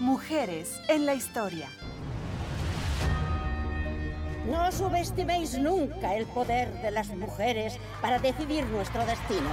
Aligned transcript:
Mujeres 0.00 0.80
en 0.86 1.06
la 1.06 1.14
historia. 1.14 1.68
No 4.46 4.70
subestiméis 4.70 5.58
nunca 5.58 6.14
el 6.14 6.24
poder 6.26 6.72
de 6.82 6.92
las 6.92 7.08
mujeres 7.08 7.76
para 8.00 8.20
decidir 8.20 8.64
nuestro 8.66 9.04
destino. 9.04 9.50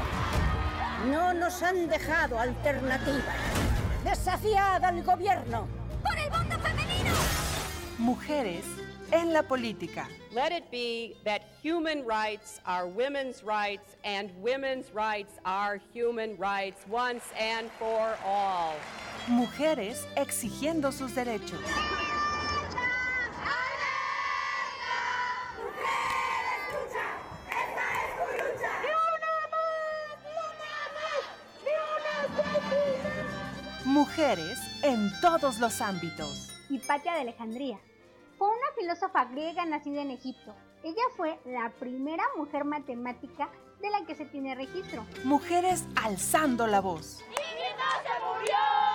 No 1.09 1.33
nos 1.33 1.63
han 1.63 1.87
dejado 1.87 2.39
alternativa. 2.39 3.33
Desafiad 4.03 4.83
al 4.85 5.01
gobierno. 5.01 5.67
¡Por 6.03 6.15
el 6.15 6.29
voto 6.29 6.59
femenino! 6.59 7.15
Mujeres 7.97 8.65
en 9.12 9.33
la 9.33 9.41
política. 9.41 10.07
Let 10.31 10.51
it 10.51 10.69
be 10.69 11.15
that 11.23 11.41
human 11.63 12.05
rights 12.05 12.62
are 12.65 12.87
women's 12.87 13.43
rights 13.43 13.97
and 14.03 14.29
women's 14.43 14.93
rights 14.93 15.39
are 15.43 15.79
human 15.91 16.38
rights 16.38 16.85
once 16.88 17.23
and 17.39 17.71
for 17.80 18.16
all. 18.23 18.75
Mujeres 19.27 20.07
exigiendo 20.16 20.91
sus 20.91 21.16
derechos. 21.16 21.59
Mujeres 33.85 34.59
en 34.84 35.11
todos 35.21 35.57
los 35.59 35.81
ámbitos. 35.81 36.51
Hipatia 36.70 37.13
de 37.13 37.21
Alejandría. 37.21 37.79
Fue 38.37 38.48
una 38.48 38.57
filósofa 38.77 39.26
griega 39.26 39.65
nacida 39.65 40.01
en 40.01 40.12
Egipto. 40.12 40.53
Ella 40.84 41.01
fue 41.17 41.39
la 41.45 41.71
primera 41.79 42.23
mujer 42.37 42.63
matemática 42.63 43.49
de 43.81 43.89
la 43.89 44.05
que 44.05 44.13
se 44.13 44.26
tiene 44.26 44.53
registro. 44.53 45.03
Mujeres 45.23 45.85
alzando 45.95 46.67
la 46.67 46.79
voz. 46.79 47.21
¡Ingrid 47.21 47.76
no 47.76 48.03
se 48.03 48.41
murió! 48.43 48.95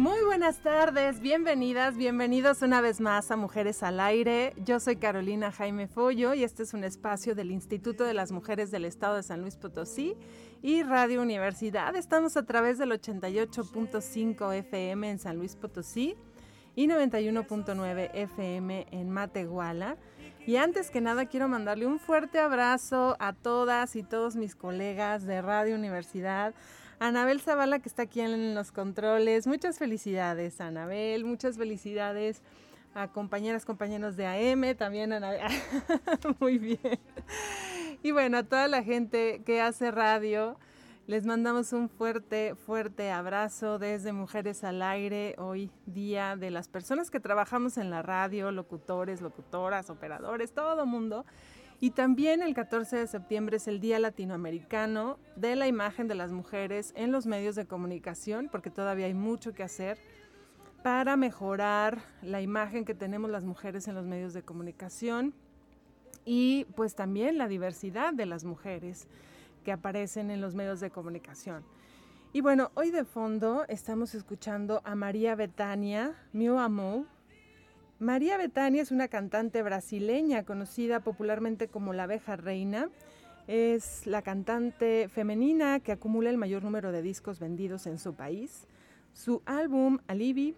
Muy 0.00 0.24
buenas 0.24 0.60
tardes, 0.60 1.20
bienvenidas, 1.20 1.94
bienvenidos 1.94 2.62
una 2.62 2.80
vez 2.80 3.02
más 3.02 3.30
a 3.30 3.36
Mujeres 3.36 3.82
al 3.82 4.00
Aire. 4.00 4.54
Yo 4.56 4.80
soy 4.80 4.96
Carolina 4.96 5.52
Jaime 5.52 5.88
Follo 5.88 6.32
y 6.32 6.42
este 6.42 6.62
es 6.62 6.72
un 6.72 6.84
espacio 6.84 7.34
del 7.34 7.50
Instituto 7.50 8.04
de 8.04 8.14
las 8.14 8.32
Mujeres 8.32 8.70
del 8.70 8.86
Estado 8.86 9.16
de 9.16 9.22
San 9.22 9.42
Luis 9.42 9.56
Potosí 9.56 10.16
y 10.62 10.82
Radio 10.84 11.20
Universidad. 11.20 11.94
Estamos 11.96 12.38
a 12.38 12.46
través 12.46 12.78
del 12.78 12.92
88.5 12.92 14.54
FM 14.54 15.10
en 15.10 15.18
San 15.18 15.36
Luis 15.36 15.54
Potosí 15.54 16.16
y 16.74 16.86
91.9 16.86 18.10
FM 18.14 18.86
en 18.92 19.10
Matehuala. 19.10 19.98
Y 20.46 20.56
antes 20.56 20.90
que 20.90 21.02
nada 21.02 21.26
quiero 21.26 21.46
mandarle 21.46 21.86
un 21.86 21.98
fuerte 21.98 22.38
abrazo 22.38 23.18
a 23.20 23.34
todas 23.34 23.94
y 23.96 24.02
todos 24.02 24.34
mis 24.34 24.56
colegas 24.56 25.26
de 25.26 25.42
Radio 25.42 25.74
Universidad. 25.74 26.54
Anabel 27.00 27.40
Zavala 27.40 27.78
que 27.78 27.88
está 27.88 28.02
aquí 28.02 28.20
en 28.20 28.54
los 28.54 28.72
controles. 28.72 29.46
Muchas 29.46 29.78
felicidades, 29.78 30.60
Anabel. 30.60 31.24
Muchas 31.24 31.56
felicidades 31.56 32.42
a 32.94 33.08
compañeras, 33.08 33.64
compañeros 33.64 34.16
de 34.18 34.26
AM, 34.26 34.76
también 34.76 35.14
Anabel. 35.14 35.40
Muy 36.40 36.58
bien. 36.58 37.00
Y 38.02 38.10
bueno, 38.10 38.36
a 38.36 38.42
toda 38.42 38.68
la 38.68 38.82
gente 38.82 39.40
que 39.46 39.62
hace 39.62 39.90
radio, 39.90 40.58
les 41.06 41.24
mandamos 41.24 41.72
un 41.72 41.88
fuerte, 41.88 42.54
fuerte 42.54 43.10
abrazo 43.10 43.78
desde 43.78 44.12
Mujeres 44.12 44.62
al 44.62 44.82
Aire, 44.82 45.36
hoy 45.38 45.70
día 45.86 46.36
de 46.36 46.50
las 46.50 46.68
personas 46.68 47.10
que 47.10 47.18
trabajamos 47.18 47.78
en 47.78 47.88
la 47.88 48.02
radio, 48.02 48.52
locutores, 48.52 49.22
locutoras, 49.22 49.88
operadores, 49.88 50.52
todo 50.52 50.84
mundo. 50.84 51.24
Y 51.82 51.92
también 51.92 52.42
el 52.42 52.52
14 52.52 52.98
de 52.98 53.06
septiembre 53.06 53.56
es 53.56 53.66
el 53.66 53.80
Día 53.80 53.98
Latinoamericano 53.98 55.18
de 55.34 55.56
la 55.56 55.66
Imagen 55.66 56.08
de 56.08 56.14
las 56.14 56.30
Mujeres 56.30 56.92
en 56.94 57.10
los 57.10 57.24
medios 57.24 57.54
de 57.54 57.64
comunicación, 57.64 58.50
porque 58.52 58.68
todavía 58.68 59.06
hay 59.06 59.14
mucho 59.14 59.54
que 59.54 59.62
hacer 59.62 59.98
para 60.82 61.16
mejorar 61.16 62.02
la 62.20 62.42
imagen 62.42 62.84
que 62.84 62.94
tenemos 62.94 63.30
las 63.30 63.44
mujeres 63.44 63.88
en 63.88 63.94
los 63.94 64.06
medios 64.06 64.34
de 64.34 64.42
comunicación 64.42 65.32
y 66.26 66.66
pues 66.76 66.94
también 66.94 67.38
la 67.38 67.48
diversidad 67.48 68.12
de 68.12 68.26
las 68.26 68.44
mujeres 68.44 69.08
que 69.64 69.72
aparecen 69.72 70.30
en 70.30 70.42
los 70.42 70.54
medios 70.54 70.80
de 70.80 70.90
comunicación. 70.90 71.64
Y 72.34 72.42
bueno, 72.42 72.70
hoy 72.74 72.90
de 72.90 73.04
fondo 73.04 73.64
estamos 73.68 74.14
escuchando 74.14 74.82
a 74.84 74.94
María 74.94 75.34
Betania, 75.34 76.14
Meu 76.32 76.58
Amor, 76.58 77.06
María 78.00 78.38
Bethania 78.38 78.80
es 78.80 78.92
una 78.92 79.08
cantante 79.08 79.62
brasileña 79.62 80.44
conocida 80.44 81.00
popularmente 81.00 81.68
como 81.68 81.92
la 81.92 82.04
abeja 82.04 82.34
reina. 82.34 82.88
Es 83.46 84.06
la 84.06 84.22
cantante 84.22 85.10
femenina 85.10 85.80
que 85.80 85.92
acumula 85.92 86.30
el 86.30 86.38
mayor 86.38 86.64
número 86.64 86.92
de 86.92 87.02
discos 87.02 87.38
vendidos 87.38 87.86
en 87.86 87.98
su 87.98 88.14
país. 88.14 88.66
Su 89.12 89.42
álbum 89.44 89.98
Alibi 90.06 90.56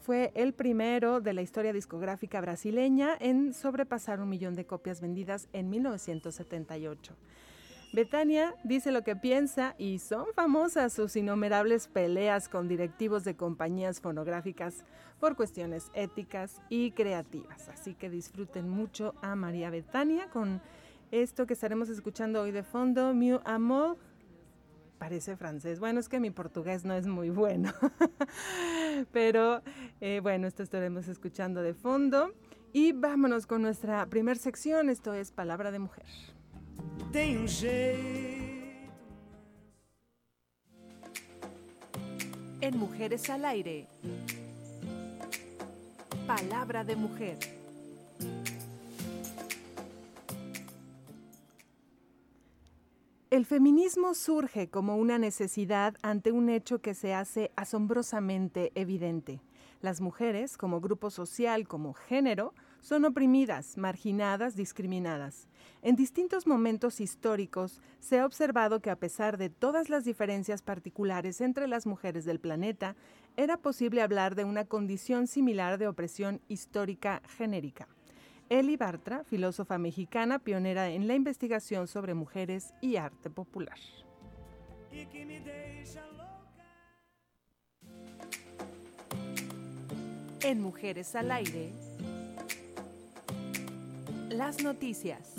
fue 0.00 0.32
el 0.34 0.54
primero 0.54 1.20
de 1.20 1.34
la 1.34 1.42
historia 1.42 1.72
discográfica 1.72 2.40
brasileña 2.40 3.10
en 3.20 3.54
sobrepasar 3.54 4.20
un 4.20 4.28
millón 4.28 4.56
de 4.56 4.66
copias 4.66 5.00
vendidas 5.00 5.48
en 5.52 5.70
1978. 5.70 7.14
Betania 7.96 8.54
dice 8.62 8.92
lo 8.92 9.02
que 9.04 9.16
piensa 9.16 9.74
y 9.78 10.00
son 10.00 10.26
famosas 10.34 10.92
sus 10.92 11.16
innumerables 11.16 11.88
peleas 11.88 12.46
con 12.46 12.68
directivos 12.68 13.24
de 13.24 13.36
compañías 13.36 14.02
fonográficas 14.02 14.84
por 15.18 15.34
cuestiones 15.34 15.90
éticas 15.94 16.60
y 16.68 16.90
creativas. 16.90 17.70
Así 17.70 17.94
que 17.94 18.10
disfruten 18.10 18.68
mucho 18.68 19.14
a 19.22 19.34
María 19.34 19.70
Betania 19.70 20.28
con 20.28 20.60
esto 21.10 21.46
que 21.46 21.54
estaremos 21.54 21.88
escuchando 21.88 22.42
hoy 22.42 22.50
de 22.50 22.62
fondo, 22.62 23.14
Mi 23.14 23.30
Amor. 23.46 23.96
Parece 24.98 25.34
francés. 25.38 25.80
Bueno, 25.80 25.98
es 25.98 26.10
que 26.10 26.20
mi 26.20 26.30
portugués 26.30 26.84
no 26.84 26.92
es 26.92 27.06
muy 27.06 27.30
bueno. 27.30 27.72
Pero 29.10 29.62
eh, 30.02 30.20
bueno, 30.22 30.46
esto 30.46 30.62
estaremos 30.62 31.08
escuchando 31.08 31.62
de 31.62 31.72
fondo. 31.72 32.34
Y 32.74 32.92
vámonos 32.92 33.46
con 33.46 33.62
nuestra 33.62 34.04
primer 34.04 34.36
sección. 34.36 34.90
Esto 34.90 35.14
es 35.14 35.32
Palabra 35.32 35.70
de 35.70 35.78
Mujer. 35.78 36.04
Tem 37.12 37.38
um 37.38 37.46
jeito. 37.46 38.36
En 42.60 42.76
Mujeres 42.76 43.28
al 43.30 43.44
Aire. 43.44 43.86
Palabra 46.26 46.84
de 46.84 46.96
Mujer. 46.96 47.38
El 53.30 53.44
feminismo 53.44 54.14
surge 54.14 54.70
como 54.70 54.96
una 54.96 55.18
necesidad 55.18 55.94
ante 56.02 56.32
un 56.32 56.48
hecho 56.48 56.80
que 56.80 56.94
se 56.94 57.12
hace 57.12 57.50
asombrosamente 57.54 58.72
evidente. 58.74 59.40
Las 59.82 60.00
mujeres, 60.00 60.56
como 60.56 60.80
grupo 60.80 61.10
social, 61.10 61.68
como 61.68 61.92
género, 61.92 62.54
son 62.86 63.04
oprimidas, 63.04 63.76
marginadas, 63.76 64.54
discriminadas. 64.54 65.48
En 65.82 65.96
distintos 65.96 66.46
momentos 66.46 67.00
históricos 67.00 67.82
se 67.98 68.20
ha 68.20 68.24
observado 68.24 68.78
que 68.78 68.90
a 68.90 68.96
pesar 68.96 69.38
de 69.38 69.50
todas 69.50 69.90
las 69.90 70.04
diferencias 70.04 70.62
particulares 70.62 71.40
entre 71.40 71.66
las 71.66 71.84
mujeres 71.84 72.24
del 72.24 72.38
planeta, 72.38 72.94
era 73.36 73.56
posible 73.56 74.02
hablar 74.02 74.36
de 74.36 74.44
una 74.44 74.66
condición 74.66 75.26
similar 75.26 75.78
de 75.78 75.88
opresión 75.88 76.40
histórica 76.46 77.22
genérica. 77.36 77.88
Eli 78.50 78.76
Bartra, 78.76 79.24
filósofa 79.24 79.78
mexicana 79.78 80.38
pionera 80.38 80.88
en 80.88 81.08
la 81.08 81.16
investigación 81.16 81.88
sobre 81.88 82.14
mujeres 82.14 82.72
y 82.80 82.94
arte 82.94 83.30
popular. 83.30 83.80
En 90.42 90.60
Mujeres 90.60 91.16
al 91.16 91.32
Aire, 91.32 91.72
las 94.30 94.62
noticias. 94.62 95.34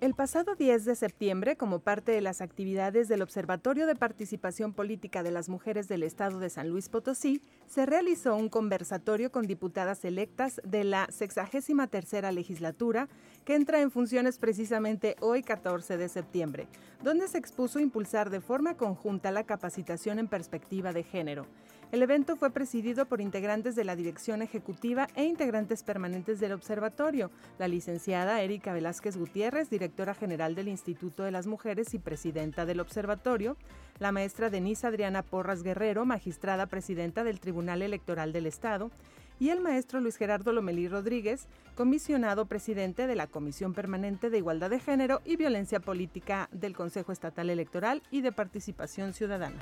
El 0.00 0.12
pasado 0.12 0.54
10 0.54 0.84
de 0.84 0.96
septiembre, 0.96 1.56
como 1.56 1.78
parte 1.78 2.12
de 2.12 2.20
las 2.20 2.42
actividades 2.42 3.08
del 3.08 3.22
Observatorio 3.22 3.86
de 3.86 3.94
Participación 3.94 4.74
Política 4.74 5.22
de 5.22 5.30
las 5.30 5.48
Mujeres 5.48 5.88
del 5.88 6.02
Estado 6.02 6.40
de 6.40 6.50
San 6.50 6.68
Luis 6.68 6.90
Potosí, 6.90 7.40
se 7.66 7.86
realizó 7.86 8.36
un 8.36 8.50
conversatorio 8.50 9.32
con 9.32 9.46
diputadas 9.46 10.04
electas 10.04 10.60
de 10.62 10.84
la 10.84 11.06
63 11.10 12.34
legislatura, 12.34 13.08
que 13.46 13.54
entra 13.54 13.80
en 13.80 13.90
funciones 13.90 14.38
precisamente 14.38 15.16
hoy 15.20 15.42
14 15.42 15.96
de 15.96 16.10
septiembre, 16.10 16.68
donde 17.02 17.26
se 17.26 17.38
expuso 17.38 17.80
impulsar 17.80 18.28
de 18.28 18.42
forma 18.42 18.76
conjunta 18.76 19.30
la 19.30 19.44
capacitación 19.44 20.18
en 20.18 20.28
perspectiva 20.28 20.92
de 20.92 21.02
género. 21.02 21.46
El 21.92 22.02
evento 22.02 22.36
fue 22.36 22.50
presidido 22.50 23.06
por 23.06 23.20
integrantes 23.20 23.76
de 23.76 23.84
la 23.84 23.94
dirección 23.94 24.42
ejecutiva 24.42 25.06
e 25.14 25.24
integrantes 25.24 25.82
permanentes 25.82 26.40
del 26.40 26.52
observatorio, 26.52 27.30
la 27.58 27.68
licenciada 27.68 28.42
Erika 28.42 28.72
Velázquez 28.72 29.16
Gutiérrez, 29.16 29.70
directora 29.70 30.14
general 30.14 30.54
del 30.54 30.68
Instituto 30.68 31.22
de 31.22 31.30
las 31.30 31.46
Mujeres 31.46 31.94
y 31.94 31.98
presidenta 31.98 32.66
del 32.66 32.80
observatorio, 32.80 33.56
la 34.00 34.10
maestra 34.10 34.50
Denise 34.50 34.86
Adriana 34.88 35.22
Porras 35.22 35.62
Guerrero, 35.62 36.04
magistrada 36.04 36.66
presidenta 36.66 37.22
del 37.22 37.38
Tribunal 37.38 37.80
Electoral 37.82 38.32
del 38.32 38.46
Estado, 38.46 38.90
y 39.38 39.50
el 39.50 39.60
maestro 39.60 40.00
Luis 40.00 40.16
Gerardo 40.16 40.52
Lomelí 40.52 40.88
Rodríguez, 40.88 41.46
comisionado 41.74 42.46
presidente 42.46 43.06
de 43.06 43.16
la 43.16 43.26
Comisión 43.26 43.74
Permanente 43.74 44.30
de 44.30 44.38
Igualdad 44.38 44.70
de 44.70 44.80
Género 44.80 45.20
y 45.24 45.36
Violencia 45.36 45.80
Política 45.80 46.48
del 46.52 46.74
Consejo 46.74 47.12
Estatal 47.12 47.50
Electoral 47.50 48.02
y 48.10 48.20
de 48.20 48.32
Participación 48.32 49.12
Ciudadana. 49.12 49.58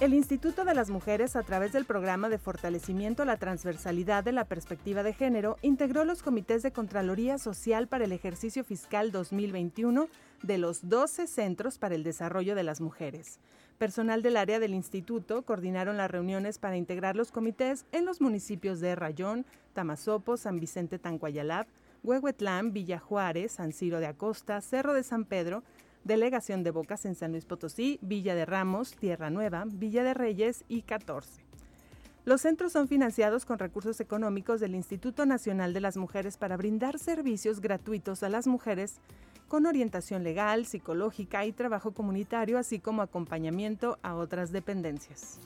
El 0.00 0.12
Instituto 0.12 0.64
de 0.64 0.74
las 0.74 0.90
Mujeres, 0.90 1.36
a 1.36 1.44
través 1.44 1.72
del 1.72 1.84
programa 1.84 2.28
de 2.28 2.38
fortalecimiento 2.38 3.22
a 3.22 3.26
la 3.26 3.36
transversalidad 3.36 4.24
de 4.24 4.32
la 4.32 4.44
perspectiva 4.44 5.04
de 5.04 5.12
género, 5.12 5.56
integró 5.62 6.04
los 6.04 6.20
comités 6.20 6.64
de 6.64 6.72
Contraloría 6.72 7.38
Social 7.38 7.86
para 7.86 8.04
el 8.04 8.10
ejercicio 8.10 8.64
fiscal 8.64 9.12
2021 9.12 10.08
de 10.42 10.58
los 10.58 10.88
12 10.88 11.28
Centros 11.28 11.78
para 11.78 11.94
el 11.94 12.02
Desarrollo 12.02 12.56
de 12.56 12.64
las 12.64 12.80
Mujeres. 12.80 13.38
Personal 13.78 14.20
del 14.20 14.36
área 14.36 14.58
del 14.58 14.74
instituto 14.74 15.42
coordinaron 15.42 15.96
las 15.96 16.10
reuniones 16.10 16.58
para 16.58 16.76
integrar 16.76 17.14
los 17.14 17.30
comités 17.30 17.86
en 17.92 18.04
los 18.04 18.20
municipios 18.20 18.80
de 18.80 18.96
Rayón, 18.96 19.46
Tamazopo, 19.74 20.36
San 20.36 20.58
Vicente 20.58 20.98
Tancuayalab, 20.98 21.66
Huehuetlán, 22.02 22.72
Villa 22.72 22.98
Juárez, 22.98 23.52
San 23.52 23.72
Ciro 23.72 24.00
de 24.00 24.06
Acosta, 24.06 24.60
Cerro 24.60 24.92
de 24.92 25.04
San 25.04 25.24
Pedro, 25.24 25.62
Delegación 26.04 26.62
de 26.62 26.70
Bocas 26.70 27.06
en 27.06 27.14
San 27.14 27.32
Luis 27.32 27.46
Potosí, 27.46 27.98
Villa 28.02 28.34
de 28.34 28.44
Ramos, 28.44 28.92
Tierra 28.92 29.30
Nueva, 29.30 29.64
Villa 29.66 30.04
de 30.04 30.12
Reyes 30.12 30.64
y 30.68 30.82
14. 30.82 31.42
Los 32.26 32.42
centros 32.42 32.72
son 32.72 32.88
financiados 32.88 33.46
con 33.46 33.58
recursos 33.58 33.98
económicos 34.00 34.60
del 34.60 34.74
Instituto 34.74 35.24
Nacional 35.24 35.72
de 35.72 35.80
las 35.80 35.96
Mujeres 35.96 36.36
para 36.36 36.58
brindar 36.58 36.98
servicios 36.98 37.60
gratuitos 37.60 38.22
a 38.22 38.28
las 38.28 38.46
mujeres 38.46 39.00
con 39.48 39.64
orientación 39.64 40.24
legal, 40.24 40.66
psicológica 40.66 41.46
y 41.46 41.52
trabajo 41.52 41.92
comunitario, 41.92 42.58
así 42.58 42.80
como 42.80 43.00
acompañamiento 43.00 43.98
a 44.02 44.14
otras 44.14 44.52
dependencias. 44.52 45.38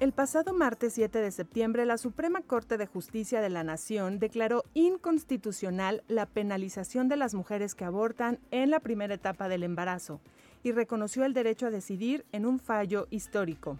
El 0.00 0.12
pasado 0.12 0.54
martes 0.54 0.94
7 0.94 1.18
de 1.18 1.30
septiembre, 1.30 1.84
la 1.84 1.98
Suprema 1.98 2.40
Corte 2.40 2.78
de 2.78 2.86
Justicia 2.86 3.42
de 3.42 3.50
la 3.50 3.64
Nación 3.64 4.18
declaró 4.18 4.64
inconstitucional 4.72 6.02
la 6.08 6.24
penalización 6.24 7.10
de 7.10 7.18
las 7.18 7.34
mujeres 7.34 7.74
que 7.74 7.84
abortan 7.84 8.38
en 8.50 8.70
la 8.70 8.80
primera 8.80 9.12
etapa 9.12 9.50
del 9.50 9.62
embarazo 9.62 10.22
y 10.62 10.72
reconoció 10.72 11.26
el 11.26 11.34
derecho 11.34 11.66
a 11.66 11.70
decidir 11.70 12.24
en 12.32 12.46
un 12.46 12.60
fallo 12.60 13.08
histórico. 13.10 13.76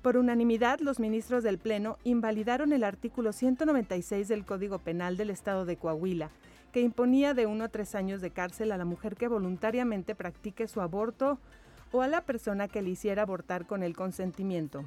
Por 0.00 0.16
unanimidad, 0.16 0.78
los 0.78 1.00
ministros 1.00 1.42
del 1.42 1.58
Pleno 1.58 1.98
invalidaron 2.04 2.72
el 2.72 2.84
artículo 2.84 3.32
196 3.32 4.28
del 4.28 4.44
Código 4.44 4.78
Penal 4.78 5.16
del 5.16 5.30
Estado 5.30 5.64
de 5.64 5.76
Coahuila, 5.76 6.30
que 6.70 6.82
imponía 6.82 7.34
de 7.34 7.46
uno 7.46 7.64
a 7.64 7.68
tres 7.68 7.96
años 7.96 8.20
de 8.20 8.30
cárcel 8.30 8.70
a 8.70 8.78
la 8.78 8.84
mujer 8.84 9.16
que 9.16 9.26
voluntariamente 9.26 10.14
practique 10.14 10.68
su 10.68 10.80
aborto 10.80 11.40
o 11.90 12.00
a 12.00 12.06
la 12.06 12.20
persona 12.20 12.68
que 12.68 12.80
le 12.80 12.90
hiciera 12.90 13.22
abortar 13.22 13.66
con 13.66 13.82
el 13.82 13.96
consentimiento. 13.96 14.84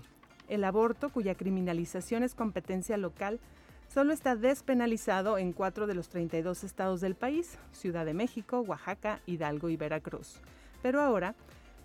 El 0.48 0.64
aborto, 0.64 1.10
cuya 1.10 1.36
criminalización 1.36 2.24
es 2.24 2.36
competencia 2.36 2.98
local, 2.98 3.40
solo 3.88 4.14
está 4.14 4.36
despenalizado 4.36 5.38
en 5.38 5.54
cuatro 5.54 5.88
de 5.88 5.94
los 5.94 6.10
32 6.10 6.64
estados 6.64 7.02
del 7.02 7.16
país, 7.16 7.58
Ciudad 7.72 8.06
de 8.06 8.14
México, 8.14 8.62
Oaxaca, 8.62 9.22
Hidalgo 9.26 9.70
y 9.70 9.78
Veracruz. 9.78 10.42
Pero 10.82 11.02
ahora, 11.02 11.36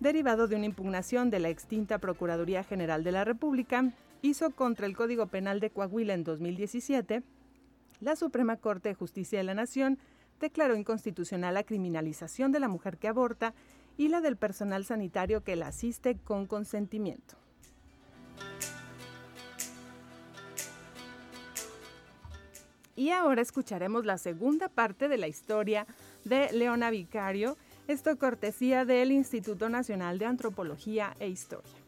derivado 0.01 0.49
de 0.49 0.57
una 0.57 0.67
impugnación 0.67 1.31
de 1.31 1.41
la 1.41 1.49
extinta 1.49 1.99
Procuraduría 1.99 2.65
General 2.65 3.05
de 3.05 3.13
la 3.13 3.25
República, 3.25 3.93
hizo 4.21 4.51
contra 4.51 4.87
el 4.87 4.97
Código 4.97 5.27
Penal 5.27 5.61
de 5.61 5.71
Coahuila 5.71 6.15
en 6.15 6.25
2017, 6.25 7.23
la 8.01 8.17
Suprema 8.17 8.57
Corte 8.57 8.89
de 8.89 8.95
Justicia 8.95 9.39
de 9.39 9.45
la 9.45 9.55
Nación 9.55 9.99
declaró 10.41 10.77
inconstitucional 10.77 11.55
la 11.55 11.63
criminalización 11.63 12.51
de 12.51 12.61
la 12.61 12.69
mujer 12.69 12.99
que 12.99 13.09
aborta 13.09 13.55
y 13.97 14.09
la 14.09 14.21
del 14.21 14.37
personal 14.37 14.85
sanitario 14.85 15.45
que 15.45 15.57
la 15.57 15.69
asiste 15.69 16.17
con 16.17 16.47
consentimiento. 16.47 17.42
Y 22.95 23.11
ahora 23.11 23.43
escucharemos 23.43 24.05
la 24.05 24.17
segunda 24.17 24.69
parte 24.69 25.09
de 25.09 25.19
la 25.19 25.27
historia 25.27 25.87
de 26.25 26.53
Leona 26.53 26.91
Vicario, 26.91 27.57
esto 27.89 28.17
cortesía 28.17 28.85
del 28.85 29.11
Instituto 29.11 29.69
Nacional 29.69 30.21
de 30.21 30.27
Antropología 30.27 31.17
e 31.19 31.27
Historia. 31.29 31.82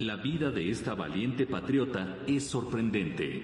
La 0.00 0.16
vida 0.16 0.50
de 0.50 0.70
esta 0.70 0.94
valiente 0.94 1.46
patriota 1.46 2.16
es 2.26 2.44
sorprendente. 2.44 3.42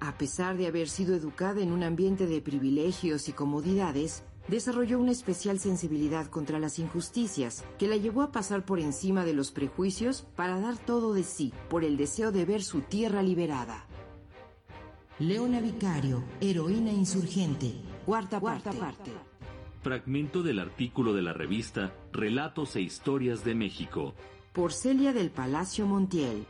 A 0.00 0.18
pesar 0.18 0.56
de 0.56 0.66
haber 0.66 0.88
sido 0.88 1.14
educada 1.14 1.62
en 1.62 1.70
un 1.70 1.84
ambiente 1.84 2.26
de 2.26 2.40
privilegios 2.40 3.28
y 3.28 3.32
comodidades, 3.32 4.24
desarrolló 4.48 4.98
una 4.98 5.12
especial 5.12 5.60
sensibilidad 5.60 6.26
contra 6.26 6.58
las 6.58 6.80
injusticias 6.80 7.64
que 7.78 7.86
la 7.86 7.96
llevó 7.96 8.22
a 8.22 8.32
pasar 8.32 8.64
por 8.64 8.80
encima 8.80 9.24
de 9.24 9.34
los 9.34 9.52
prejuicios 9.52 10.26
para 10.34 10.58
dar 10.58 10.78
todo 10.78 11.14
de 11.14 11.22
sí 11.22 11.52
por 11.70 11.84
el 11.84 11.96
deseo 11.96 12.32
de 12.32 12.44
ver 12.44 12.64
su 12.64 12.80
tierra 12.80 13.22
liberada. 13.22 13.86
Leona 15.20 15.60
Vicario, 15.60 16.24
heroína 16.40 16.90
insurgente, 16.90 17.72
cuarta, 18.04 18.40
parte. 18.40 19.12
Fragmento 19.80 20.42
del 20.42 20.58
artículo 20.58 21.14
de 21.14 21.22
la 21.22 21.32
revista 21.32 21.94
Relatos 22.12 22.74
e 22.74 22.80
Historias 22.80 23.44
de 23.44 23.54
México. 23.54 24.16
Por 24.56 24.72
Celia 24.72 25.12
del 25.12 25.28
Palacio 25.28 25.86
Montiel. 25.86 26.46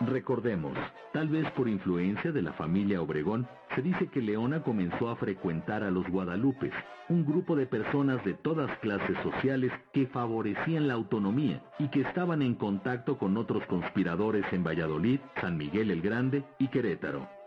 Recordemos, 0.00 0.76
tal 1.12 1.28
vez 1.28 1.48
por 1.52 1.68
influencia 1.68 2.32
de 2.32 2.42
la 2.42 2.52
familia 2.54 3.00
Obregón, 3.00 3.46
se 3.76 3.82
dice 3.82 4.08
que 4.08 4.20
Leona 4.20 4.64
comenzó 4.64 5.10
a 5.10 5.14
frecuentar 5.14 5.84
a 5.84 5.92
los 5.92 6.08
Guadalupes, 6.08 6.72
un 7.08 7.24
grupo 7.24 7.54
de 7.54 7.66
personas 7.66 8.24
de 8.24 8.34
todas 8.34 8.76
clases 8.78 9.16
sociales 9.22 9.70
que 9.92 10.08
favorecían 10.08 10.88
la 10.88 10.94
autonomía 10.94 11.62
y 11.78 11.86
que 11.86 12.00
estaban 12.00 12.42
en 12.42 12.56
contacto 12.56 13.16
con 13.16 13.36
otros 13.36 13.64
conspiradores 13.66 14.44
en 14.52 14.64
Valladolid, 14.64 15.20
San 15.40 15.56
Miguel 15.56 15.92
el 15.92 16.02
Grande 16.02 16.42
y 16.58 16.66
Querétaro. 16.66 17.39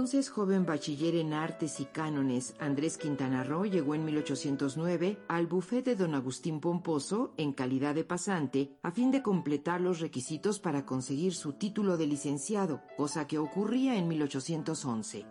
Entonces 0.00 0.30
joven 0.30 0.64
bachiller 0.64 1.14
en 1.14 1.34
artes 1.34 1.78
y 1.78 1.84
cánones 1.84 2.56
Andrés 2.58 2.96
Quintana 2.96 3.44
Roo 3.44 3.66
llegó 3.66 3.94
en 3.94 4.06
1809 4.06 5.18
al 5.28 5.46
bufete 5.46 5.90
de 5.90 5.96
don 5.96 6.14
Agustín 6.14 6.58
Pomposo 6.58 7.34
en 7.36 7.52
calidad 7.52 7.94
de 7.94 8.04
pasante 8.04 8.78
a 8.82 8.92
fin 8.92 9.10
de 9.10 9.20
completar 9.20 9.82
los 9.82 10.00
requisitos 10.00 10.58
para 10.58 10.86
conseguir 10.86 11.34
su 11.34 11.52
título 11.52 11.98
de 11.98 12.06
licenciado, 12.06 12.80
cosa 12.96 13.26
que 13.26 13.36
ocurría 13.36 13.98
en 13.98 14.08
1811. 14.08 15.26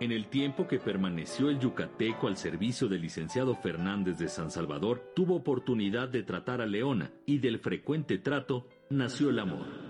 En 0.00 0.10
el 0.10 0.28
tiempo 0.28 0.66
que 0.66 0.80
permaneció 0.80 1.48
el 1.48 1.60
yucateco 1.60 2.26
al 2.26 2.36
servicio 2.36 2.88
del 2.88 3.02
licenciado 3.02 3.54
Fernández 3.54 4.18
de 4.18 4.26
San 4.26 4.50
Salvador, 4.50 5.12
tuvo 5.14 5.36
oportunidad 5.36 6.08
de 6.08 6.24
tratar 6.24 6.60
a 6.60 6.66
Leona 6.66 7.12
y 7.26 7.38
del 7.38 7.60
frecuente 7.60 8.18
trato 8.18 8.66
nació 8.90 9.30
el 9.30 9.38
amor. 9.38 9.87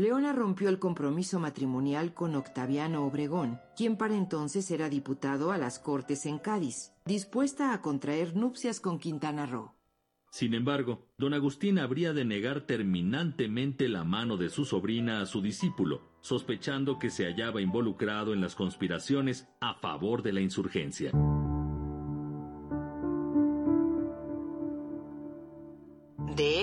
Leona 0.00 0.32
rompió 0.32 0.70
el 0.70 0.78
compromiso 0.78 1.38
matrimonial 1.38 2.14
con 2.14 2.34
Octaviano 2.34 3.04
Obregón, 3.04 3.60
quien 3.76 3.98
para 3.98 4.16
entonces 4.16 4.70
era 4.70 4.88
diputado 4.88 5.52
a 5.52 5.58
las 5.58 5.78
Cortes 5.78 6.24
en 6.24 6.38
Cádiz, 6.38 6.94
dispuesta 7.04 7.74
a 7.74 7.82
contraer 7.82 8.34
nupcias 8.34 8.80
con 8.80 8.98
Quintana 8.98 9.44
Roo. 9.44 9.74
Sin 10.30 10.54
embargo, 10.54 11.06
don 11.18 11.34
Agustín 11.34 11.78
habría 11.78 12.14
de 12.14 12.24
negar 12.24 12.62
terminantemente 12.62 13.90
la 13.90 14.04
mano 14.04 14.38
de 14.38 14.48
su 14.48 14.64
sobrina 14.64 15.20
a 15.20 15.26
su 15.26 15.42
discípulo, 15.42 16.00
sospechando 16.22 16.98
que 16.98 17.10
se 17.10 17.26
hallaba 17.26 17.60
involucrado 17.60 18.32
en 18.32 18.40
las 18.40 18.54
conspiraciones 18.54 19.48
a 19.60 19.74
favor 19.74 20.22
de 20.22 20.32
la 20.32 20.40
insurgencia. 20.40 21.12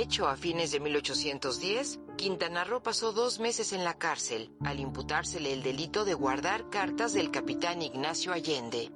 Hecho, 0.07 0.29
a 0.29 0.37
fines 0.37 0.71
de 0.71 0.79
1810, 0.79 1.99
Quintana 2.15 2.63
Roo 2.63 2.81
pasó 2.81 3.11
dos 3.11 3.41
meses 3.41 3.73
en 3.73 3.83
la 3.83 3.97
cárcel 3.97 4.51
al 4.63 4.79
imputársele 4.79 5.51
el 5.51 5.63
delito 5.63 6.05
de 6.05 6.13
guardar 6.13 6.69
cartas 6.69 7.13
del 7.13 7.29
capitán 7.29 7.81
Ignacio 7.81 8.31
Allende. 8.31 8.89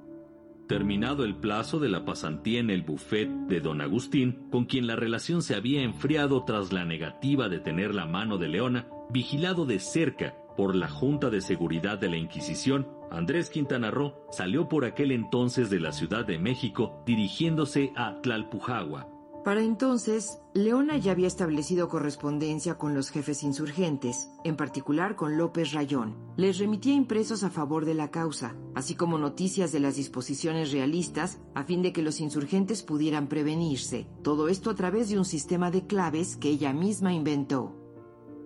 Terminado 0.69 1.25
el 1.25 1.35
plazo 1.35 1.79
de 1.79 1.89
la 1.89 2.05
pasantía 2.05 2.61
en 2.61 2.69
el 2.69 2.83
buffet 2.83 3.27
de 3.27 3.59
don 3.59 3.81
Agustín, 3.81 4.47
con 4.51 4.63
quien 4.63 4.87
la 4.87 4.95
relación 4.95 5.41
se 5.41 5.53
había 5.53 5.81
enfriado 5.81 6.45
tras 6.45 6.71
la 6.71 6.85
negativa 6.85 7.49
de 7.49 7.59
tener 7.59 7.93
la 7.93 8.05
mano 8.05 8.37
de 8.37 8.47
Leona, 8.47 8.87
vigilado 9.09 9.65
de 9.65 9.79
cerca 9.79 10.33
por 10.55 10.75
la 10.75 10.87
Junta 10.87 11.29
de 11.29 11.41
Seguridad 11.41 11.97
de 11.97 12.07
la 12.07 12.15
Inquisición, 12.15 12.87
Andrés 13.11 13.49
Quintana 13.49 13.91
Roo 13.91 14.13
salió 14.31 14.69
por 14.69 14.85
aquel 14.85 15.11
entonces 15.11 15.69
de 15.69 15.81
la 15.81 15.91
Ciudad 15.91 16.25
de 16.25 16.39
México 16.39 17.03
dirigiéndose 17.05 17.91
a 17.97 18.21
Tlalpujagua, 18.21 19.10
para 19.43 19.63
entonces, 19.63 20.39
Leona 20.53 20.97
ya 20.97 21.13
había 21.13 21.27
establecido 21.27 21.89
correspondencia 21.89 22.77
con 22.77 22.93
los 22.93 23.09
jefes 23.09 23.43
insurgentes, 23.43 24.29
en 24.43 24.55
particular 24.55 25.15
con 25.15 25.37
López 25.37 25.73
Rayón. 25.73 26.15
Les 26.37 26.59
remitía 26.59 26.93
impresos 26.93 27.43
a 27.43 27.49
favor 27.49 27.85
de 27.85 27.93
la 27.93 28.11
causa, 28.11 28.55
así 28.75 28.95
como 28.95 29.17
noticias 29.17 29.71
de 29.71 29.79
las 29.79 29.95
disposiciones 29.95 30.71
realistas 30.71 31.39
a 31.55 31.63
fin 31.63 31.81
de 31.81 31.93
que 31.93 32.01
los 32.01 32.19
insurgentes 32.19 32.83
pudieran 32.83 33.27
prevenirse. 33.27 34.07
Todo 34.23 34.47
esto 34.47 34.69
a 34.69 34.75
través 34.75 35.09
de 35.09 35.17
un 35.17 35.25
sistema 35.25 35.71
de 35.71 35.87
claves 35.87 36.37
que 36.37 36.49
ella 36.49 36.73
misma 36.73 37.13
inventó. 37.13 37.75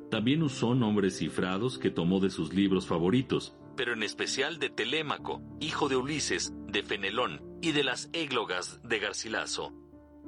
También 0.09 0.43
usó 0.43 0.75
nombres 0.75 1.17
cifrados 1.17 1.77
que 1.77 1.91
tomó 1.91 2.19
de 2.19 2.29
sus 2.29 2.53
libros 2.53 2.87
favoritos, 2.87 3.55
pero 3.75 3.93
en 3.93 4.03
especial 4.03 4.59
de 4.59 4.69
Telémaco, 4.69 5.41
hijo 5.59 5.89
de 5.89 5.97
Ulises, 5.97 6.53
de 6.67 6.83
Fenelón 6.83 7.41
y 7.61 7.73
de 7.73 7.83
las 7.83 8.09
églogas 8.13 8.79
de 8.83 8.99
Garcilaso. 8.99 9.73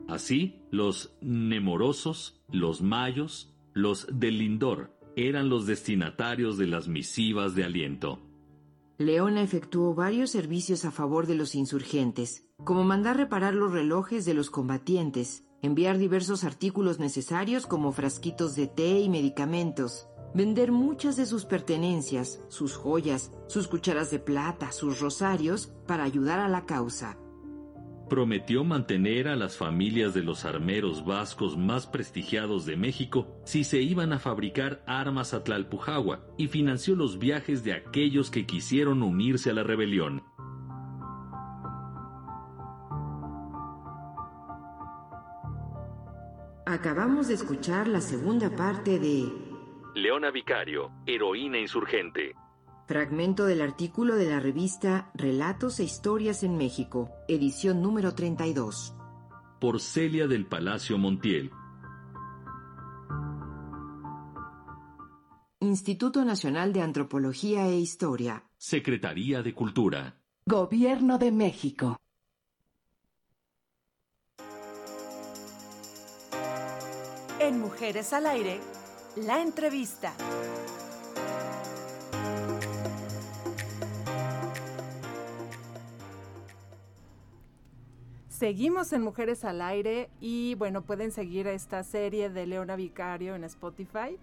Así, 0.08 0.62
los 0.72 1.16
nemorosos, 1.22 2.42
los 2.50 2.82
mayos, 2.82 3.54
los 3.74 4.08
del 4.12 4.40
Lindor 4.40 4.98
eran 5.16 5.50
los 5.50 5.66
destinatarios 5.66 6.58
de 6.58 6.68
las 6.68 6.88
misivas 6.88 7.56
de 7.56 7.64
aliento. 7.64 8.20
Leona 9.00 9.42
efectuó 9.42 9.94
varios 9.94 10.32
servicios 10.32 10.86
a 10.86 10.92
favor 10.92 11.28
de 11.28 11.36
los 11.36 11.56
insurgentes, 11.56 12.50
como 12.64 12.84
mandar 12.84 13.18
reparar 13.18 13.54
los 13.54 13.72
relojes 13.72 14.26
de 14.26 14.34
los 14.34 14.50
combatientes, 14.50 15.44
enviar 15.62 15.98
diversos 15.98 16.44
artículos 16.44 17.00
necesarios 17.00 17.66
como 17.68 17.92
frasquitos 17.92 18.56
de 18.56 18.68
té 18.68 19.00
y 19.00 19.10
medicamentos, 19.10 20.08
vender 20.34 20.72
muchas 20.72 21.16
de 21.16 21.26
sus 21.26 21.46
pertenencias, 21.46 22.42
sus 22.48 22.76
joyas, 22.76 23.32
sus 23.48 23.68
cucharas 23.68 24.12
de 24.12 24.20
plata, 24.20 24.72
sus 24.72 25.00
rosarios, 25.00 25.74
para 25.88 26.04
ayudar 26.04 26.40
a 26.40 26.48
la 26.48 26.66
causa 26.66 27.18
prometió 28.08 28.64
mantener 28.64 29.28
a 29.28 29.36
las 29.36 29.58
familias 29.58 30.14
de 30.14 30.24
los 30.24 30.46
armeros 30.46 31.06
vascos 31.06 31.58
más 31.58 31.88
prestigiados 31.88 32.66
de 32.66 32.78
México 32.78 33.28
si 33.46 33.64
se 33.64 33.82
iban 33.82 34.14
a 34.14 34.20
fabricar 34.20 34.84
armas 34.88 35.34
a 35.34 35.44
Tlalpujagua 35.44 36.26
y 36.38 36.48
financió 36.48 36.96
los 36.96 37.20
viajes 37.20 37.64
de 37.64 37.74
aquellos 37.74 38.32
que 38.32 38.46
quisieron 38.46 39.04
unirse 39.04 39.50
a 39.50 39.54
la 39.54 39.64
rebelión. 39.64 40.24
Acabamos 46.66 47.30
de 47.30 47.36
escuchar 47.36 47.88
la 47.88 48.02
segunda 48.02 48.50
parte 48.56 49.00
de 49.00 49.32
Leona 49.96 50.32
Vicario, 50.32 50.92
heroína 51.06 51.58
insurgente, 51.60 52.36
Fragmento 52.88 53.46
del 53.46 53.62
artículo 53.62 54.16
de 54.16 54.30
la 54.30 54.40
revista 54.40 55.12
Relatos 55.14 55.82
e 55.82 55.84
Historias 55.84 56.42
en 56.44 56.56
México, 56.56 57.10
edición 57.28 57.82
número 57.82 58.16
32. 58.16 58.96
Por 59.60 59.82
Celia 59.82 60.26
del 60.26 60.46
Palacio 60.46 60.98
Montiel. 60.98 61.52
Instituto 65.60 66.24
Nacional 66.24 66.72
de 66.72 66.80
Antropología 66.80 67.68
e 67.68 67.78
Historia. 67.78 68.46
Secretaría 68.56 69.44
de 69.44 69.54
Cultura. 69.54 70.22
Gobierno 70.46 71.18
de 71.18 71.34
México. 71.34 71.98
En 77.42 77.60
Mujeres 77.60 78.14
al 78.14 78.28
Aire, 78.28 78.62
la 79.18 79.42
entrevista. 79.42 80.14
Seguimos 88.38 88.94
en 88.94 89.02
Mujeres 89.02 89.44
al 89.46 89.64
Aire 89.64 90.12
y 90.22 90.54
bueno, 90.60 90.84
pueden 90.84 91.12
seguir 91.12 91.48
esta 91.48 91.84
serie 91.84 92.30
de 92.30 92.46
Leona 92.46 92.76
Vicario 92.76 93.34
en 93.34 93.44
Spotify. 93.44 94.16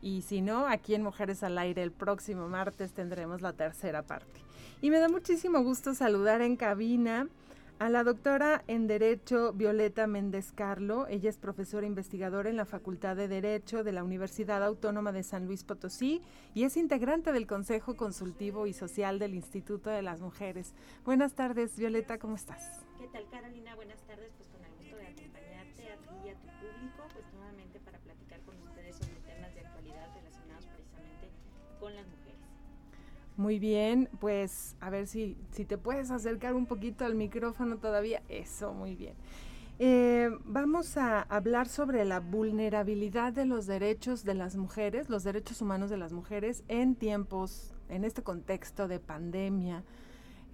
Y 0.00 0.22
si 0.22 0.40
no, 0.40 0.66
aquí 0.66 0.94
en 0.94 1.02
Mujeres 1.02 1.42
al 1.42 1.58
Aire 1.58 1.82
el 1.82 1.92
próximo 1.92 2.48
martes 2.48 2.94
tendremos 2.94 3.42
la 3.42 3.52
tercera 3.52 4.04
parte. 4.04 4.40
Y 4.80 4.88
me 4.88 5.00
da 5.00 5.10
muchísimo 5.10 5.62
gusto 5.62 5.92
saludar 5.92 6.40
en 6.40 6.56
cabina 6.56 7.28
a 7.78 7.90
la 7.90 8.04
doctora 8.04 8.64
en 8.68 8.86
Derecho 8.86 9.52
Violeta 9.52 10.06
Méndez 10.06 10.50
Carlo. 10.52 11.06
Ella 11.08 11.28
es 11.28 11.36
profesora 11.36 11.86
investigadora 11.86 12.48
en 12.48 12.56
la 12.56 12.64
Facultad 12.64 13.16
de 13.16 13.28
Derecho 13.28 13.84
de 13.84 13.92
la 13.92 14.02
Universidad 14.02 14.64
Autónoma 14.64 15.12
de 15.12 15.24
San 15.24 15.44
Luis 15.44 15.62
Potosí 15.62 16.22
y 16.54 16.64
es 16.64 16.78
integrante 16.78 17.32
del 17.32 17.46
Consejo 17.46 17.96
Consultivo 17.96 18.66
y 18.66 18.72
Social 18.72 19.18
del 19.18 19.34
Instituto 19.34 19.90
de 19.90 20.00
las 20.00 20.22
Mujeres. 20.22 20.72
Buenas 21.04 21.34
tardes, 21.34 21.76
Violeta, 21.76 22.16
¿cómo 22.16 22.36
estás? 22.36 22.82
¿Qué 23.02 23.08
tal, 23.08 23.26
Carolina? 23.32 23.74
Buenas 23.74 24.00
tardes, 24.02 24.30
pues 24.36 24.48
con 24.48 24.64
el 24.64 24.70
gusto 24.78 24.96
de 24.96 25.08
acompañarte 25.08 25.92
a 25.92 25.96
ti 25.96 26.14
y 26.24 26.28
a 26.28 26.34
tu 26.34 26.46
público, 26.46 27.08
pues 27.12 27.26
nuevamente 27.34 27.80
para 27.80 27.98
platicar 27.98 28.40
con 28.42 28.56
ustedes 28.58 28.94
sobre 28.94 29.16
temas 29.26 29.52
de 29.56 29.60
actualidad 29.62 30.06
relacionados 30.14 30.66
precisamente 30.66 31.28
con 31.80 31.96
las 31.96 32.06
mujeres. 32.06 32.38
Muy 33.36 33.58
bien, 33.58 34.08
pues 34.20 34.76
a 34.78 34.88
ver 34.88 35.08
si, 35.08 35.36
si 35.50 35.64
te 35.64 35.78
puedes 35.78 36.12
acercar 36.12 36.54
un 36.54 36.66
poquito 36.66 37.04
al 37.04 37.16
micrófono 37.16 37.78
todavía. 37.78 38.22
Eso, 38.28 38.72
muy 38.72 38.94
bien. 38.94 39.16
Eh, 39.80 40.30
vamos 40.44 40.96
a 40.96 41.22
hablar 41.22 41.66
sobre 41.66 42.04
la 42.04 42.20
vulnerabilidad 42.20 43.32
de 43.32 43.46
los 43.46 43.66
derechos 43.66 44.22
de 44.22 44.34
las 44.34 44.54
mujeres, 44.54 45.10
los 45.10 45.24
derechos 45.24 45.60
humanos 45.60 45.90
de 45.90 45.96
las 45.96 46.12
mujeres 46.12 46.62
en 46.68 46.94
tiempos, 46.94 47.74
en 47.88 48.04
este 48.04 48.22
contexto 48.22 48.86
de 48.86 49.00
pandemia. 49.00 49.82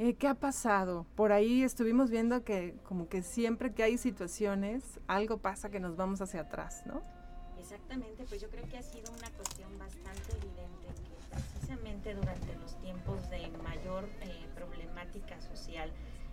Eh, 0.00 0.14
¿Qué 0.14 0.28
ha 0.28 0.34
pasado? 0.34 1.06
Por 1.16 1.32
ahí 1.32 1.64
estuvimos 1.64 2.08
viendo 2.08 2.44
que 2.44 2.76
como 2.84 3.08
que 3.08 3.22
siempre 3.22 3.74
que 3.74 3.82
hay 3.82 3.98
situaciones, 3.98 5.00
algo 5.08 5.38
pasa 5.38 5.70
que 5.70 5.80
nos 5.80 5.96
vamos 5.96 6.20
hacia 6.20 6.42
atrás, 6.42 6.84
¿no? 6.86 7.02
Exactamente, 7.58 8.24
pues 8.28 8.40
yo 8.40 8.48
creo 8.48 8.64
que 8.68 8.78
ha 8.78 8.82
sido 8.82 9.10
una 9.10 9.28
cuestión 9.30 9.76
bastante 9.76 10.36
evidente 10.36 10.86
que 10.86 11.34
precisamente 11.34 12.14
durante 12.14 12.54
los 12.60 12.80
tiempos 12.80 13.28
de 13.28 13.50
mayor 13.64 14.08
eh, 14.20 14.46
problemática 14.54 15.40
social, 15.40 15.90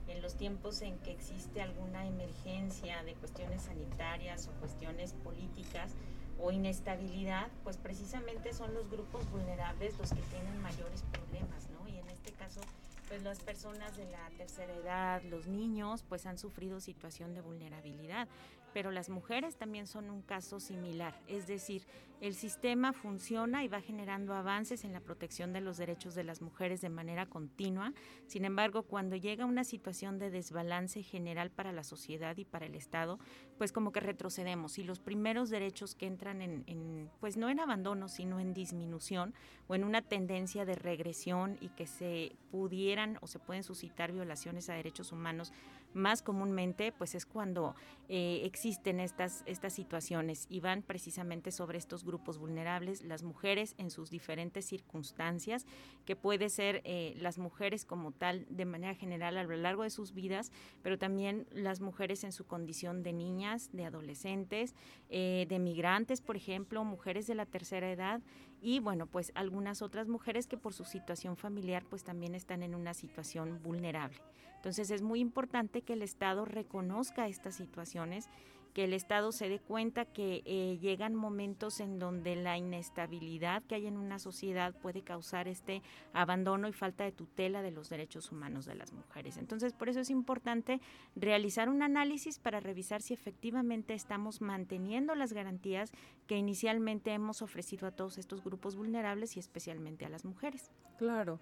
en 0.07 0.21
los 0.21 0.35
tiempos 0.35 0.83
en 0.83 0.99
que 0.99 1.11
existe 1.11 1.59
alguna 1.59 2.05
emergencia 2.05 3.01
de 3.03 3.15
cuestiones 3.15 3.63
sanitarias 3.63 4.47
o 4.47 4.51
cuestiones 4.59 5.13
políticas 5.23 5.91
o 6.39 6.51
inestabilidad, 6.51 7.47
pues 7.63 7.77
precisamente 7.77 8.53
son 8.53 8.75
los 8.75 8.87
grupos 8.91 9.27
vulnerables 9.31 9.97
los 9.97 10.11
que 10.11 10.21
tienen 10.21 10.61
mayores 10.61 11.03
problemas, 11.11 11.67
¿no? 11.71 11.87
Y 11.87 11.97
en 11.97 12.07
este 12.09 12.31
caso, 12.33 12.61
pues 13.07 13.23
las 13.23 13.39
personas 13.39 13.95
de 13.97 14.05
la 14.05 14.29
tercera 14.37 14.73
edad, 14.73 15.21
los 15.23 15.47
niños, 15.47 16.03
pues 16.07 16.25
han 16.25 16.37
sufrido 16.37 16.79
situación 16.79 17.33
de 17.33 17.41
vulnerabilidad 17.41 18.27
pero 18.75 18.91
las 18.91 19.07
mujeres 19.07 19.55
también 19.55 19.87
son 19.87 20.09
un 20.09 20.21
caso 20.21 20.59
similar, 20.59 21.17
es 21.29 21.47
decir, 21.47 21.83
el 22.19 22.33
sistema 22.33 22.91
funciona 22.91 23.63
y 23.63 23.69
va 23.69 23.79
generando 23.79 24.33
avances 24.33 24.83
en 24.83 24.91
la 24.91 24.99
protección 24.99 25.53
de 25.53 25.61
los 25.61 25.77
derechos 25.77 26.13
de 26.13 26.25
las 26.25 26.41
mujeres 26.41 26.81
de 26.81 26.89
manera 26.89 27.25
continua, 27.25 27.93
sin 28.27 28.43
embargo, 28.43 28.83
cuando 28.83 29.15
llega 29.15 29.45
una 29.45 29.63
situación 29.63 30.19
de 30.19 30.29
desbalance 30.29 31.03
general 31.03 31.51
para 31.51 31.71
la 31.71 31.85
sociedad 31.85 32.35
y 32.35 32.43
para 32.43 32.65
el 32.65 32.75
Estado, 32.75 33.17
pues 33.57 33.71
como 33.71 33.93
que 33.93 34.01
retrocedemos. 34.01 34.77
Y 34.77 34.83
los 34.83 34.99
primeros 34.99 35.49
derechos 35.49 35.95
que 35.95 36.07
entran 36.07 36.41
en, 36.41 37.09
pues 37.21 37.37
no 37.37 37.49
en 37.49 37.61
abandono, 37.61 38.09
sino 38.09 38.41
en 38.41 38.53
disminución 38.53 39.33
o 39.67 39.75
en 39.75 39.85
una 39.85 40.01
tendencia 40.01 40.65
de 40.65 40.75
regresión 40.75 41.57
y 41.61 41.69
que 41.69 41.87
se 41.87 42.35
pudieran 42.51 43.19
o 43.21 43.27
se 43.27 43.39
pueden 43.39 43.63
suscitar 43.63 44.11
violaciones 44.11 44.69
a 44.69 44.73
derechos 44.73 45.11
humanos 45.11 45.53
más 45.95 46.21
comúnmente 46.21 46.91
pues 46.91 47.15
es 47.15 47.25
cuando 47.25 47.73
eh, 48.07 48.41
existen 48.43 48.99
estas, 48.99 49.43
estas 49.47 49.73
situaciones 49.73 50.45
y 50.49 50.59
van 50.59 50.83
precisamente 50.83 51.51
sobre 51.51 51.79
estos 51.79 52.03
grupos 52.03 52.37
vulnerables, 52.37 53.01
las 53.01 53.23
mujeres 53.23 53.73
en 53.77 53.89
sus 53.89 54.11
diferentes 54.11 54.65
circunstancias, 54.65 55.65
que 56.05 56.15
puede 56.15 56.49
ser 56.49 56.81
eh, 56.83 57.15
las 57.17 57.39
mujeres 57.39 57.85
como 57.85 58.11
tal 58.11 58.45
de 58.49 58.65
manera 58.65 58.93
general 58.93 59.37
a 59.37 59.43
lo 59.43 59.55
largo 59.55 59.83
de 59.83 59.89
sus 59.89 60.13
vidas, 60.13 60.51
pero 60.83 60.99
también 60.99 61.47
las 61.51 61.81
mujeres 61.81 62.23
en 62.23 62.31
su 62.31 62.45
condición 62.45 63.01
de 63.01 63.13
niñas, 63.13 63.69
de 63.71 63.85
adolescentes, 63.85 64.75
eh, 65.09 65.45
de 65.49 65.59
migrantes, 65.59 66.21
por 66.21 66.35
ejemplo, 66.35 66.83
mujeres 66.83 67.25
de 67.25 67.35
la 67.35 67.45
tercera 67.45 67.89
edad 67.89 68.21
y 68.61 68.79
bueno, 68.79 69.07
pues 69.07 69.31
algunas 69.35 69.81
otras 69.81 70.07
mujeres 70.07 70.47
que 70.47 70.57
por 70.57 70.73
su 70.73 70.85
situación 70.85 71.37
familiar 71.37 71.83
pues 71.89 72.03
también 72.03 72.35
están 72.35 72.63
en 72.63 72.75
una 72.75 72.93
situación 72.93 73.61
vulnerable. 73.63 74.17
Entonces 74.65 74.89
es 74.89 75.03
muy 75.03 75.19
importante 75.19 75.83
que 75.83 75.93
el 75.93 76.01
Estado 76.01 76.43
reconozca 76.43 77.27
estas 77.27 77.53
situaciones, 77.53 78.31
que 78.73 78.85
el 78.85 78.93
Estado 78.93 79.31
se 79.31 79.47
dé 79.47 79.59
cuenta 79.59 80.05
que 80.05 80.41
eh, 80.43 80.79
llegan 80.81 81.13
momentos 81.13 81.79
en 81.79 81.99
donde 81.99 82.35
la 82.35 82.57
inestabilidad 82.57 83.61
que 83.61 83.75
hay 83.75 83.85
en 83.85 83.95
una 83.95 84.17
sociedad 84.17 84.73
puede 84.73 85.03
causar 85.03 85.47
este 85.47 85.83
abandono 86.13 86.67
y 86.67 86.73
falta 86.73 87.03
de 87.03 87.11
tutela 87.11 87.61
de 87.61 87.69
los 87.69 87.89
derechos 87.89 88.31
humanos 88.31 88.65
de 88.65 88.73
las 88.73 88.91
mujeres. 88.91 89.37
Entonces, 89.37 89.71
por 89.71 89.87
eso 89.87 89.99
es 89.99 90.09
importante 90.09 90.81
realizar 91.15 91.69
un 91.69 91.83
análisis 91.83 92.39
para 92.39 92.59
revisar 92.59 93.03
si 93.03 93.13
efectivamente 93.13 93.93
estamos 93.93 94.41
manteniendo 94.41 95.13
las 95.13 95.31
garantías 95.31 95.91
que 96.25 96.39
inicialmente 96.39 97.13
hemos 97.13 97.43
ofrecido 97.43 97.87
a 97.87 97.91
todos 97.91 98.17
estos 98.17 98.43
grupos 98.43 98.75
vulnerables 98.75 99.37
y 99.37 99.39
especialmente 99.39 100.05
a 100.05 100.09
las 100.09 100.25
mujeres. 100.25 100.71
Claro. 100.97 101.39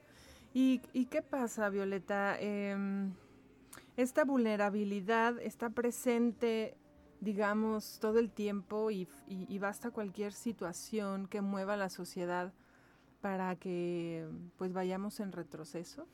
¿Y, 0.53 0.79
qué 1.09 1.23
pasa, 1.23 1.69
Violeta? 1.69 2.37
Em, 2.39 3.13
esta 3.97 4.23
vulnerabilidad 4.23 5.39
está 5.39 5.71
presente, 5.71 6.77
digamos, 7.21 7.97
todo 7.99 8.19
el 8.19 8.29
tiempo 8.29 8.91
y, 8.91 9.07
basta 9.59 9.89
cualquier 9.89 10.31
situación 10.33 11.27
que 11.27 11.41
mueva 11.41 11.75
la 11.75 11.89
sociedad 11.89 12.53
para 13.21 13.55
que 13.55 14.27
pues 14.57 14.73
vayamos 14.73 15.19
en 15.19 15.31
retroceso. 15.31 16.05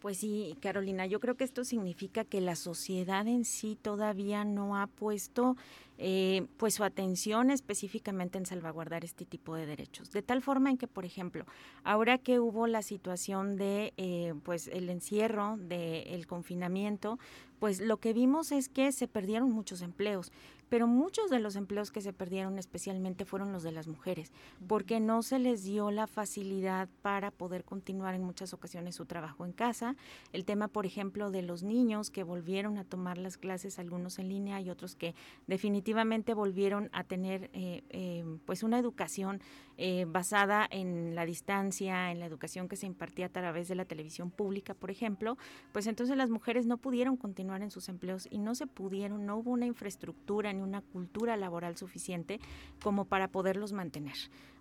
Pues 0.00 0.18
sí, 0.18 0.56
Carolina, 0.60 1.06
yo 1.06 1.18
creo 1.18 1.36
que 1.36 1.42
esto 1.42 1.64
significa 1.64 2.24
que 2.24 2.40
la 2.40 2.54
sociedad 2.54 3.26
en 3.26 3.44
sí 3.44 3.76
todavía 3.80 4.44
no 4.44 4.76
ha 4.76 4.86
puesto 4.86 5.56
eh, 6.00 6.46
pues 6.56 6.74
su 6.74 6.84
atención 6.84 7.50
específicamente 7.50 8.38
en 8.38 8.46
salvaguardar 8.46 9.04
este 9.04 9.24
tipo 9.24 9.56
de 9.56 9.66
derechos. 9.66 10.12
De 10.12 10.22
tal 10.22 10.40
forma 10.40 10.70
en 10.70 10.78
que, 10.78 10.86
por 10.86 11.04
ejemplo, 11.04 11.44
ahora 11.82 12.18
que 12.18 12.38
hubo 12.38 12.68
la 12.68 12.82
situación 12.82 13.56
de 13.56 13.92
eh, 13.96 14.34
pues 14.44 14.68
el 14.68 14.88
encierro, 14.88 15.56
del 15.58 16.28
confinamiento, 16.28 17.18
pues 17.58 17.80
lo 17.80 17.96
que 17.96 18.12
vimos 18.12 18.52
es 18.52 18.68
que 18.68 18.92
se 18.92 19.08
perdieron 19.08 19.50
muchos 19.50 19.82
empleos 19.82 20.30
pero 20.68 20.86
muchos 20.86 21.30
de 21.30 21.38
los 21.40 21.56
empleos 21.56 21.90
que 21.90 22.00
se 22.00 22.12
perdieron 22.12 22.58
especialmente 22.58 23.24
fueron 23.24 23.52
los 23.52 23.62
de 23.62 23.72
las 23.72 23.86
mujeres, 23.86 24.32
porque 24.66 25.00
no 25.00 25.22
se 25.22 25.38
les 25.38 25.64
dio 25.64 25.90
la 25.90 26.06
facilidad 26.06 26.88
para 27.02 27.30
poder 27.30 27.64
continuar 27.64 28.14
en 28.14 28.22
muchas 28.22 28.52
ocasiones 28.52 28.96
su 28.96 29.06
trabajo 29.06 29.44
en 29.44 29.52
casa. 29.52 29.96
El 30.32 30.44
tema, 30.44 30.68
por 30.68 30.86
ejemplo, 30.86 31.30
de 31.30 31.42
los 31.42 31.62
niños 31.62 32.10
que 32.10 32.22
volvieron 32.22 32.78
a 32.78 32.84
tomar 32.84 33.18
las 33.18 33.38
clases, 33.38 33.78
algunos 33.78 34.18
en 34.18 34.28
línea 34.28 34.60
y 34.60 34.70
otros 34.70 34.94
que 34.94 35.14
definitivamente 35.46 36.34
volvieron 36.34 36.90
a 36.92 37.04
tener 37.04 37.50
eh, 37.52 37.82
eh, 37.90 38.24
pues 38.44 38.62
una 38.62 38.78
educación 38.78 39.40
eh, 39.80 40.06
basada 40.08 40.66
en 40.70 41.14
la 41.14 41.24
distancia, 41.24 42.10
en 42.10 42.18
la 42.18 42.26
educación 42.26 42.68
que 42.68 42.74
se 42.74 42.86
impartía 42.86 43.26
a 43.26 43.28
través 43.28 43.68
de 43.68 43.76
la 43.76 43.84
televisión 43.84 44.32
pública, 44.32 44.74
por 44.74 44.90
ejemplo, 44.90 45.38
pues 45.72 45.86
entonces 45.86 46.16
las 46.16 46.30
mujeres 46.30 46.66
no 46.66 46.78
pudieron 46.78 47.16
continuar 47.16 47.62
en 47.62 47.70
sus 47.70 47.88
empleos 47.88 48.26
y 48.28 48.38
no 48.38 48.56
se 48.56 48.66
pudieron, 48.66 49.24
no 49.24 49.36
hubo 49.36 49.52
una 49.52 49.66
infraestructura 49.66 50.52
ni 50.52 50.62
una 50.62 50.80
cultura 50.80 51.36
laboral 51.36 51.76
suficiente 51.76 52.40
como 52.82 53.04
para 53.04 53.28
poderlos 53.28 53.72
mantener. 53.72 54.16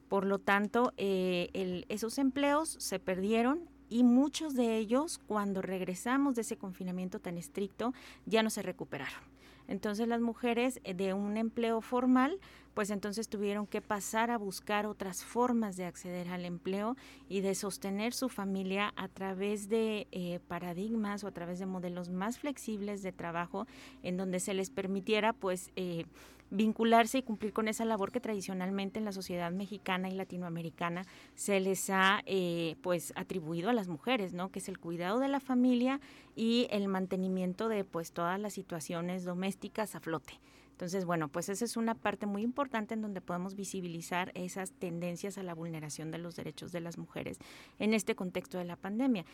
Por 0.07 0.23
lo 0.23 0.37
tanto, 0.37 0.93
eh, 0.97 1.83
esos 1.89 2.19
empleos 2.19 2.77
se 2.79 2.99
perdieron 2.99 3.67
y 3.89 4.03
muchos 4.03 4.53
de 4.53 4.77
ellos, 4.77 5.19
cuando 5.25 5.63
regresamos 5.63 6.35
de 6.35 6.41
ese 6.41 6.57
confinamiento 6.57 7.19
tan 7.19 7.39
estricto, 7.39 7.93
ya 8.27 8.43
no 8.43 8.51
se 8.51 8.61
recuperaron. 8.61 9.21
Entonces 9.67 10.07
las 10.07 10.21
mujeres 10.21 10.79
eh, 10.83 10.93
de 10.93 11.13
un 11.13 11.37
empleo 11.37 11.81
formal 11.81 12.39
pues 12.77 12.91
entonces 12.91 13.27
tuvieron 13.27 13.65
que 13.65 13.81
pasar 13.81 14.29
a 14.29 14.37
buscar 14.37 14.85
otras 14.85 15.23
formas 15.23 15.77
de 15.77 15.85
acceder 15.85 16.27
al 16.27 16.45
empleo 16.45 16.95
y 17.27 17.41
de 17.41 17.55
sostener 17.55 18.13
su 18.13 18.29
familia 18.29 18.93
a 18.97 19.07
través 19.07 19.67
de 19.67 20.05
eh, 20.11 20.39
paradigmas 20.47 21.23
o 21.23 21.27
a 21.27 21.31
través 21.31 21.57
de 21.57 21.65
modelos 21.65 22.09
más 22.09 22.37
flexibles 22.37 23.01
de 23.01 23.11
trabajo 23.11 23.65
en 24.03 24.15
donde 24.15 24.39
se 24.39 24.53
les 24.53 24.69
permitiera 24.69 25.33
pues 25.33 25.71
eh, 25.75 26.05
vincularse 26.51 27.17
y 27.17 27.23
cumplir 27.23 27.51
con 27.51 27.67
esa 27.67 27.83
labor 27.83 28.11
que 28.11 28.19
tradicionalmente 28.19 28.99
en 28.99 29.05
la 29.05 29.11
sociedad 29.11 29.51
mexicana 29.51 30.07
y 30.07 30.13
latinoamericana 30.13 31.03
se 31.33 31.59
les 31.59 31.89
ha 31.89 32.21
eh, 32.27 32.75
pues 32.83 33.11
atribuido 33.15 33.71
a 33.71 33.73
las 33.73 33.87
mujeres, 33.87 34.33
¿no? 34.33 34.51
Que 34.51 34.59
es 34.59 34.69
el 34.69 34.77
cuidado 34.77 35.17
de 35.17 35.29
la 35.29 35.39
familia 35.39 35.99
y 36.35 36.67
el 36.69 36.89
mantenimiento 36.89 37.69
de 37.69 37.83
pues 37.85 38.11
todas 38.11 38.39
las 38.39 38.53
situaciones 38.53 39.23
domésticas 39.23 39.95
a 39.95 39.99
flote. 39.99 40.39
Entonces, 40.77 41.05
bueno, 41.05 41.27
pues 41.27 41.49
esa 41.49 41.65
es 41.65 41.75
una 41.75 41.95
parte 41.95 42.27
muy 42.27 42.43
importante 42.43 42.93
en 42.93 43.01
donde 43.01 43.19
podemos 43.19 43.55
visibilizar 43.55 44.31
esas 44.35 44.71
tendencias 44.73 45.39
a 45.39 45.43
la 45.43 45.55
vulneración 45.55 46.11
de 46.11 46.19
los 46.19 46.35
derechos 46.35 46.71
de 46.71 46.81
las 46.81 46.99
mujeres 46.99 47.39
en 47.79 47.95
este 47.95 48.13
contexto 48.13 48.59
de 48.59 48.65
la 48.65 48.75
pandemia 48.75 49.25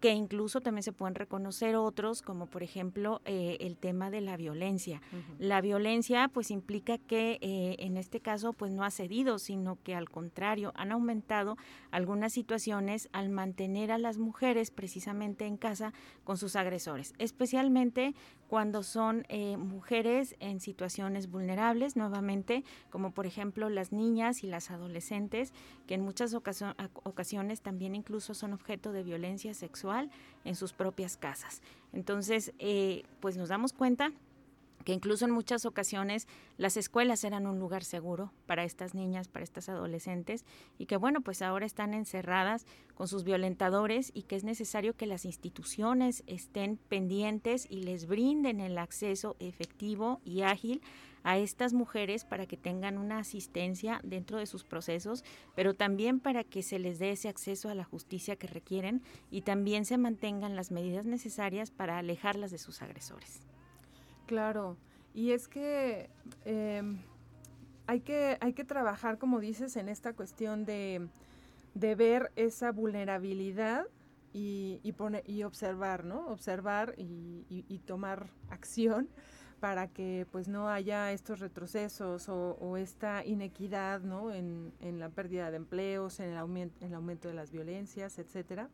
que 0.00 0.12
incluso 0.12 0.60
también 0.60 0.82
se 0.82 0.92
pueden 0.92 1.14
reconocer 1.14 1.76
otros, 1.76 2.22
como 2.22 2.46
por 2.46 2.62
ejemplo 2.62 3.20
eh, 3.26 3.58
el 3.60 3.76
tema 3.76 4.10
de 4.10 4.22
la 4.22 4.36
violencia. 4.36 5.02
La 5.38 5.60
violencia 5.60 6.28
pues 6.28 6.50
implica 6.50 6.96
que 6.96 7.38
eh, 7.42 7.76
en 7.78 7.98
este 7.98 8.20
caso 8.20 8.54
pues 8.54 8.72
no 8.72 8.82
ha 8.82 8.90
cedido, 8.90 9.38
sino 9.38 9.76
que 9.82 9.94
al 9.94 10.08
contrario 10.08 10.72
han 10.74 10.90
aumentado 10.90 11.56
algunas 11.90 12.32
situaciones 12.32 13.10
al 13.12 13.28
mantener 13.28 13.92
a 13.92 13.98
las 13.98 14.16
mujeres 14.16 14.70
precisamente 14.70 15.46
en 15.46 15.58
casa 15.58 15.92
con 16.24 16.38
sus 16.38 16.56
agresores, 16.56 17.12
especialmente 17.18 18.14
cuando 18.50 18.82
son 18.82 19.26
eh, 19.28 19.56
mujeres 19.56 20.34
en 20.40 20.58
situaciones 20.58 21.30
vulnerables, 21.30 21.94
nuevamente, 21.94 22.64
como 22.90 23.12
por 23.12 23.24
ejemplo 23.24 23.68
las 23.68 23.92
niñas 23.92 24.42
y 24.42 24.48
las 24.48 24.72
adolescentes, 24.72 25.52
que 25.86 25.94
en 25.94 26.00
muchas 26.00 26.34
ocasiones 26.34 27.60
también 27.60 27.94
incluso 27.94 28.34
son 28.34 28.52
objeto 28.52 28.90
de 28.90 29.04
violencia 29.04 29.54
sexual 29.54 30.10
en 30.44 30.56
sus 30.56 30.72
propias 30.72 31.16
casas. 31.16 31.62
Entonces, 31.92 32.52
eh, 32.58 33.04
pues 33.20 33.36
nos 33.36 33.50
damos 33.50 33.72
cuenta 33.72 34.10
que 34.84 34.92
incluso 34.92 35.24
en 35.24 35.30
muchas 35.30 35.66
ocasiones 35.66 36.26
las 36.56 36.76
escuelas 36.76 37.24
eran 37.24 37.46
un 37.46 37.58
lugar 37.58 37.84
seguro 37.84 38.32
para 38.46 38.64
estas 38.64 38.94
niñas, 38.94 39.28
para 39.28 39.44
estas 39.44 39.68
adolescentes, 39.68 40.44
y 40.78 40.86
que 40.86 40.96
bueno, 40.96 41.20
pues 41.20 41.42
ahora 41.42 41.66
están 41.66 41.94
encerradas 41.94 42.66
con 42.94 43.08
sus 43.08 43.24
violentadores 43.24 44.10
y 44.14 44.22
que 44.22 44.36
es 44.36 44.44
necesario 44.44 44.94
que 44.94 45.06
las 45.06 45.24
instituciones 45.24 46.22
estén 46.26 46.76
pendientes 46.76 47.66
y 47.70 47.82
les 47.82 48.06
brinden 48.06 48.60
el 48.60 48.78
acceso 48.78 49.36
efectivo 49.38 50.20
y 50.24 50.42
ágil 50.42 50.82
a 51.22 51.38
estas 51.38 51.72
mujeres 51.72 52.24
para 52.24 52.46
que 52.46 52.56
tengan 52.56 52.98
una 52.98 53.18
asistencia 53.18 54.00
dentro 54.02 54.38
de 54.38 54.46
sus 54.46 54.64
procesos, 54.64 55.24
pero 55.54 55.74
también 55.74 56.20
para 56.20 56.44
que 56.44 56.62
se 56.62 56.78
les 56.78 56.98
dé 56.98 57.10
ese 57.10 57.28
acceso 57.28 57.68
a 57.68 57.74
la 57.74 57.84
justicia 57.84 58.36
que 58.36 58.46
requieren 58.46 59.02
y 59.30 59.42
también 59.42 59.84
se 59.84 59.98
mantengan 59.98 60.56
las 60.56 60.70
medidas 60.70 61.04
necesarias 61.04 61.70
para 61.70 61.98
alejarlas 61.98 62.50
de 62.50 62.58
sus 62.58 62.82
agresores. 62.82 63.49
Claro, 64.30 64.76
y 65.12 65.32
es 65.32 65.48
que, 65.48 66.08
em, 66.44 67.00
hay 67.88 68.00
que 68.00 68.38
hay 68.40 68.52
que 68.52 68.64
trabajar, 68.64 69.18
como 69.18 69.40
dices, 69.40 69.74
en 69.74 69.88
esta 69.88 70.12
cuestión 70.12 70.64
de, 70.64 71.08
ver 71.74 72.30
esa 72.36 72.70
vulnerabilidad 72.70 73.88
y, 74.32 74.78
y, 74.84 74.94
y 75.26 75.42
observar, 75.42 76.04
¿no? 76.04 76.28
Observar 76.28 76.94
y, 76.96 77.80
tomar 77.86 78.30
acción 78.50 79.08
para 79.58 79.88
que 79.88 80.28
pues 80.30 80.46
no 80.46 80.68
haya 80.68 81.10
estos 81.10 81.40
retrocesos 81.40 82.28
o, 82.28 82.76
esta 82.76 83.24
inequidad, 83.26 84.00
¿no? 84.02 84.32
En, 84.32 84.72
la 85.00 85.08
pérdida 85.08 85.50
de 85.50 85.56
empleos, 85.56 86.20
en 86.20 86.30
el, 86.30 86.36
aumento, 86.36 86.76
en 86.84 86.92
el 86.92 86.94
aumento 86.94 87.26
de 87.26 87.34
las 87.34 87.50
violencias, 87.50 88.16
etcétera. 88.20 88.68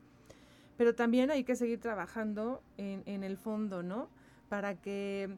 Pero 0.76 0.94
también 0.94 1.30
hay 1.30 1.44
que 1.44 1.56
seguir 1.56 1.80
trabajando 1.80 2.62
en, 2.76 3.02
en 3.06 3.24
el 3.24 3.38
fondo, 3.38 3.82
¿no? 3.82 4.10
Para 4.48 4.76
que 4.76 5.36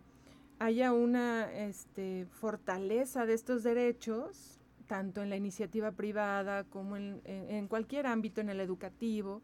haya 0.59 0.93
una 0.93 1.53
este, 1.53 2.27
fortaleza 2.27 3.27
de 3.27 3.35
estos 3.35 3.63
derechos, 3.63 4.61
tanto 4.87 5.23
en 5.23 5.31
la 5.31 5.37
iniciativa 5.37 5.93
privada 5.93 6.65
como 6.65 6.97
en, 6.97 7.69
cualquier 7.69 8.07
ámbito, 8.07 8.41
en 8.41 8.49
el 8.49 8.61
educativo, 8.61 9.43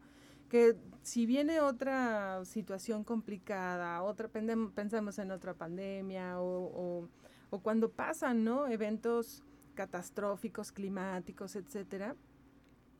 que 0.49 0.75
si 1.01 1.25
viene 1.25 1.61
otra 1.61 2.43
situación 2.45 3.03
complicada, 3.03 4.01
otra 4.03 4.29
pensamos 4.29 5.17
en 5.19 5.31
otra 5.31 5.53
pandemia 5.53 6.39
o, 6.41 7.07
o, 7.49 7.59
cuando 7.59 7.89
pasan 7.89 8.43
¿no? 8.43 8.67
eventos 8.67 9.43
catastróficos, 9.75 10.71
climáticos, 10.71 11.55
etcétera, 11.55 12.15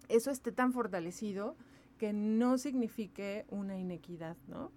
eso 0.08 0.32
esté 0.32 0.52
tan 0.52 0.72
fortalecido 0.72 1.56
que 1.98 2.14
no 2.14 2.58
signifique 2.58 3.46
una 3.50 3.78
inequidad, 3.78 4.38
¿no? 4.48 4.72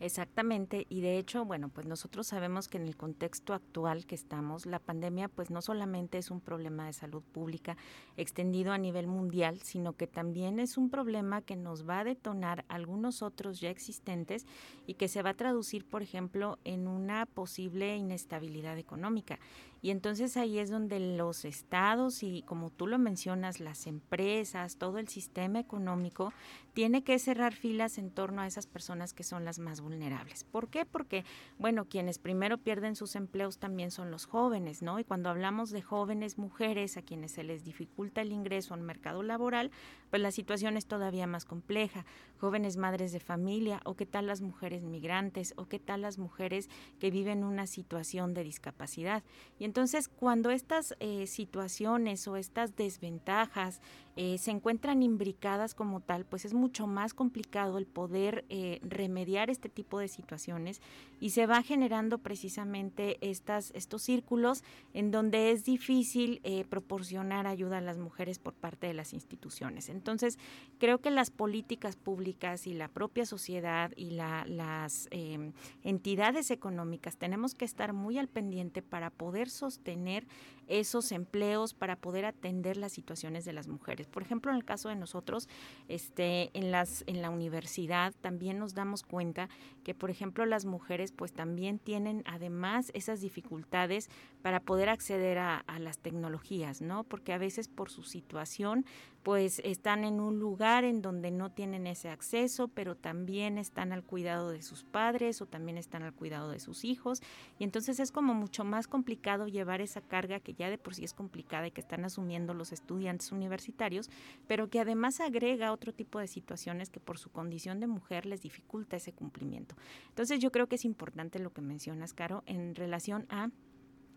Exactamente, 0.00 0.86
y 0.88 1.00
de 1.00 1.18
hecho, 1.18 1.44
bueno, 1.44 1.70
pues 1.70 1.84
nosotros 1.84 2.28
sabemos 2.28 2.68
que 2.68 2.76
en 2.76 2.86
el 2.86 2.96
contexto 2.96 3.52
actual 3.52 4.06
que 4.06 4.14
estamos, 4.14 4.64
la 4.64 4.78
pandemia 4.78 5.28
pues 5.28 5.50
no 5.50 5.60
solamente 5.60 6.18
es 6.18 6.30
un 6.30 6.40
problema 6.40 6.86
de 6.86 6.92
salud 6.92 7.24
pública 7.32 7.76
extendido 8.16 8.72
a 8.72 8.78
nivel 8.78 9.08
mundial, 9.08 9.60
sino 9.62 9.94
que 9.94 10.06
también 10.06 10.60
es 10.60 10.78
un 10.78 10.88
problema 10.88 11.42
que 11.42 11.56
nos 11.56 11.88
va 11.88 11.98
a 12.00 12.04
detonar 12.04 12.64
algunos 12.68 13.22
otros 13.22 13.58
ya 13.58 13.70
existentes 13.70 14.46
y 14.86 14.94
que 14.94 15.08
se 15.08 15.22
va 15.22 15.30
a 15.30 15.34
traducir, 15.34 15.84
por 15.84 16.02
ejemplo, 16.02 16.60
en 16.62 16.86
una 16.86 17.26
posible 17.26 17.96
inestabilidad 17.96 18.78
económica. 18.78 19.40
Y 19.80 19.90
entonces 19.90 20.36
ahí 20.36 20.58
es 20.58 20.70
donde 20.70 20.98
los 21.00 21.44
estados 21.44 22.22
y 22.22 22.42
como 22.42 22.70
tú 22.70 22.86
lo 22.86 22.98
mencionas, 22.98 23.60
las 23.60 23.86
empresas, 23.86 24.76
todo 24.76 24.98
el 24.98 25.08
sistema 25.08 25.60
económico 25.60 26.32
tiene 26.78 27.02
que 27.02 27.18
cerrar 27.18 27.54
filas 27.54 27.98
en 27.98 28.12
torno 28.12 28.40
a 28.40 28.46
esas 28.46 28.68
personas 28.68 29.12
que 29.12 29.24
son 29.24 29.44
las 29.44 29.58
más 29.58 29.80
vulnerables. 29.80 30.44
¿Por 30.44 30.68
qué? 30.68 30.84
Porque, 30.84 31.24
bueno, 31.58 31.86
quienes 31.86 32.20
primero 32.20 32.58
pierden 32.58 32.94
sus 32.94 33.16
empleos 33.16 33.58
también 33.58 33.90
son 33.90 34.12
los 34.12 34.26
jóvenes, 34.26 34.80
¿no? 34.80 35.00
Y 35.00 35.04
cuando 35.04 35.28
hablamos 35.28 35.70
de 35.70 35.82
jóvenes 35.82 36.38
mujeres 36.38 36.96
a 36.96 37.02
quienes 37.02 37.32
se 37.32 37.42
les 37.42 37.64
dificulta 37.64 38.20
el 38.20 38.30
ingreso 38.30 38.74
al 38.74 38.82
mercado 38.82 39.24
laboral, 39.24 39.72
pues 40.10 40.22
la 40.22 40.30
situación 40.30 40.76
es 40.76 40.86
todavía 40.86 41.26
más 41.26 41.44
compleja. 41.44 42.06
Jóvenes 42.38 42.76
madres 42.76 43.10
de 43.10 43.18
familia, 43.18 43.80
o 43.84 43.94
qué 43.94 44.06
tal 44.06 44.28
las 44.28 44.40
mujeres 44.40 44.84
migrantes, 44.84 45.54
o 45.56 45.66
qué 45.66 45.80
tal 45.80 46.02
las 46.02 46.18
mujeres 46.18 46.70
que 47.00 47.10
viven 47.10 47.42
una 47.42 47.66
situación 47.66 48.34
de 48.34 48.44
discapacidad. 48.44 49.24
Entonces, 49.68 50.08
cuando 50.08 50.50
estas 50.50 50.94
eh, 50.98 51.26
situaciones 51.26 52.26
o 52.26 52.36
estas 52.36 52.74
desventajas 52.74 53.82
eh, 54.16 54.38
se 54.38 54.50
encuentran 54.50 55.02
imbricadas 55.02 55.74
como 55.74 56.00
tal, 56.00 56.24
pues 56.24 56.46
es 56.46 56.54
mucho 56.54 56.86
más 56.86 57.12
complicado 57.12 57.76
el 57.76 57.84
poder 57.84 58.46
eh, 58.48 58.80
remediar 58.82 59.50
este 59.50 59.68
tipo 59.68 59.98
de 59.98 60.08
situaciones 60.08 60.80
y 61.20 61.30
se 61.30 61.44
va 61.44 61.62
generando 61.62 62.16
precisamente 62.16 63.18
estos 63.20 64.02
círculos 64.02 64.64
en 64.94 65.10
donde 65.10 65.52
es 65.52 65.64
difícil 65.64 66.40
proporcionar 66.68 67.46
ayuda 67.46 67.78
a 67.78 67.82
las 67.82 67.98
mujeres 67.98 68.38
por 68.38 68.54
parte 68.54 68.86
de 68.86 68.94
las 68.94 69.12
instituciones. 69.12 69.88
Entonces, 69.88 70.38
creo 70.78 71.00
que 71.00 71.10
las 71.10 71.30
políticas 71.30 71.96
públicas 71.96 72.66
y 72.66 72.72
la 72.72 72.88
propia 72.88 73.26
sociedad 73.26 73.92
y 73.96 74.10
las 74.12 75.08
em, 75.10 75.52
entidades 75.84 76.50
económicas 76.50 77.16
tenemos 77.16 77.54
que 77.54 77.64
estar 77.64 77.92
muy 77.92 78.18
al 78.18 78.28
pendiente 78.28 78.82
para 78.82 79.10
poder 79.10 79.50
sostener 79.58 80.26
esos 80.68 81.12
empleos 81.12 81.74
para 81.74 81.96
poder 81.96 82.24
atender 82.24 82.76
las 82.76 82.92
situaciones 82.92 83.44
de 83.44 83.52
las 83.52 83.68
mujeres. 83.68 84.06
Por 84.06 84.22
ejemplo, 84.22 84.50
en 84.50 84.56
el 84.56 84.64
caso 84.64 84.88
de 84.88 84.96
nosotros, 84.96 85.48
este, 85.88 86.50
en 86.52 86.70
las, 86.70 87.04
en 87.06 87.22
la 87.22 87.30
universidad 87.30 88.14
también 88.20 88.58
nos 88.58 88.74
damos 88.74 89.02
cuenta 89.02 89.48
que, 89.84 89.94
por 89.94 90.10
ejemplo, 90.10 90.46
las 90.46 90.64
mujeres 90.64 91.12
pues 91.12 91.32
también 91.32 91.78
tienen 91.78 92.22
además 92.26 92.90
esas 92.94 93.20
dificultades 93.20 94.08
para 94.42 94.60
poder 94.60 94.88
acceder 94.88 95.38
a, 95.38 95.58
a 95.58 95.78
las 95.78 95.98
tecnologías, 95.98 96.80
¿no? 96.80 97.04
Porque 97.04 97.32
a 97.32 97.38
veces 97.38 97.68
por 97.68 97.90
su 97.90 98.02
situación 98.02 98.84
pues 99.22 99.60
están 99.64 100.04
en 100.04 100.20
un 100.20 100.38
lugar 100.38 100.84
en 100.84 101.02
donde 101.02 101.30
no 101.30 101.50
tienen 101.50 101.86
ese 101.86 102.08
acceso, 102.08 102.68
pero 102.68 102.94
también 102.94 103.58
están 103.58 103.92
al 103.92 104.02
cuidado 104.02 104.50
de 104.50 104.62
sus 104.62 104.84
padres 104.84 105.42
o 105.42 105.46
también 105.46 105.76
están 105.76 106.02
al 106.02 106.14
cuidado 106.14 106.50
de 106.50 106.60
sus 106.60 106.84
hijos. 106.84 107.20
Y 107.58 107.64
entonces 107.64 108.00
es 108.00 108.10
como 108.10 108.32
mucho 108.32 108.64
más 108.64 108.86
complicado 108.86 109.46
llevar 109.46 109.80
esa 109.80 110.00
carga 110.00 110.40
que 110.40 110.54
ya 110.58 110.68
de 110.68 110.78
por 110.78 110.94
sí 110.94 111.04
es 111.04 111.14
complicada 111.14 111.68
y 111.68 111.70
que 111.70 111.80
están 111.80 112.04
asumiendo 112.04 112.54
los 112.54 112.72
estudiantes 112.72 113.32
universitarios, 113.32 114.10
pero 114.46 114.68
que 114.68 114.80
además 114.80 115.20
agrega 115.20 115.72
otro 115.72 115.92
tipo 115.94 116.18
de 116.18 116.26
situaciones 116.26 116.90
que 116.90 117.00
por 117.00 117.18
su 117.18 117.30
condición 117.30 117.80
de 117.80 117.86
mujer 117.86 118.26
les 118.26 118.42
dificulta 118.42 118.96
ese 118.96 119.12
cumplimiento. 119.12 119.76
Entonces 120.08 120.40
yo 120.40 120.50
creo 120.50 120.66
que 120.66 120.76
es 120.76 120.84
importante 120.84 121.38
lo 121.38 121.52
que 121.52 121.62
mencionas, 121.62 122.12
Caro, 122.12 122.42
en 122.46 122.74
relación 122.74 123.26
a 123.30 123.50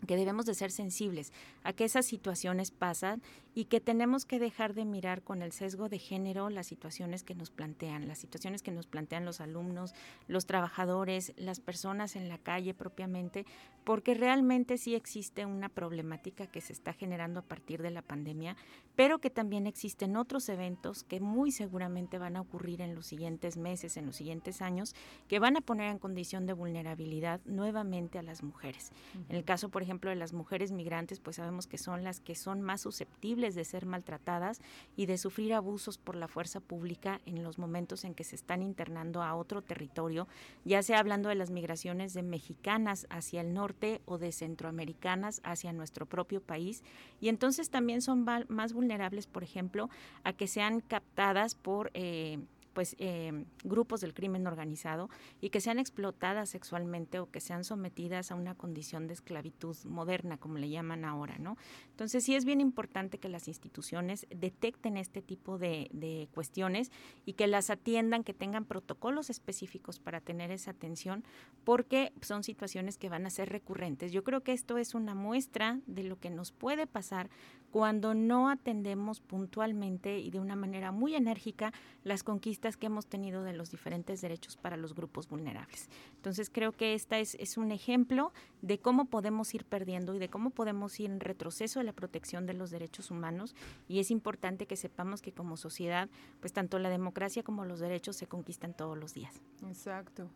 que 0.06 0.16
debemos 0.16 0.46
de 0.46 0.54
ser 0.54 0.70
sensibles 0.70 1.32
a 1.62 1.72
que 1.72 1.84
esas 1.84 2.06
situaciones 2.06 2.70
pasan 2.70 3.22
y 3.54 3.66
que 3.66 3.80
tenemos 3.80 4.24
que 4.24 4.38
dejar 4.38 4.74
de 4.74 4.84
mirar 4.84 5.22
con 5.22 5.42
el 5.42 5.52
sesgo 5.52 5.88
de 5.88 5.98
género 5.98 6.50
las 6.50 6.66
situaciones 6.66 7.22
que 7.22 7.34
nos 7.34 7.50
plantean, 7.50 8.08
las 8.08 8.18
situaciones 8.18 8.62
que 8.62 8.72
nos 8.72 8.86
plantean 8.86 9.24
los 9.24 9.40
alumnos, 9.40 9.94
los 10.26 10.46
trabajadores, 10.46 11.32
las 11.36 11.60
personas 11.60 12.16
en 12.16 12.28
la 12.28 12.38
calle 12.38 12.74
propiamente, 12.74 13.46
porque 13.84 14.14
realmente 14.14 14.78
sí 14.78 14.94
existe 14.94 15.46
una 15.46 15.68
problemática 15.68 16.46
que 16.46 16.60
se 16.60 16.72
está 16.72 16.92
generando 16.92 17.40
a 17.40 17.44
partir 17.44 17.82
de 17.82 17.90
la 17.90 18.02
pandemia, 18.02 18.56
pero 18.94 19.18
que 19.18 19.30
también 19.30 19.66
existen 19.66 20.16
otros 20.16 20.48
eventos 20.48 21.02
que 21.04 21.20
muy 21.20 21.50
seguramente 21.50 22.18
van 22.18 22.36
a 22.36 22.40
ocurrir 22.40 22.80
en 22.80 22.94
los 22.94 23.06
siguientes 23.06 23.56
meses, 23.56 23.96
en 23.96 24.06
los 24.06 24.16
siguientes 24.16 24.62
años, 24.62 24.94
que 25.28 25.38
van 25.38 25.56
a 25.56 25.60
poner 25.60 25.90
en 25.90 25.98
condición 25.98 26.46
de 26.46 26.52
vulnerabilidad 26.52 27.40
nuevamente 27.44 28.18
a 28.18 28.22
las 28.22 28.42
mujeres. 28.42 28.92
En 29.28 29.36
el 29.36 29.44
caso, 29.44 29.68
por 29.68 29.82
ejemplo, 29.82 30.10
de 30.10 30.16
las 30.16 30.32
mujeres 30.32 30.72
migrantes, 30.72 31.20
pues 31.20 31.36
sabemos 31.36 31.66
que 31.66 31.78
son 31.78 32.04
las 32.04 32.20
que 32.20 32.34
son 32.34 32.60
más 32.60 32.82
susceptibles 32.82 33.54
de 33.54 33.64
ser 33.64 33.86
maltratadas 33.86 34.60
y 34.96 35.06
de 35.06 35.18
sufrir 35.18 35.54
abusos 35.54 35.98
por 35.98 36.16
la 36.16 36.28
fuerza 36.28 36.60
pública 36.60 37.20
en 37.26 37.42
los 37.42 37.58
momentos 37.58 38.04
en 38.04 38.14
que 38.14 38.24
se 38.24 38.36
están 38.36 38.62
internando 38.62 39.22
a 39.22 39.34
otro 39.34 39.62
territorio, 39.62 40.28
ya 40.64 40.82
sea 40.82 40.98
hablando 40.98 41.28
de 41.28 41.34
las 41.34 41.50
migraciones 41.50 42.14
de 42.14 42.22
mexicanas 42.22 43.06
hacia 43.10 43.40
el 43.40 43.54
norte, 43.54 43.71
o 44.04 44.18
de 44.18 44.32
centroamericanas 44.32 45.40
hacia 45.44 45.72
nuestro 45.72 46.06
propio 46.06 46.40
país. 46.40 46.82
Y 47.20 47.28
entonces 47.28 47.70
también 47.70 48.02
son 48.02 48.24
más 48.48 48.72
vulnerables, 48.72 49.26
por 49.26 49.42
ejemplo, 49.42 49.90
a 50.24 50.32
que 50.32 50.46
sean 50.46 50.80
captadas 50.80 51.54
por 51.54 51.90
eh, 51.94 52.38
pues 52.72 52.96
eh, 52.98 53.44
grupos 53.64 54.00
del 54.00 54.14
crimen 54.14 54.46
organizado 54.46 55.08
y 55.40 55.50
que 55.50 55.60
sean 55.60 55.78
explotadas 55.78 56.50
sexualmente 56.50 57.18
o 57.18 57.30
que 57.30 57.40
sean 57.40 57.64
sometidas 57.64 58.30
a 58.30 58.34
una 58.34 58.54
condición 58.54 59.06
de 59.06 59.14
esclavitud 59.14 59.76
moderna, 59.84 60.38
como 60.38 60.58
le 60.58 60.68
llaman 60.68 61.04
ahora, 61.04 61.38
¿no? 61.38 61.56
Entonces 61.90 62.24
sí 62.24 62.34
es 62.34 62.44
bien 62.44 62.60
importante 62.60 63.18
que 63.18 63.28
las 63.28 63.48
instituciones 63.48 64.26
detecten 64.30 64.96
este 64.96 65.22
tipo 65.22 65.58
de, 65.58 65.88
de 65.92 66.28
cuestiones 66.34 66.90
y 67.24 67.34
que 67.34 67.46
las 67.46 67.70
atiendan, 67.70 68.24
que 68.24 68.34
tengan 68.34 68.64
protocolos 68.64 69.30
específicos 69.30 69.98
para 69.98 70.20
tener 70.20 70.50
esa 70.50 70.70
atención, 70.70 71.24
porque 71.64 72.12
son 72.20 72.42
situaciones 72.42 72.98
que 72.98 73.08
van 73.08 73.26
a 73.26 73.30
ser 73.30 73.48
recurrentes. 73.50 74.12
Yo 74.12 74.24
creo 74.24 74.42
que 74.42 74.52
esto 74.52 74.78
es 74.78 74.94
una 74.94 75.14
muestra 75.14 75.80
de 75.86 76.04
lo 76.04 76.18
que 76.18 76.30
nos 76.30 76.52
puede 76.52 76.86
pasar 76.86 77.30
cuando 77.72 78.12
no 78.12 78.50
atendemos 78.50 79.20
puntualmente 79.20 80.18
y 80.18 80.30
de 80.30 80.38
una 80.38 80.56
manera 80.56 80.92
muy 80.92 81.14
enérgica 81.14 81.72
las 82.04 82.22
conquistas 82.22 82.61
que 82.76 82.86
hemos 82.86 83.06
tenido 83.06 83.42
de 83.42 83.52
los 83.52 83.70
diferentes 83.70 84.20
derechos 84.20 84.56
para 84.56 84.76
los 84.76 84.94
grupos 84.94 85.28
vulnerables. 85.28 85.88
Entonces 86.16 86.48
creo 86.50 86.72
que 86.72 86.94
esta 86.94 87.18
es, 87.18 87.34
es 87.34 87.56
un 87.56 87.72
ejemplo 87.72 88.32
de 88.62 88.78
cómo 88.78 89.06
podemos 89.06 89.52
ir 89.54 89.64
perdiendo 89.64 90.14
y 90.14 90.18
de 90.18 90.28
cómo 90.28 90.50
podemos 90.50 90.98
ir 91.00 91.10
en 91.10 91.20
retroceso 91.20 91.80
de 91.80 91.84
la 91.84 91.92
protección 91.92 92.46
de 92.46 92.54
los 92.54 92.70
derechos 92.70 93.10
humanos 93.10 93.54
y 93.88 93.98
es 93.98 94.10
importante 94.10 94.66
que 94.66 94.76
sepamos 94.76 95.20
que 95.20 95.32
como 95.32 95.56
sociedad 95.56 96.08
pues 96.40 96.52
tanto 96.52 96.78
la 96.78 96.88
democracia 96.88 97.42
como 97.42 97.64
los 97.64 97.80
derechos 97.80 98.16
se 98.16 98.26
conquistan 98.26 98.74
todos 98.74 98.96
los 98.96 99.14
días. 99.14 99.42
Exacto. 99.66 100.30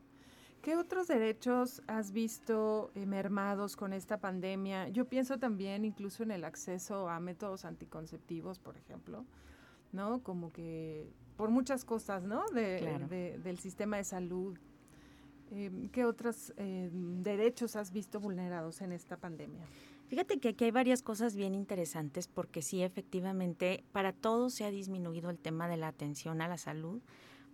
¿Qué 0.62 0.76
otros 0.76 1.06
derechos 1.06 1.80
has 1.86 2.10
visto 2.10 2.90
eh, 2.96 3.06
mermados 3.06 3.76
con 3.76 3.92
esta 3.92 4.18
pandemia? 4.18 4.88
Yo 4.88 5.04
pienso 5.04 5.38
también 5.38 5.84
incluso 5.84 6.24
en 6.24 6.32
el 6.32 6.42
acceso 6.42 7.08
a 7.08 7.20
métodos 7.20 7.64
anticonceptivos, 7.64 8.58
por 8.58 8.76
ejemplo, 8.76 9.24
¿no? 9.92 10.24
Como 10.24 10.52
que 10.52 11.08
por 11.36 11.50
muchas 11.50 11.84
cosas, 11.84 12.24
¿no? 12.24 12.46
De, 12.48 13.38
del 13.42 13.58
sistema 13.58 13.96
de 13.96 14.04
salud. 14.04 14.58
Em, 15.52 15.88
¿Qué 15.90 16.04
otros 16.04 16.52
em, 16.56 17.22
derechos 17.22 17.76
has 17.76 17.92
visto 17.92 18.18
vulnerados 18.18 18.80
en 18.80 18.92
esta 18.92 19.16
pandemia? 19.16 19.64
Fíjate 20.08 20.38
que 20.38 20.50
aquí 20.50 20.64
hay 20.64 20.70
varias 20.70 21.02
cosas 21.02 21.36
bien 21.36 21.54
interesantes 21.54 22.28
porque 22.28 22.62
sí, 22.62 22.82
efectivamente, 22.82 23.84
para 23.92 24.12
todos 24.12 24.54
se 24.54 24.64
ha 24.64 24.70
disminuido 24.70 25.30
el 25.30 25.38
tema 25.38 25.68
de 25.68 25.76
la 25.76 25.88
atención 25.88 26.40
a 26.40 26.48
la 26.48 26.58
salud 26.58 27.00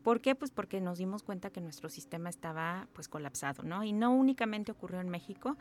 ¿Por 0.02 0.20
qué? 0.20 0.34
Pues 0.34 0.50
porque 0.50 0.80
nos 0.80 0.98
dimos 0.98 1.22
cuenta 1.22 1.50
que 1.50 1.60
nuestro 1.60 1.88
sistema 1.88 2.28
estaba 2.28 2.88
pues 2.92 3.08
colapsado, 3.08 3.62
¿no? 3.62 3.84
Y 3.84 3.92
no 3.92 4.12
únicamente 4.12 4.72
ocurrió 4.72 5.00
en 5.00 5.08
México, 5.08 5.56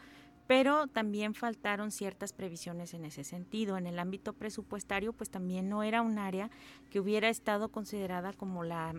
pero 0.48 0.88
también 0.88 1.34
faltaron 1.34 1.92
ciertas 1.92 2.34
previsiones 2.34 2.94
en 2.94 3.06
ese 3.06 3.24
sentido. 3.24 3.78
En 3.78 3.88
el 3.88 4.00
ámbito 4.00 4.34
presupuestario, 4.34 5.14
pues 5.14 5.30
también 5.30 5.70
no 5.70 5.84
era 5.84 6.02
un 6.02 6.18
área 6.18 6.50
que 6.90 7.00
hubiera 7.00 7.30
estado 7.30 7.70
considerada 7.70 8.34
como 8.34 8.64
la 8.64 8.94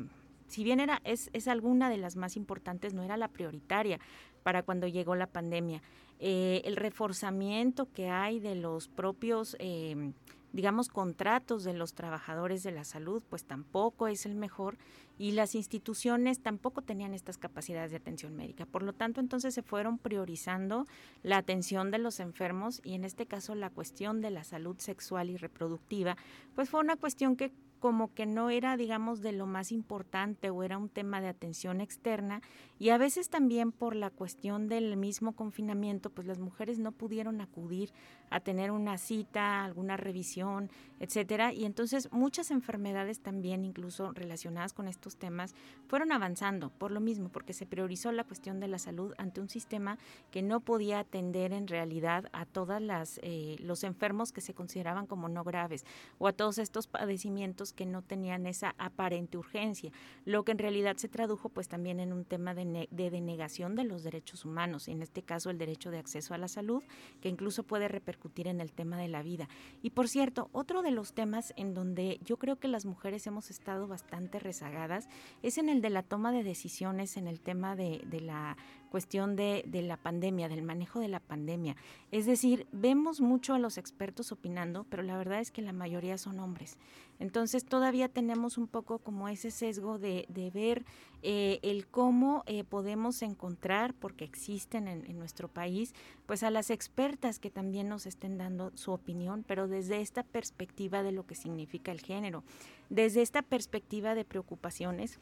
si 0.52 0.64
bien 0.64 0.80
era 0.80 1.00
es, 1.04 1.30
es 1.32 1.48
alguna 1.48 1.88
de 1.88 1.96
las 1.96 2.14
más 2.14 2.36
importantes, 2.36 2.92
no 2.92 3.02
era 3.02 3.16
la 3.16 3.28
prioritaria 3.28 3.98
para 4.42 4.62
cuando 4.62 4.86
llegó 4.86 5.14
la 5.14 5.26
pandemia. 5.26 5.80
Eh, 6.18 6.60
el 6.66 6.76
reforzamiento 6.76 7.90
que 7.92 8.10
hay 8.10 8.38
de 8.38 8.54
los 8.54 8.88
propios 8.88 9.56
eh, 9.58 10.12
digamos, 10.52 10.88
contratos 10.88 11.64
de 11.64 11.72
los 11.72 11.94
trabajadores 11.94 12.62
de 12.62 12.72
la 12.72 12.84
salud, 12.84 13.22
pues 13.28 13.44
tampoco 13.44 14.08
es 14.08 14.26
el 14.26 14.34
mejor 14.34 14.76
y 15.18 15.32
las 15.32 15.54
instituciones 15.54 16.40
tampoco 16.40 16.82
tenían 16.82 17.14
estas 17.14 17.38
capacidades 17.38 17.90
de 17.90 17.98
atención 17.98 18.34
médica. 18.36 18.66
Por 18.66 18.82
lo 18.82 18.92
tanto, 18.92 19.20
entonces 19.20 19.54
se 19.54 19.62
fueron 19.62 19.98
priorizando 19.98 20.86
la 21.22 21.38
atención 21.38 21.90
de 21.90 21.98
los 21.98 22.20
enfermos 22.20 22.80
y 22.84 22.94
en 22.94 23.04
este 23.04 23.26
caso 23.26 23.54
la 23.54 23.70
cuestión 23.70 24.20
de 24.20 24.30
la 24.30 24.44
salud 24.44 24.76
sexual 24.78 25.30
y 25.30 25.36
reproductiva, 25.36 26.16
pues 26.54 26.68
fue 26.68 26.80
una 26.80 26.96
cuestión 26.96 27.36
que 27.36 27.52
como 27.82 28.14
que 28.14 28.26
no 28.26 28.48
era, 28.48 28.76
digamos, 28.76 29.22
de 29.22 29.32
lo 29.32 29.44
más 29.44 29.72
importante 29.72 30.50
o 30.50 30.62
era 30.62 30.78
un 30.78 30.88
tema 30.88 31.20
de 31.20 31.26
atención 31.26 31.80
externa 31.80 32.40
y 32.78 32.90
a 32.90 32.96
veces 32.96 33.28
también 33.28 33.72
por 33.72 33.96
la 33.96 34.08
cuestión 34.08 34.68
del 34.68 34.96
mismo 34.96 35.32
confinamiento, 35.32 36.08
pues 36.08 36.28
las 36.28 36.38
mujeres 36.38 36.78
no 36.78 36.92
pudieron 36.92 37.40
acudir 37.40 37.92
a 38.30 38.38
tener 38.38 38.70
una 38.70 38.98
cita, 38.98 39.64
alguna 39.64 39.96
revisión, 39.96 40.70
etcétera, 41.00 41.52
y 41.52 41.64
entonces 41.64 42.08
muchas 42.12 42.52
enfermedades 42.52 43.18
también 43.18 43.64
incluso 43.64 44.12
relacionadas 44.12 44.72
con 44.72 44.86
estos 44.86 45.16
temas 45.16 45.54
fueron 45.88 46.12
avanzando 46.12 46.70
por 46.70 46.92
lo 46.92 47.00
mismo, 47.00 47.30
porque 47.30 47.52
se 47.52 47.66
priorizó 47.66 48.12
la 48.12 48.22
cuestión 48.22 48.60
de 48.60 48.68
la 48.68 48.78
salud 48.78 49.12
ante 49.18 49.40
un 49.40 49.48
sistema 49.48 49.98
que 50.30 50.42
no 50.42 50.60
podía 50.60 51.00
atender 51.00 51.52
en 51.52 51.66
realidad 51.66 52.28
a 52.32 52.46
todas 52.46 52.80
las 52.80 53.18
eh, 53.24 53.56
los 53.58 53.82
enfermos 53.82 54.30
que 54.30 54.40
se 54.40 54.54
consideraban 54.54 55.06
como 55.06 55.28
no 55.28 55.42
graves 55.42 55.84
o 56.18 56.28
a 56.28 56.32
todos 56.32 56.58
estos 56.58 56.86
padecimientos 56.86 57.71
que 57.72 57.86
no 57.86 58.02
tenían 58.02 58.46
esa 58.46 58.74
aparente 58.78 59.38
urgencia, 59.38 59.92
lo 60.24 60.44
que 60.44 60.52
en 60.52 60.58
realidad 60.58 60.96
se 60.96 61.08
tradujo 61.08 61.48
pues 61.48 61.68
también 61.68 62.00
en 62.00 62.12
un 62.12 62.24
tema 62.24 62.54
de, 62.54 62.88
de 62.90 63.10
denegación 63.10 63.74
de 63.74 63.84
los 63.84 64.02
derechos 64.02 64.44
humanos, 64.44 64.88
en 64.88 65.02
este 65.02 65.22
caso 65.22 65.50
el 65.50 65.58
derecho 65.58 65.90
de 65.90 65.98
acceso 65.98 66.34
a 66.34 66.38
la 66.38 66.48
salud, 66.48 66.82
que 67.20 67.28
incluso 67.28 67.62
puede 67.62 67.88
repercutir 67.88 68.48
en 68.48 68.60
el 68.60 68.72
tema 68.72 68.96
de 68.96 69.08
la 69.08 69.22
vida. 69.22 69.48
Y 69.82 69.90
por 69.90 70.08
cierto, 70.08 70.48
otro 70.52 70.82
de 70.82 70.90
los 70.90 71.12
temas 71.12 71.52
en 71.56 71.74
donde 71.74 72.20
yo 72.24 72.38
creo 72.38 72.56
que 72.56 72.68
las 72.68 72.84
mujeres 72.84 73.26
hemos 73.26 73.50
estado 73.50 73.86
bastante 73.86 74.38
rezagadas 74.38 75.08
es 75.42 75.58
en 75.58 75.68
el 75.68 75.80
de 75.82 75.90
la 75.90 76.02
toma 76.02 76.32
de 76.32 76.42
decisiones, 76.42 77.16
en 77.16 77.26
el 77.26 77.40
tema 77.40 77.76
de, 77.76 78.02
de 78.06 78.20
la 78.20 78.56
cuestión 78.92 79.36
de, 79.36 79.64
de, 79.66 79.80
la 79.80 79.96
pandemia, 79.96 80.50
del 80.50 80.62
manejo 80.62 81.00
de 81.00 81.08
la 81.08 81.18
pandemia. 81.18 81.76
Es 82.10 82.26
decir, 82.26 82.66
vemos 82.72 83.22
mucho 83.22 83.54
a 83.54 83.58
los 83.58 83.78
expertos 83.78 84.32
opinando, 84.32 84.84
pero 84.90 85.02
la 85.02 85.16
verdad 85.16 85.40
es 85.40 85.50
que 85.50 85.62
la 85.62 85.72
mayoría 85.72 86.18
son 86.18 86.38
hombres. 86.40 86.76
Entonces 87.18 87.64
todavía 87.64 88.10
tenemos 88.10 88.58
un 88.58 88.66
poco 88.66 88.98
como 88.98 89.30
ese 89.30 89.50
sesgo 89.50 89.98
de, 89.98 90.26
de 90.28 90.50
ver 90.50 90.84
eh, 91.22 91.58
el 91.62 91.86
cómo 91.86 92.42
eh, 92.46 92.64
podemos 92.64 93.22
encontrar, 93.22 93.94
porque 93.94 94.24
existen 94.24 94.88
en, 94.88 95.06
en, 95.06 95.18
nuestro 95.18 95.48
país, 95.48 95.94
pues 96.26 96.42
a 96.42 96.50
las 96.50 96.68
expertas 96.68 97.38
que 97.38 97.48
también 97.48 97.88
nos 97.88 98.04
estén 98.04 98.36
dando 98.36 98.72
su 98.74 98.92
opinión, 98.92 99.42
pero 99.48 99.68
desde 99.68 100.02
esta 100.02 100.22
perspectiva 100.22 101.02
de 101.02 101.12
lo 101.12 101.24
que 101.24 101.34
significa 101.34 101.92
el 101.92 102.00
género, 102.02 102.44
desde 102.90 103.22
esta 103.22 103.40
perspectiva 103.40 104.14
de 104.14 104.26
preocupaciones 104.26 105.18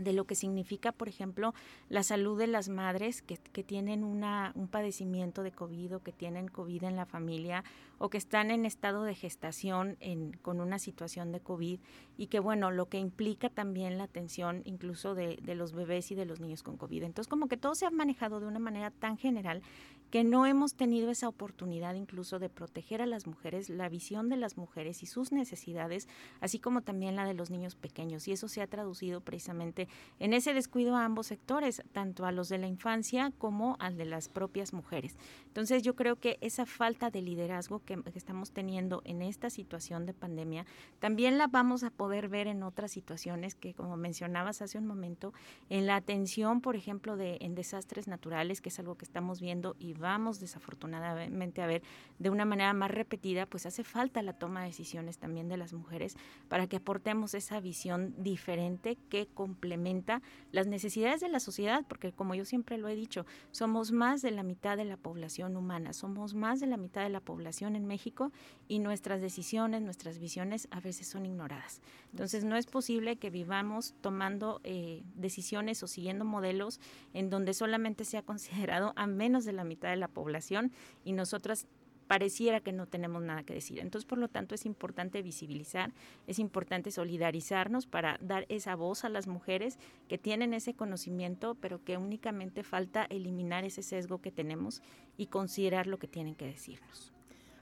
de 0.00 0.12
lo 0.14 0.24
que 0.24 0.34
significa, 0.34 0.92
por 0.92 1.08
ejemplo, 1.08 1.54
la 1.88 2.02
salud 2.02 2.38
de 2.38 2.46
las 2.46 2.68
madres 2.68 3.20
que, 3.22 3.36
que, 3.36 3.62
tienen 3.62 4.02
una, 4.02 4.52
un 4.54 4.66
padecimiento 4.66 5.42
de 5.42 5.52
COVID 5.52 5.96
o 5.96 6.02
que 6.02 6.12
tienen 6.12 6.48
COVID 6.48 6.84
en 6.84 6.96
la 6.96 7.04
familia 7.04 7.64
o 7.98 8.08
que 8.08 8.16
están 8.16 8.50
en 8.50 8.64
estado 8.64 9.04
de 9.04 9.14
gestación 9.14 9.98
en, 10.00 10.32
con 10.32 10.60
una 10.60 10.78
situación 10.78 11.32
de 11.32 11.40
COVID 11.40 11.80
y 12.16 12.26
que, 12.28 12.40
bueno, 12.40 12.70
lo 12.70 12.88
que 12.88 12.98
implica 12.98 13.50
también 13.50 13.98
la 13.98 14.04
atención 14.04 14.62
incluso 14.64 15.14
de, 15.14 15.38
de 15.42 15.54
los 15.54 15.72
bebés 15.72 16.10
y 16.10 16.14
de 16.14 16.24
los 16.24 16.40
niños 16.40 16.62
con 16.62 16.78
COVID. 16.78 17.02
Entonces, 17.02 17.28
como 17.28 17.46
que 17.46 17.58
todo 17.58 17.74
se 17.74 17.84
ha 17.84 17.90
manejado 17.90 18.40
de 18.40 18.46
una 18.46 18.58
manera 18.58 18.90
tan 18.90 19.18
general 19.18 19.62
que 20.10 20.24
no 20.24 20.46
hemos 20.46 20.74
tenido 20.74 21.10
esa 21.10 21.28
oportunidad 21.28 21.94
incluso 21.94 22.38
de 22.38 22.48
proteger 22.48 23.00
a 23.00 23.06
las 23.06 23.26
mujeres, 23.26 23.70
la 23.70 23.88
visión 23.88 24.28
de 24.28 24.36
las 24.36 24.56
mujeres 24.56 25.02
y 25.02 25.06
sus 25.06 25.32
necesidades, 25.32 26.08
así 26.40 26.58
como 26.58 26.82
también 26.82 27.16
la 27.16 27.24
de 27.24 27.34
los 27.34 27.50
niños 27.50 27.76
pequeños. 27.76 28.26
Y 28.26 28.32
eso 28.32 28.48
se 28.48 28.62
ha 28.62 28.66
traducido 28.66 29.20
precisamente 29.20 29.88
en 30.18 30.34
ese 30.34 30.52
descuido 30.52 30.96
a 30.96 31.04
ambos 31.04 31.28
sectores, 31.28 31.82
tanto 31.92 32.26
a 32.26 32.32
los 32.32 32.48
de 32.48 32.58
la 32.58 32.66
infancia 32.66 33.32
como 33.38 33.76
al 33.78 33.96
de 33.96 34.04
las 34.04 34.28
propias 34.28 34.72
mujeres. 34.72 35.16
Entonces 35.46 35.82
yo 35.82 35.94
creo 35.94 36.16
que 36.16 36.38
esa 36.40 36.66
falta 36.66 37.10
de 37.10 37.22
liderazgo 37.22 37.82
que, 37.84 38.00
estamos 38.14 38.50
teniendo 38.50 39.02
en 39.04 39.22
esta 39.22 39.50
situación 39.50 40.06
de 40.06 40.14
pandemia, 40.14 40.66
también 40.98 41.38
la 41.38 41.46
vamos 41.46 41.84
a 41.84 41.90
poder 41.90 42.28
ver 42.28 42.48
en 42.48 42.62
otras 42.62 42.90
situaciones 42.90 43.54
que, 43.54 43.74
como 43.74 43.96
mencionabas 43.96 44.62
hace 44.62 44.78
un 44.78 44.86
momento, 44.86 45.32
en 45.68 45.86
la 45.86 45.96
atención, 45.96 46.60
por 46.60 46.76
ejemplo, 46.76 47.16
de 47.16 47.38
en 47.40 47.54
desastres 47.54 48.08
naturales, 48.08 48.60
que 48.60 48.68
es 48.68 48.78
algo 48.78 48.96
que 48.96 49.04
estamos 49.04 49.40
viendo 49.40 49.76
y 49.78 49.94
vamos 50.00 50.40
desafortunadamente 50.40 51.62
a 51.62 51.66
ver 51.66 51.82
de 52.18 52.30
una 52.30 52.44
manera 52.44 52.72
más 52.74 52.90
repetida, 52.90 53.46
pues 53.46 53.66
hace 53.66 53.84
falta 53.84 54.22
la 54.22 54.32
toma 54.32 54.60
de 54.60 54.66
decisiones 54.66 55.18
también 55.18 55.48
de 55.48 55.56
las 55.56 55.72
mujeres 55.72 56.16
para 56.48 56.66
que 56.66 56.76
aportemos 56.76 57.34
esa 57.34 57.60
visión 57.60 58.14
diferente 58.18 58.98
que 59.08 59.26
complementa 59.26 60.22
las 60.52 60.66
necesidades 60.66 61.20
de 61.20 61.28
la 61.28 61.40
sociedad, 61.40 61.84
porque 61.88 62.12
como 62.12 62.34
yo 62.34 62.44
siempre 62.44 62.78
lo 62.78 62.88
he 62.88 62.94
dicho, 62.94 63.24
somos 63.52 63.92
más 63.92 64.22
de 64.22 64.30
la 64.32 64.42
mitad 64.42 64.76
de 64.76 64.84
la 64.84 64.96
población 64.96 65.56
humana, 65.56 65.92
somos 65.92 66.34
más 66.34 66.60
de 66.60 66.66
la 66.66 66.76
mitad 66.76 67.02
de 67.02 67.10
la 67.10 67.20
población 67.20 67.76
en 67.76 67.86
México 67.86 68.32
y 68.68 68.78
nuestras 68.80 69.20
decisiones, 69.20 69.82
nuestras 69.82 70.18
visiones 70.18 70.68
a 70.70 70.80
veces 70.80 71.06
son 71.06 71.26
ignoradas. 71.26 71.80
Entonces 72.10 72.44
no 72.44 72.56
es 72.56 72.66
posible 72.66 73.16
que 73.16 73.30
vivamos 73.30 73.94
tomando 74.00 74.60
eh, 74.64 75.02
decisiones 75.14 75.82
o 75.82 75.86
siguiendo 75.86 76.24
modelos 76.24 76.80
en 77.14 77.30
donde 77.30 77.54
solamente 77.54 78.04
se 78.04 78.18
ha 78.18 78.22
considerado 78.22 78.92
a 78.96 79.06
menos 79.06 79.44
de 79.44 79.52
la 79.52 79.64
mitad 79.64 79.89
de 79.90 79.96
la 79.96 80.08
población 80.08 80.72
y 81.04 81.12
nosotras 81.12 81.66
pareciera 82.10 82.58
que 82.58 82.72
no 82.72 82.88
tenemos 82.88 83.22
nada 83.22 83.44
que 83.44 83.54
decir. 83.54 83.78
Entonces, 83.78 84.04
por 84.04 84.18
lo 84.18 84.26
tanto, 84.26 84.56
es 84.56 84.66
importante 84.66 85.22
visibilizar, 85.22 85.92
es 86.26 86.40
importante 86.40 86.90
solidarizarnos 86.90 87.86
para 87.86 88.18
dar 88.20 88.46
esa 88.48 88.74
voz 88.74 89.04
a 89.04 89.08
las 89.08 89.28
mujeres 89.28 89.78
que 90.08 90.18
tienen 90.18 90.52
ese 90.52 90.74
conocimiento, 90.74 91.54
pero 91.60 91.84
que 91.84 91.98
únicamente 91.98 92.64
falta 92.64 93.04
eliminar 93.10 93.64
ese 93.64 93.84
sesgo 93.84 94.20
que 94.20 94.32
tenemos 94.32 94.82
y 95.16 95.26
considerar 95.26 95.86
lo 95.86 96.00
que 96.00 96.08
tienen 96.08 96.34
que 96.34 96.46
decirnos. 96.46 97.12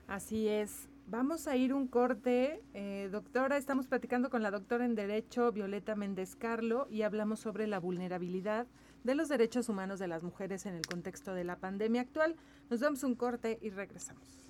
Así 0.06 0.48
es. 0.48 0.88
Vamos 1.08 1.46
a 1.46 1.56
ir 1.56 1.74
un 1.74 1.86
corte. 1.86 2.62
Eh, 2.72 3.10
doctora, 3.12 3.58
estamos 3.58 3.86
platicando 3.86 4.30
con 4.30 4.42
la 4.42 4.50
doctora 4.50 4.86
en 4.86 4.94
Derecho, 4.94 5.52
Violeta 5.52 5.94
Méndez 5.94 6.36
Carlo, 6.36 6.86
y 6.90 7.02
hablamos 7.02 7.40
sobre 7.40 7.66
la 7.66 7.80
vulnerabilidad 7.80 8.66
de 9.04 9.14
los 9.14 9.28
derechos 9.28 9.68
humanos 9.68 9.98
de 9.98 10.08
las 10.08 10.22
mujeres 10.22 10.66
en 10.66 10.74
el 10.74 10.86
contexto 10.86 11.34
de 11.34 11.44
la 11.44 11.56
pandemia 11.56 12.02
actual. 12.02 12.36
Nos 12.70 12.80
damos 12.80 13.02
un 13.02 13.14
corte 13.14 13.58
y 13.62 13.70
regresamos. 13.70 14.48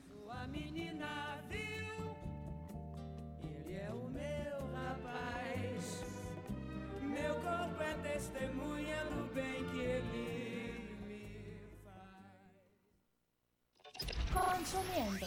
Consumiendo 14.33 15.27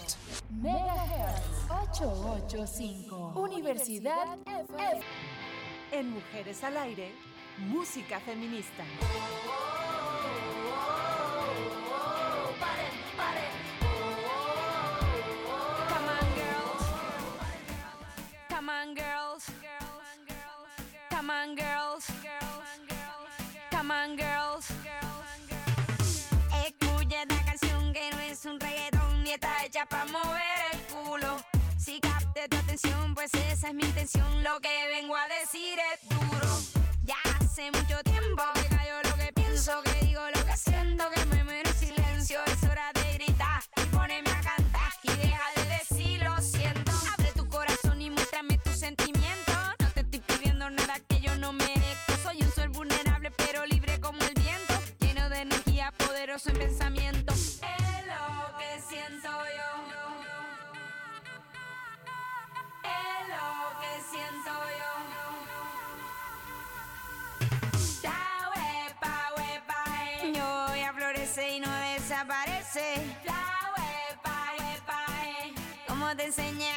Megahertz 0.62 1.70
885 1.70 3.34
Universidad 3.40 4.38
FM. 4.46 5.02
En 5.92 6.10
Mujeres 6.12 6.64
al 6.64 6.78
Aire, 6.78 7.12
música 7.62 8.20
feminista. 8.20 8.84
Come 18.50 18.70
on, 18.70 18.94
girls. 18.96 19.46
Come 21.10 21.30
on, 21.30 21.56
girls. 21.56 22.06
Come 23.72 23.92
on, 23.92 24.16
girls. 24.16 24.68
Escucha 26.66 27.22
esta 27.22 27.46
canción 27.46 27.94
que 27.94 28.12
no 28.12 28.20
es 28.20 28.46
un 28.46 28.60
reggaetón 28.60 29.24
ni 29.24 29.32
está 29.32 29.66
hecha 29.66 29.86
para 29.86 30.06
mover 30.06 30.42
el 30.74 30.80
culo. 30.94 31.38
Si 31.78 32.00
capte 32.00 32.48
tu 32.48 32.58
atención, 32.58 33.14
pues 33.16 33.34
esa 33.34 33.70
es 33.70 33.74
mi 33.74 33.84
intención. 33.84 34.44
Lo 34.44 34.60
que 34.60 34.70
vengo 34.90 35.16
a 35.16 35.28
decir 35.28 35.80
es 35.94 36.01
Como 76.32 76.71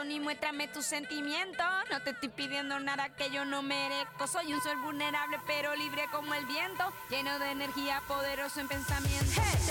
corazón 0.00 0.10
y 0.10 0.20
muéstrame 0.20 0.68
tus 0.68 0.86
sentimientos. 0.86 1.66
No 1.90 2.00
te 2.02 2.10
estoy 2.10 2.28
pidiendo 2.28 2.78
nada 2.80 3.08
que 3.10 3.30
yo 3.30 3.44
no 3.44 3.62
merezco. 3.62 4.26
Soy 4.26 4.52
un 4.52 4.60
ser 4.62 4.76
vulnerable 4.78 5.38
pero 5.46 5.74
libre 5.76 6.04
como 6.12 6.34
el 6.34 6.46
viento. 6.46 6.92
Lleno 7.10 7.38
de 7.38 7.50
energía, 7.50 8.02
poderoso 8.06 8.60
en 8.60 8.68
pensamiento. 8.68 9.42
Lo 9.68 9.69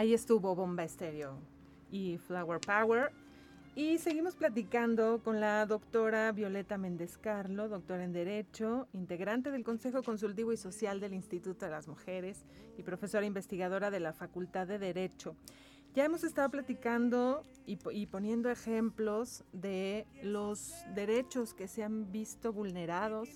Ahí 0.00 0.14
estuvo 0.14 0.54
Bomba 0.54 0.82
Estéreo 0.82 1.36
y 1.90 2.16
Flower 2.16 2.58
Power. 2.58 3.12
Y 3.74 3.98
seguimos 3.98 4.34
platicando 4.34 5.20
con 5.22 5.40
la 5.40 5.66
doctora 5.66 6.32
Violeta 6.32 6.78
Méndez 6.78 7.18
Carlo, 7.18 7.68
doctora 7.68 8.04
en 8.04 8.14
Derecho, 8.14 8.88
integrante 8.94 9.50
del 9.50 9.62
Consejo 9.62 10.02
Consultivo 10.02 10.54
y 10.54 10.56
Social 10.56 11.00
del 11.00 11.12
Instituto 11.12 11.66
de 11.66 11.72
las 11.72 11.86
Mujeres 11.86 12.46
y 12.78 12.82
profesora 12.82 13.26
investigadora 13.26 13.90
de 13.90 14.00
la 14.00 14.14
Facultad 14.14 14.66
de 14.66 14.78
Derecho. 14.78 15.36
Ya 15.94 16.06
hemos 16.06 16.24
estado 16.24 16.48
platicando 16.48 17.44
y, 17.66 17.78
y 17.92 18.06
poniendo 18.06 18.48
ejemplos 18.48 19.44
de 19.52 20.06
los 20.22 20.72
derechos 20.94 21.52
que 21.52 21.68
se 21.68 21.84
han 21.84 22.10
visto 22.10 22.54
vulnerados 22.54 23.28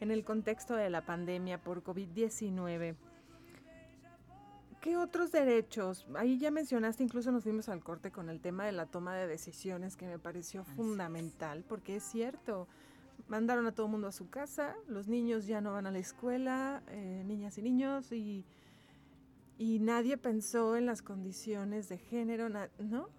en 0.00 0.10
el 0.10 0.24
contexto 0.24 0.74
de 0.74 0.90
la 0.90 1.00
pandemia 1.06 1.62
por 1.62 1.82
COVID-19. 1.82 2.94
¿Qué 4.80 4.96
otros 4.96 5.30
derechos? 5.30 6.06
Ahí 6.14 6.38
ya 6.38 6.50
mencionaste, 6.50 7.02
incluso 7.02 7.30
nos 7.30 7.42
fuimos 7.42 7.68
al 7.68 7.84
corte 7.84 8.10
con 8.10 8.30
el 8.30 8.40
tema 8.40 8.64
de 8.64 8.72
la 8.72 8.86
toma 8.86 9.14
de 9.14 9.26
decisiones, 9.26 9.94
que 9.94 10.06
me 10.06 10.18
pareció 10.18 10.64
fundamental, 10.64 11.64
porque 11.68 11.96
es 11.96 12.02
cierto, 12.02 12.66
mandaron 13.28 13.66
a 13.66 13.72
todo 13.72 13.86
el 13.86 13.92
mundo 13.92 14.08
a 14.08 14.12
su 14.12 14.30
casa, 14.30 14.74
los 14.86 15.06
niños 15.06 15.46
ya 15.46 15.60
no 15.60 15.72
van 15.72 15.86
a 15.86 15.90
la 15.90 15.98
escuela, 15.98 16.82
eh, 16.88 17.22
niñas 17.26 17.58
y 17.58 17.62
niños, 17.62 18.10
y, 18.10 18.46
y 19.58 19.80
nadie 19.80 20.16
pensó 20.16 20.74
en 20.76 20.86
las 20.86 21.02
condiciones 21.02 21.90
de 21.90 21.98
género, 21.98 22.48
¿no? 22.48 23.10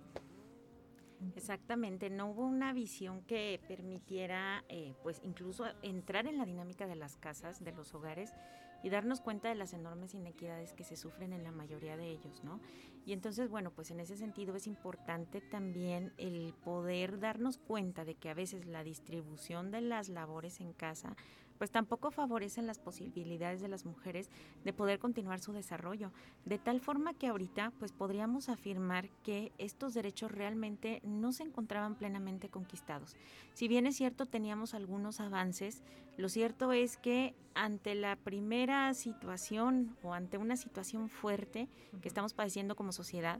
Exactamente, 1.36 2.10
no 2.10 2.32
hubo 2.32 2.44
una 2.44 2.74
visión 2.74 3.22
que 3.22 3.62
permitiera, 3.68 4.64
eh, 4.68 4.96
pues 5.04 5.22
incluso 5.24 5.66
entrar 5.84 6.26
en 6.26 6.40
la 6.40 6.46
dinámica 6.46 6.88
de 6.88 6.96
las 6.96 7.18
casas, 7.18 7.64
de 7.64 7.72
los 7.72 7.94
hogares 7.94 8.34
y 8.84 8.90
darnos 8.90 9.22
cuenta 9.22 9.50
de 9.50 9.56
las 9.56 9.74
enormes 9.74 10.14
inequidades 10.14 10.74
que 10.74 10.84
se 10.84 10.96
sufren 10.96 11.34
en 11.34 11.44
la 11.44 11.52
mayoría 11.52 11.98
de 11.98 12.10
ellos, 12.10 12.44
¿no? 12.44 12.60
Y 13.06 13.14
entonces, 13.14 13.50
bueno, 13.50 13.72
pues 13.72 13.92
en 13.92 14.00
ese 14.00 14.16
sentido 14.16 14.56
es 14.56 14.68
importante 14.68 15.42
también 15.42 16.14
el 16.18 16.54
poder 16.64 17.20
darnos 17.20 17.58
cuenta 17.58 18.06
de 18.06 18.16
que 18.16 18.30
a 18.30 18.34
veces 18.34 18.66
la 18.66 18.84
distribución 18.84 19.72
de 19.72 19.82
las 19.82 20.10
labores 20.10 20.60
en 20.60 20.74
casa 20.74 21.16
pues 21.62 21.70
tampoco 21.70 22.10
favorecen 22.10 22.66
las 22.66 22.80
posibilidades 22.80 23.62
de 23.62 23.68
las 23.68 23.86
mujeres 23.86 24.32
de 24.64 24.74
poder 24.74 24.98
continuar 24.98 25.40
su 25.42 25.54
desarrollo, 25.54 26.12
de 26.44 26.58
tal 26.58 26.80
forma 26.80 27.14
que 27.14 27.28
ahorita 27.28 27.72
pues 27.78 27.92
podríamos 27.92 28.50
afirmar 28.50 29.10
que 29.22 29.52
estos 29.60 29.94
derechos 29.94 30.32
realmente 30.32 31.04
no 31.04 31.32
se 31.32 31.44
encontraban 31.44 31.94
plenamente 31.94 32.50
conquistados. 32.50 33.16
Si 33.54 33.68
bien 33.68 33.86
es 33.86 33.96
cierto 33.96 34.26
teníamos 34.26 34.74
algunos 34.74 35.20
avances, 35.20 35.84
lo 36.18 36.30
cierto 36.30 36.72
es 36.72 36.98
que 36.98 37.36
ante 37.54 37.94
la 37.94 38.16
primera 38.16 38.92
situación 38.96 39.96
o 40.02 40.16
ante 40.16 40.40
una 40.40 40.56
situación 40.58 41.10
fuerte 41.10 41.70
que 42.02 42.08
estamos 42.08 42.34
padeciendo 42.34 42.76
como 42.76 42.92
sociedad, 42.92 43.40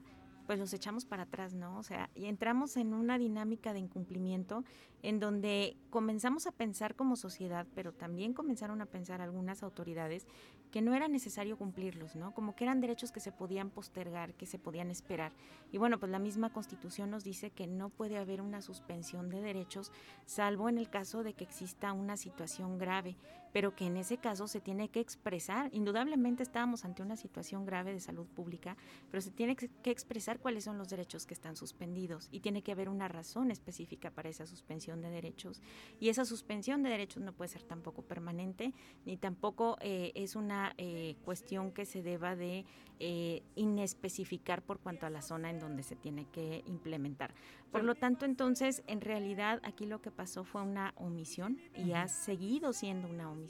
pues 0.52 0.60
los 0.60 0.74
echamos 0.74 1.06
para 1.06 1.24
atrás, 1.24 1.54
¿no? 1.54 1.78
O 1.78 1.84
sea, 1.84 2.10
y 2.14 2.26
entramos 2.26 2.76
en 2.76 2.94
una 2.94 3.18
dinámica 3.18 3.72
de 3.72 3.80
incumplimiento 3.80 4.66
en 5.02 5.22
donde 5.22 5.78
comenzamos 5.90 6.46
a 6.46 6.52
pensar 6.52 6.94
como 6.94 7.16
sociedad, 7.16 7.66
pero 7.74 7.94
también 7.94 8.34
comenzaron 8.34 8.82
a 8.82 8.86
pensar 8.86 9.22
algunas 9.22 9.64
autoridades 9.64 10.28
que 10.70 10.82
no 10.82 10.94
era 10.94 11.08
necesario 11.08 11.58
cumplirlos, 11.58 12.18
¿no? 12.18 12.34
Como 12.34 12.54
que 12.54 12.66
eran 12.66 12.82
derechos 12.82 13.14
que 13.14 13.22
se 13.22 13.32
podían 13.32 13.70
postergar, 13.70 14.34
que 14.34 14.46
se 14.46 14.60
podían 14.60 14.92
esperar. 14.92 15.32
Y 15.72 15.78
bueno, 15.78 16.00
pues 16.00 16.12
la 16.12 16.20
misma 16.20 16.52
Constitución 16.52 17.12
nos 17.12 17.24
dice 17.24 17.52
que 17.52 17.66
no 17.66 17.88
puede 17.88 18.18
haber 18.18 18.42
una 18.42 18.62
suspensión 18.62 19.30
de 19.30 19.40
derechos, 19.40 19.94
salvo 20.26 20.68
en 20.68 20.78
el 20.78 20.90
caso 20.90 21.24
de 21.24 21.34
que 21.34 21.46
exista 21.46 21.94
una 21.94 22.18
situación 22.18 22.78
grave, 22.78 23.16
pero 23.52 23.76
que 23.76 23.86
en 23.86 23.98
ese 23.98 24.18
caso 24.18 24.48
se 24.48 24.62
tiene 24.62 24.90
que 24.90 25.00
expresar. 25.00 25.70
Indudablemente 25.74 26.44
estábamos 26.44 26.86
ante 26.86 27.02
una 27.02 27.16
situación 27.16 27.66
grave 27.66 27.94
de 27.94 28.00
salud 28.00 28.28
pública, 28.28 28.78
pero 29.10 29.22
se 29.22 29.32
tiene 29.32 29.56
que 29.56 29.92
expresar 29.92 30.40
cuáles 30.40 30.64
son 30.64 30.78
los 30.78 30.90
derechos 30.90 31.26
que 31.26 31.34
están 31.34 31.56
suspendidos 31.56 32.30
y 32.32 32.40
tiene 32.40 32.62
que 32.62 32.72
haber 32.72 32.90
una 32.90 33.08
razón 33.08 33.52
específica 33.52 34.12
para 34.12 34.30
esa 34.30 34.46
suspensión 34.46 35.02
de 35.02 35.10
derechos. 35.10 35.62
Y 36.00 36.10
esa 36.10 36.26
suspensión 36.26 36.84
de 36.84 36.90
derechos 36.90 37.24
no 37.24 37.34
puede 37.34 37.50
ser 37.50 37.64
tampoco 37.64 38.02
permanente, 38.02 38.74
ni 39.06 39.18
tampoco 39.18 39.78
eh, 39.82 40.12
es 40.16 40.36
una 40.36 40.74
eh, 40.78 41.16
cuestión 41.26 41.72
que 41.72 41.86
se 41.86 42.02
deba 42.02 42.36
de 42.36 42.66
eh, 43.00 43.44
inespecificar 43.56 44.62
por 44.62 44.80
cuanto 44.80 45.06
a 45.06 45.10
la 45.10 45.22
zona 45.22 45.50
en 45.50 45.60
donde 45.60 45.84
se 45.84 45.96
tiene 45.96 46.26
que 46.32 46.64
implementar. 46.68 47.34
Por 47.72 47.84
lo 47.84 47.96
tanto, 47.96 48.26
entonces, 48.26 48.84
en 48.86 49.02
realidad 49.02 49.60
aquí 49.64 49.86
lo 49.86 50.02
que 50.02 50.12
pasó 50.12 50.44
fue 50.44 50.62
una 50.62 50.94
omisión 50.98 51.58
y 51.76 51.94
ha 51.94 52.08
seguido 52.08 52.74
siendo 52.74 53.08
una 53.08 53.32
omisión 53.32 53.41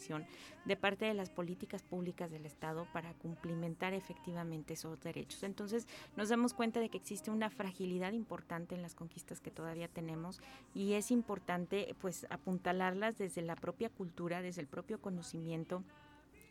de 0.65 0.75
parte 0.75 1.05
de 1.05 1.13
las 1.13 1.29
políticas 1.29 1.83
públicas 1.83 2.31
del 2.31 2.45
Estado 2.45 2.87
para 2.93 3.13
cumplimentar 3.13 3.93
efectivamente 3.93 4.73
esos 4.73 4.99
derechos. 5.01 5.43
Entonces, 5.43 5.87
nos 6.15 6.29
damos 6.29 6.53
cuenta 6.53 6.79
de 6.79 6.89
que 6.89 6.97
existe 6.97 7.31
una 7.31 7.49
fragilidad 7.49 8.13
importante 8.13 8.75
en 8.75 8.81
las 8.81 8.95
conquistas 8.95 9.41
que 9.41 9.51
todavía 9.51 9.87
tenemos 9.87 10.41
y 10.73 10.93
es 10.93 11.11
importante 11.11 11.95
pues 11.99 12.27
apuntalarlas 12.29 13.17
desde 13.17 13.41
la 13.41 13.55
propia 13.55 13.89
cultura, 13.89 14.41
desde 14.41 14.61
el 14.61 14.67
propio 14.67 14.99
conocimiento 15.01 15.83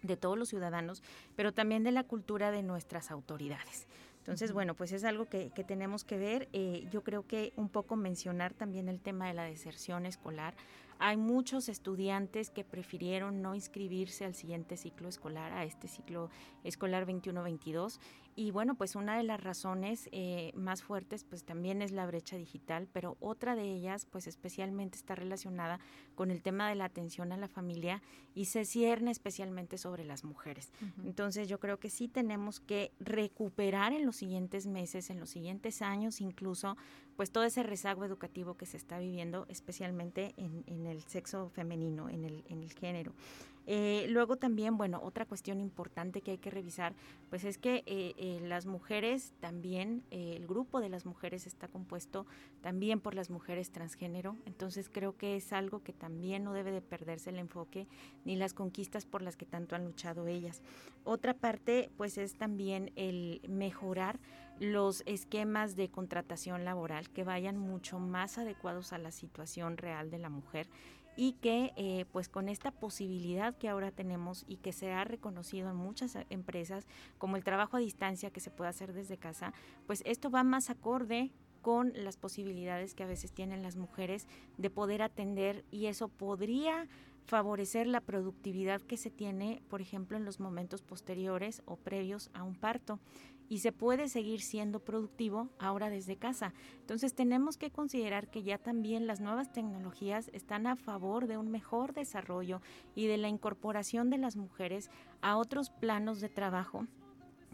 de 0.03 0.17
todos 0.17 0.39
los 0.39 0.49
ciudadanos, 0.49 1.03
pero 1.37 1.53
también 1.53 1.85
de 1.85 1.93
la 1.93 2.05
cultura 2.05 2.51
de 2.51 2.63
nuestras 2.63 3.11
autoridades. 3.11 3.87
Entonces, 4.19 4.53
bueno, 4.53 4.75
pues 4.75 4.93
es 4.93 5.05
algo 5.05 5.27
que, 5.27 5.51
que 5.51 5.65
tenemos 5.65 6.05
que 6.05 6.19
ver. 6.19 6.49
Eh, 6.53 6.87
yo 6.91 7.03
creo 7.03 7.27
que 7.27 7.53
un 7.57 7.69
poco 7.69 7.97
mencionar 7.97 8.53
también 8.53 8.89
el 8.89 9.01
tema 9.01 9.27
de 9.27 9.35
la 9.35 9.45
deserción 9.45 10.07
escolar. 10.07 10.55
Hay 11.03 11.17
muchos 11.17 11.71
estudiantes 11.71 12.51
que 12.51 12.63
prefirieron 12.63 13.41
no 13.41 13.55
inscribirse 13.55 14.27
al 14.27 14.35
siguiente 14.35 14.77
ciclo 14.77 15.09
escolar, 15.09 15.51
a 15.51 15.65
este 15.65 15.89
ciclo 15.89 16.29
escolar 16.63 17.07
21-22. 17.07 17.99
Y 18.37 18.53
bueno, 18.53 18.75
pues 18.75 18.97
una 18.97 19.17
de 19.17 19.23
las 19.23 19.43
razones 19.43 20.09
eh, 20.13 20.53
más 20.55 20.83
fuertes 20.83 21.25
pues 21.25 21.45
también 21.45 21.83
es 21.83 21.91
la 21.91 22.07
brecha 22.07 22.37
digital, 22.37 22.89
pero 22.93 23.17
otra 23.21 23.57
de 23.57 23.65
ellas 23.65 24.07
pues 24.07 24.27
especialmente 24.27 24.97
está 24.97 25.15
relacionada 25.15 25.81
con 26.15 26.31
el 26.31 26.43
tema 26.43 26.69
de 26.69 26.75
la 26.75 26.85
atención 26.85 27.33
a 27.33 27.37
la 27.37 27.49
familia 27.49 28.03
y 28.35 28.47
se 28.47 28.65
cierne 28.65 29.11
especialmente 29.11 29.79
sobre 29.79 30.05
las 30.05 30.25
mujeres. 30.25 30.73
Entonces 31.05 31.49
yo 31.49 31.59
creo 31.61 31.79
que 31.79 31.91
sí 31.91 32.09
tenemos 32.09 32.61
que 32.61 32.93
recuperar 33.01 33.93
en 33.93 34.07
los 34.07 34.17
siguientes 34.17 34.67
meses, 34.67 35.11
en 35.11 35.21
los 35.21 35.31
siguientes 35.31 35.83
años 35.83 36.21
incluso, 36.21 36.77
pues 37.17 37.33
todo 37.33 37.45
ese 37.45 37.63
rezago 37.63 38.05
educativo 38.05 38.57
que 38.57 38.67
se 38.67 38.77
está 38.77 38.99
viviendo, 38.99 39.47
especialmente 39.49 40.35
en, 40.37 40.87
el 40.87 41.03
sexo 41.03 41.51
femenino, 41.51 42.09
en 42.09 42.25
el, 42.25 42.45
en 42.49 42.63
el 42.63 42.73
género. 42.73 43.13
Eh, 43.67 44.07
luego 44.09 44.37
también, 44.37 44.77
bueno, 44.77 45.01
otra 45.03 45.27
cuestión 45.27 45.61
importante 45.61 46.23
que 46.23 46.33
hay 46.33 46.39
que 46.39 46.51
revisar, 46.51 46.95
pues 47.29 47.45
es 47.45 47.59
que 47.59 47.83
eh, 47.87 48.15
eh, 48.17 48.41
las 48.43 48.67
mujeres 48.67 49.33
también, 49.41 50.03
el 50.11 50.47
grupo 50.47 50.81
de 50.81 50.89
las 50.89 51.07
mujeres 51.07 51.47
está 51.47 51.69
compuesto 51.69 52.27
también 52.63 53.01
por 53.01 53.15
las 53.15 53.31
mujeres 53.31 53.71
transgénero, 53.71 54.37
entonces 54.47 54.89
creo 54.89 55.17
que 55.17 55.37
es 55.37 55.53
algo 55.53 55.83
que 55.83 55.93
también 55.93 56.45
no 56.45 56.53
debe 56.53 56.73
de 56.73 56.81
perderse 56.81 57.31
el 57.31 57.39
enfoque 57.39 57.87
ni 58.25 58.37
las 58.37 58.55
conquistas 58.55 59.07
por 59.07 59.23
las 59.23 59.37
que 59.37 59.47
tanto 59.47 59.77
han 59.77 59.85
luchado 59.85 60.27
ellas. 60.27 60.63
Otra 61.05 61.35
parte, 61.35 61.91
pues 61.97 62.19
es 62.19 62.35
también 62.35 62.93
el 62.97 63.41
mejorar 63.49 64.19
los 64.61 65.03
esquemas 65.07 65.75
de 65.75 65.89
contratación 65.91 66.65
laboral 66.67 67.09
que 67.09 67.25
vayan 67.25 67.57
mucho 67.57 67.99
más 67.99 68.37
adecuados 68.37 68.93
a 68.93 68.99
la 68.99 69.11
situación 69.11 69.79
real 69.79 70.11
de 70.11 70.19
la 70.19 70.29
mujer 70.29 70.69
y 71.21 71.35
que 71.35 71.75
eh, 71.77 72.07
pues 72.13 72.31
con 72.31 72.49
esta 72.49 72.71
posibilidad 72.71 73.55
que 73.55 73.69
ahora 73.69 73.91
tenemos 73.91 74.47
y 74.49 74.57
que 74.57 74.73
se 74.73 74.91
ha 74.91 75.05
reconocido 75.05 75.69
en 75.69 75.77
muchas 75.77 76.17
empresas 76.31 76.87
como 77.19 77.37
el 77.37 77.45
trabajo 77.45 77.77
a 77.77 77.81
distancia 77.81 78.31
que 78.31 78.41
se 78.41 78.51
puede 78.51 78.71
hacer 78.71 78.95
desde 78.95 79.19
casa, 79.19 79.53
pues 79.87 80.03
esto 80.07 80.31
va 80.31 80.45
más 80.45 80.71
acorde 80.71 81.31
con 81.61 81.93
las 81.95 82.17
posibilidades 82.17 82.95
que 82.95 83.03
a 83.03 83.07
veces 83.07 83.33
tienen 83.33 83.63
las 83.63 83.77
mujeres 83.77 84.27
de 84.57 84.71
poder 84.71 85.03
atender 85.03 85.63
y 85.71 85.89
eso 85.89 86.09
podría 86.09 86.89
favorecer 87.27 87.87
la 87.87 88.01
productividad 88.01 88.81
que 88.81 88.97
se 88.97 89.11
tiene, 89.11 89.61
por 89.69 89.83
ejemplo, 89.83 90.17
en 90.17 90.25
los 90.25 90.41
momentos 90.41 90.81
posteriores 90.81 91.61
o 91.67 91.77
previos 91.77 92.31
a 92.33 92.45
un 92.45 92.55
parto 92.55 92.99
y 93.51 93.59
se 93.59 93.73
puede 93.73 94.09
seguir 94.09 94.41
siendo 94.41 94.79
productivo 94.79 95.51
ahora 95.59 95.91
desde 95.91 96.17
casa. 96.17 96.55
Entonces 96.79 97.15
tenemos 97.15 97.59
que 97.59 97.73
considerar 97.73 98.31
que 98.31 98.45
ya 98.45 98.59
también 98.59 99.09
las 99.09 99.21
nuevas 99.21 99.53
tecnologías 99.53 100.31
están 100.33 100.69
a 100.69 100.77
favor 100.77 101.27
de 101.27 101.37
un 101.37 101.51
mejor 101.51 101.93
desarrollo 101.93 102.63
y 102.95 103.09
de 103.09 103.19
la 103.19 103.29
incorporación 103.29 104.09
de 104.09 104.19
las 104.19 104.37
mujeres 104.37 104.89
a 105.21 105.37
otros 105.37 105.69
planos 105.69 106.21
de 106.21 106.29
trabajo 106.29 106.87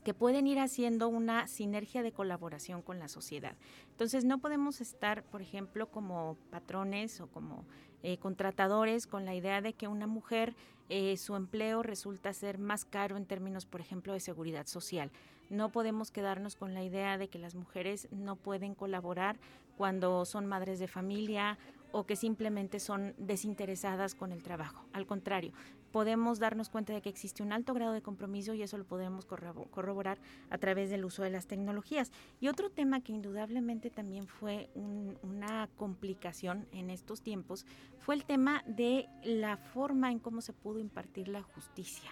que 0.05 0.12
pueden 0.14 0.47
ir 0.47 0.61
haciendo 0.61 1.09
una 1.09 1.49
sinergia 1.49 2.03
de 2.03 2.12
colaboración 2.12 2.82
con 2.82 2.99
la 2.99 3.09
sociedad. 3.09 3.57
Entonces 3.90 4.24
no 4.24 4.38
podemos 4.38 4.82
estar, 4.82 5.24
por 5.24 5.40
ejemplo, 5.40 5.90
como 5.90 6.36
patrones 6.51 7.20
o 7.22 7.26
como 7.26 7.64
eh, 8.03 8.18
contratadores 8.18 9.07
con 9.07 9.24
la 9.24 9.34
idea 9.34 9.62
de 9.62 9.72
que 9.72 9.88
una 9.88 10.07
mujer 10.07 10.55
eh, 10.88 11.16
su 11.16 11.34
empleo 11.34 11.82
resulta 11.82 12.32
ser 12.32 12.59
más 12.59 12.84
caro 12.84 13.16
en 13.16 13.26
términos, 13.26 13.66
por 13.66 13.80
ejemplo, 13.80 14.12
de 14.12 14.20
seguridad 14.20 14.66
social. 14.66 15.11
No 15.49 15.70
podemos 15.70 16.11
quedarnos 16.11 16.57
con 16.57 16.74
la 16.74 16.82
idea 16.82 17.18
de 17.18 17.28
que 17.28 17.38
las 17.38 17.55
mujeres 17.55 18.09
no 18.11 18.36
pueden 18.36 18.74
colaborar 18.74 19.38
cuando 19.76 20.24
son 20.24 20.47
madres 20.47 20.78
de 20.78 20.88
familia 20.88 21.59
o 21.92 22.05
que 22.05 22.16
simplemente 22.16 22.80
son 22.80 23.14
desinteresadas 23.16 24.14
con 24.14 24.32
el 24.32 24.42
trabajo. 24.42 24.84
Al 24.92 25.07
contrario, 25.07 25.53
podemos 25.92 26.38
darnos 26.38 26.68
cuenta 26.68 26.92
de 26.92 27.01
que 27.01 27.09
existe 27.09 27.42
un 27.42 27.53
alto 27.53 27.72
grado 27.72 27.92
de 27.92 28.03
compromiso 28.03 28.55
y 28.55 28.62
eso 28.62 28.76
lo 28.76 28.84
podemos 28.84 29.24
corroborar 29.24 30.18
a 30.51 30.59
través 30.59 30.90
del 30.90 31.05
uso 31.05 31.22
de 31.22 31.30
las 31.30 31.47
tecnologías. 31.47 32.11
Y 32.40 32.49
otro 32.49 32.70
tema 32.70 33.01
que 33.01 33.12
indudablemente 33.12 33.88
también 33.88 34.26
fue 34.26 34.68
una 34.74 35.68
complicación 35.76 36.66
en 36.72 36.90
estos 36.90 37.22
tiempos 37.22 37.64
fue 37.99 38.14
el 38.14 38.24
tema 38.24 38.62
de 38.66 39.09
la 39.22 39.57
forma 39.57 40.11
en 40.11 40.18
cómo 40.18 40.40
se 40.40 40.53
pudo 40.53 40.80
impartir 40.80 41.28
la 41.28 41.42
justicia 41.42 42.11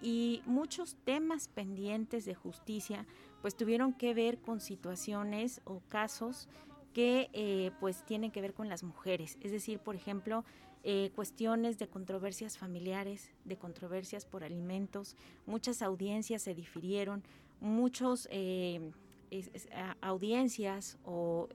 y 0.00 0.42
muchos 0.46 0.96
temas 1.04 1.48
pendientes 1.48 2.24
de 2.24 2.34
justicia 2.34 3.06
pues 3.42 3.56
tuvieron 3.56 3.92
que 3.92 4.14
ver 4.14 4.38
con 4.38 4.60
situaciones 4.60 5.60
o 5.64 5.80
casos 5.88 6.48
que 6.92 7.30
eh, 7.32 7.70
pues 7.80 8.04
tienen 8.04 8.30
que 8.30 8.40
ver 8.40 8.54
con 8.54 8.68
las 8.68 8.82
mujeres, 8.82 9.38
es 9.40 9.52
decir, 9.52 9.78
por 9.78 9.94
ejemplo, 9.94 10.44
eh, 10.84 11.10
cuestiones 11.14 11.78
de 11.78 11.88
controversias 11.88 12.56
familiares, 12.56 13.30
de 13.44 13.56
controversias 13.56 14.24
por 14.24 14.42
alimentos, 14.42 15.16
muchas 15.46 15.82
audiencias 15.82 16.42
se 16.42 16.54
difirieron, 16.54 17.22
muchos 17.60 18.28
eh, 18.30 18.92
audiencias 20.00 20.96
o 21.04 21.48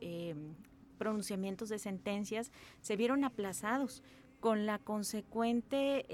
pronunciamientos 0.97 1.69
de 1.69 1.79
sentencias 1.79 2.51
se 2.81 2.95
vieron 2.95 3.23
aplazados 3.23 4.03
con 4.39 4.65
la 4.65 4.77
consecuente 4.77 6.05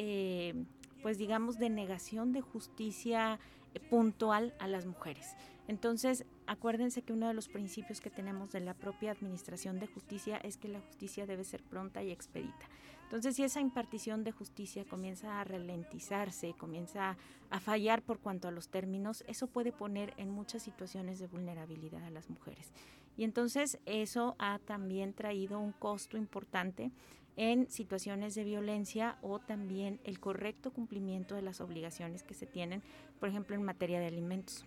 pues 1.02 1.18
digamos, 1.18 1.58
de 1.58 1.70
negación 1.70 2.32
de 2.32 2.42
justicia 2.42 3.40
eh, 3.74 3.80
puntual 3.80 4.54
a 4.60 4.68
las 4.68 4.86
mujeres. 4.86 5.36
Entonces, 5.68 6.26
acuérdense 6.48 7.04
que 7.04 7.14
uno 7.14 7.28
de 7.28 7.36
los 7.36 7.48
principios 7.48 8.02
que 8.02 8.10
tenemos 8.10 8.52
de 8.52 8.60
la 8.60 8.74
propia 8.74 9.12
administración 9.12 9.80
de 9.80 9.86
justicia 9.86 10.38
es 10.38 10.58
que 10.58 10.68
la 10.68 10.80
justicia 10.80 11.28
debe 11.28 11.44
ser 11.44 11.62
pronta 11.62 12.02
y 12.02 12.12
expedita. 12.12 12.66
Entonces, 13.04 13.36
si 13.36 13.44
esa 13.44 13.60
impartición 13.60 14.24
de 14.24 14.32
justicia 14.32 14.86
comienza 14.86 15.40
a 15.40 15.44
ralentizarse, 15.44 16.54
comienza 16.54 17.18
a 17.50 17.60
fallar 17.60 18.02
por 18.02 18.20
cuanto 18.20 18.48
a 18.48 18.52
los 18.52 18.70
términos, 18.70 19.24
eso 19.28 19.48
puede 19.48 19.72
poner 19.72 20.14
en 20.18 20.30
muchas 20.30 20.64
situaciones 20.64 21.20
de 21.20 21.28
vulnerabilidad 21.28 22.04
a 22.04 22.12
las 22.12 22.30
mujeres. 22.30 22.72
Y 23.18 23.24
entonces 23.24 23.80
eso 23.86 24.36
ha 24.40 24.60
también 24.60 25.14
traído 25.14 25.60
un 25.60 25.72
costo 25.72 26.18
importante 26.18 26.92
en 27.36 27.70
situaciones 27.70 28.36
de 28.36 28.44
violencia 28.44 29.18
o 29.22 29.40
también 29.40 30.00
el 30.04 30.20
correcto 30.20 30.72
cumplimiento 30.72 31.36
de 31.36 31.42
las 31.42 31.62
obligaciones 31.62 32.24
que 32.24 32.34
se 32.34 32.46
tienen, 32.46 32.84
por 33.20 33.30
ejemplo, 33.30 33.56
en 33.56 33.64
materia 33.64 34.00
de 34.00 34.08
alimentos. 34.08 34.66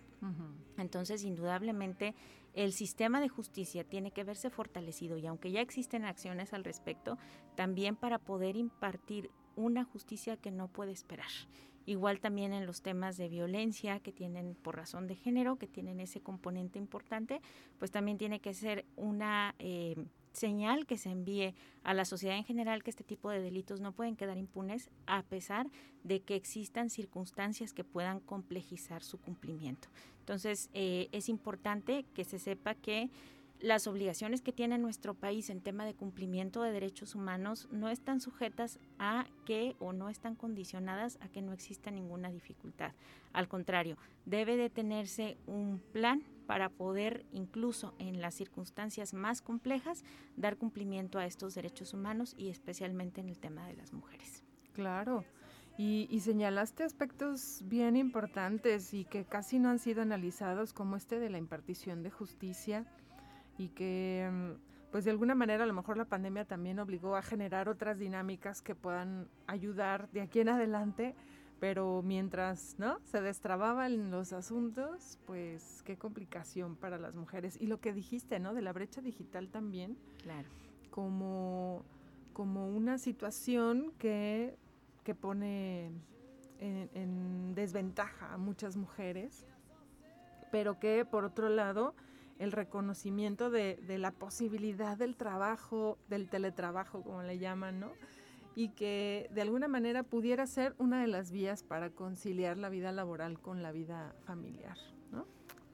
Entonces, 0.77 1.25
indudablemente, 1.25 2.15
el 2.53 2.71
sistema 2.71 3.19
de 3.19 3.27
justicia 3.27 3.83
tiene 3.83 4.11
que 4.11 4.23
verse 4.23 4.49
fortalecido 4.49 5.17
y 5.17 5.27
aunque 5.27 5.51
ya 5.51 5.59
existen 5.59 6.05
acciones 6.05 6.53
al 6.53 6.63
respecto, 6.63 7.17
también 7.55 7.97
para 7.97 8.19
poder 8.19 8.55
impartir 8.55 9.29
una 9.55 9.83
justicia 9.83 10.37
que 10.37 10.51
no 10.51 10.67
puede 10.67 10.91
esperar. 10.91 11.27
Igual 11.85 12.21
también 12.21 12.53
en 12.53 12.65
los 12.65 12.81
temas 12.81 13.17
de 13.17 13.27
violencia 13.27 13.99
que 13.99 14.13
tienen 14.13 14.55
por 14.55 14.77
razón 14.77 15.07
de 15.07 15.15
género, 15.15 15.57
que 15.57 15.67
tienen 15.67 15.99
ese 15.99 16.21
componente 16.21 16.79
importante, 16.79 17.41
pues 17.77 17.91
también 17.91 18.17
tiene 18.17 18.39
que 18.39 18.53
ser 18.53 18.85
una 18.95 19.53
eh, 19.59 19.95
señal 20.33 20.85
que 20.85 20.97
se 20.97 21.09
envíe 21.09 21.55
a 21.83 21.93
la 21.93 22.05
sociedad 22.05 22.37
en 22.37 22.43
general 22.43 22.83
que 22.83 22.89
este 22.89 23.03
tipo 23.03 23.29
de 23.29 23.41
delitos 23.41 23.79
no 23.79 23.93
pueden 23.93 24.15
quedar 24.15 24.37
impunes 24.37 24.89
a 25.05 25.23
pesar 25.23 25.69
de 26.03 26.21
que 26.21 26.35
existan 26.35 26.89
circunstancias 26.89 27.73
que 27.73 27.83
puedan 27.83 28.19
complejizar 28.19 29.03
su 29.03 29.19
cumplimiento. 29.19 29.87
Entonces, 30.19 30.69
eh, 30.73 31.09
es 31.11 31.29
importante 31.29 32.05
que 32.13 32.23
se 32.23 32.39
sepa 32.39 32.75
que 32.75 33.09
las 33.63 33.87
obligaciones 33.87 34.41
que 34.41 34.51
tiene 34.51 34.77
nuestro 34.77 35.13
país 35.13 35.49
en 35.49 35.61
tema 35.61 35.85
de 35.85 35.93
cumplimiento 35.93 36.61
de 36.61 36.73
derechos 36.73 37.15
humanos 37.15 37.69
no 37.71 37.89
están 37.89 38.19
sujetas 38.19 38.77
a 38.99 39.25
que 39.45 39.77
o 39.79 39.93
no 39.93 40.09
están 40.09 40.35
condicionadas 40.35 41.17
a 41.21 41.29
que 41.29 41.41
no 41.41 41.53
exista 41.53 41.89
ninguna 41.89 42.29
dificultad. 42.29 42.91
Al 43.31 43.47
contrario, 43.47 43.97
debe 44.25 44.57
de 44.57 44.69
tenerse 44.69 45.37
un 45.47 45.81
plan 45.93 46.23
para 46.45 46.69
poder 46.69 47.25
incluso 47.31 47.93
en 47.99 48.21
las 48.21 48.35
circunstancias 48.35 49.13
más 49.13 49.41
complejas 49.41 50.03
dar 50.35 50.57
cumplimiento 50.57 51.19
a 51.19 51.25
estos 51.25 51.55
derechos 51.55 51.93
humanos 51.93 52.35
y 52.37 52.49
especialmente 52.49 53.21
en 53.21 53.29
el 53.29 53.39
tema 53.39 53.67
de 53.67 53.75
las 53.75 53.93
mujeres. 53.93 54.43
Claro. 54.73 55.23
Y, 55.75 56.19
señalaste 56.19 56.83
aspectos 56.83 57.63
bien 57.65 57.95
importantes 57.95 58.93
y 58.93 59.05
que 59.05 59.25
casi 59.25 59.57
no 59.57 59.69
han 59.69 59.79
sido 59.79 60.03
analizados, 60.03 60.71
como 60.71 60.95
este 60.95 61.19
de 61.19 61.31
la 61.31 61.39
impartición 61.39 62.03
de 62.03 62.11
justicia, 62.11 62.85
y 63.57 63.69
que 63.69 64.29
mm, 64.31 64.91
pues 64.91 65.03
de 65.03 65.11
alguna 65.11 65.33
manera 65.33 65.63
a 65.63 65.67
lo 65.67 65.73
mejor 65.73 65.97
la 65.97 66.05
pandemia 66.05 66.45
también 66.45 66.77
obligó 66.77 67.15
a 67.15 67.23
generar 67.23 67.69
otras 67.69 67.97
dinámicas 67.97 68.61
que 68.61 68.75
puedan 68.75 69.27
ayudar 69.47 70.11
de 70.11 70.21
aquí 70.21 70.41
en 70.41 70.49
adelante, 70.49 71.15
pero 71.63 72.01
mientras 72.03 72.75
no 72.77 72.99
se 73.05 73.21
destrababan 73.21 74.11
los 74.11 74.33
asuntos, 74.33 75.17
pues 75.25 75.81
qué 75.85 75.97
complicación 75.97 76.75
para 76.75 76.97
las 76.97 77.15
mujeres. 77.15 77.57
Y 77.57 77.67
lo 77.67 77.79
que 77.79 77.93
dijiste, 77.93 78.37
¿no? 78.37 78.53
De 78.53 78.61
la 78.61 78.73
brecha 78.73 78.99
digital 78.99 79.47
también. 79.47 79.97
Claro. 80.23 80.49
Como, 80.89 81.85
como 82.33 82.67
una 82.67 82.97
situación 82.97 83.93
que, 83.97 84.57
que 85.05 85.15
pone 85.15 85.85
en, 86.59 86.89
en 86.95 87.55
desventaja 87.55 88.33
a 88.33 88.37
muchas 88.37 88.75
mujeres, 88.75 89.45
pero 90.51 90.81
que 90.81 91.05
por 91.05 91.23
otro 91.23 91.47
lado 91.47 91.95
el 92.39 92.51
reconocimiento 92.51 93.49
de, 93.49 93.77
la 93.97 94.11
posibilidad 94.11 94.97
del 94.97 95.15
trabajo, 95.15 95.97
del 96.09 96.27
teletrabajo, 96.27 97.03
como 97.03 97.23
le 97.23 97.37
llaman, 97.37 97.79
¿no? 97.79 97.93
Y 98.55 98.69
que 98.69 99.29
de 99.33 99.41
alguna 99.41 99.67
manera 99.67 100.03
pudiera 100.03 100.45
ser 100.47 100.75
una 100.77 101.01
de 101.01 101.07
las 101.07 101.31
vías 101.31 101.63
para 101.63 101.89
conciliar 101.89 102.57
la 102.57 102.69
vida 102.69 102.91
laboral 102.91 103.39
con 103.39 103.63
la 103.63 103.71
vida 103.71 104.15
familiar, 104.25 104.77
¿no? 105.11 105.25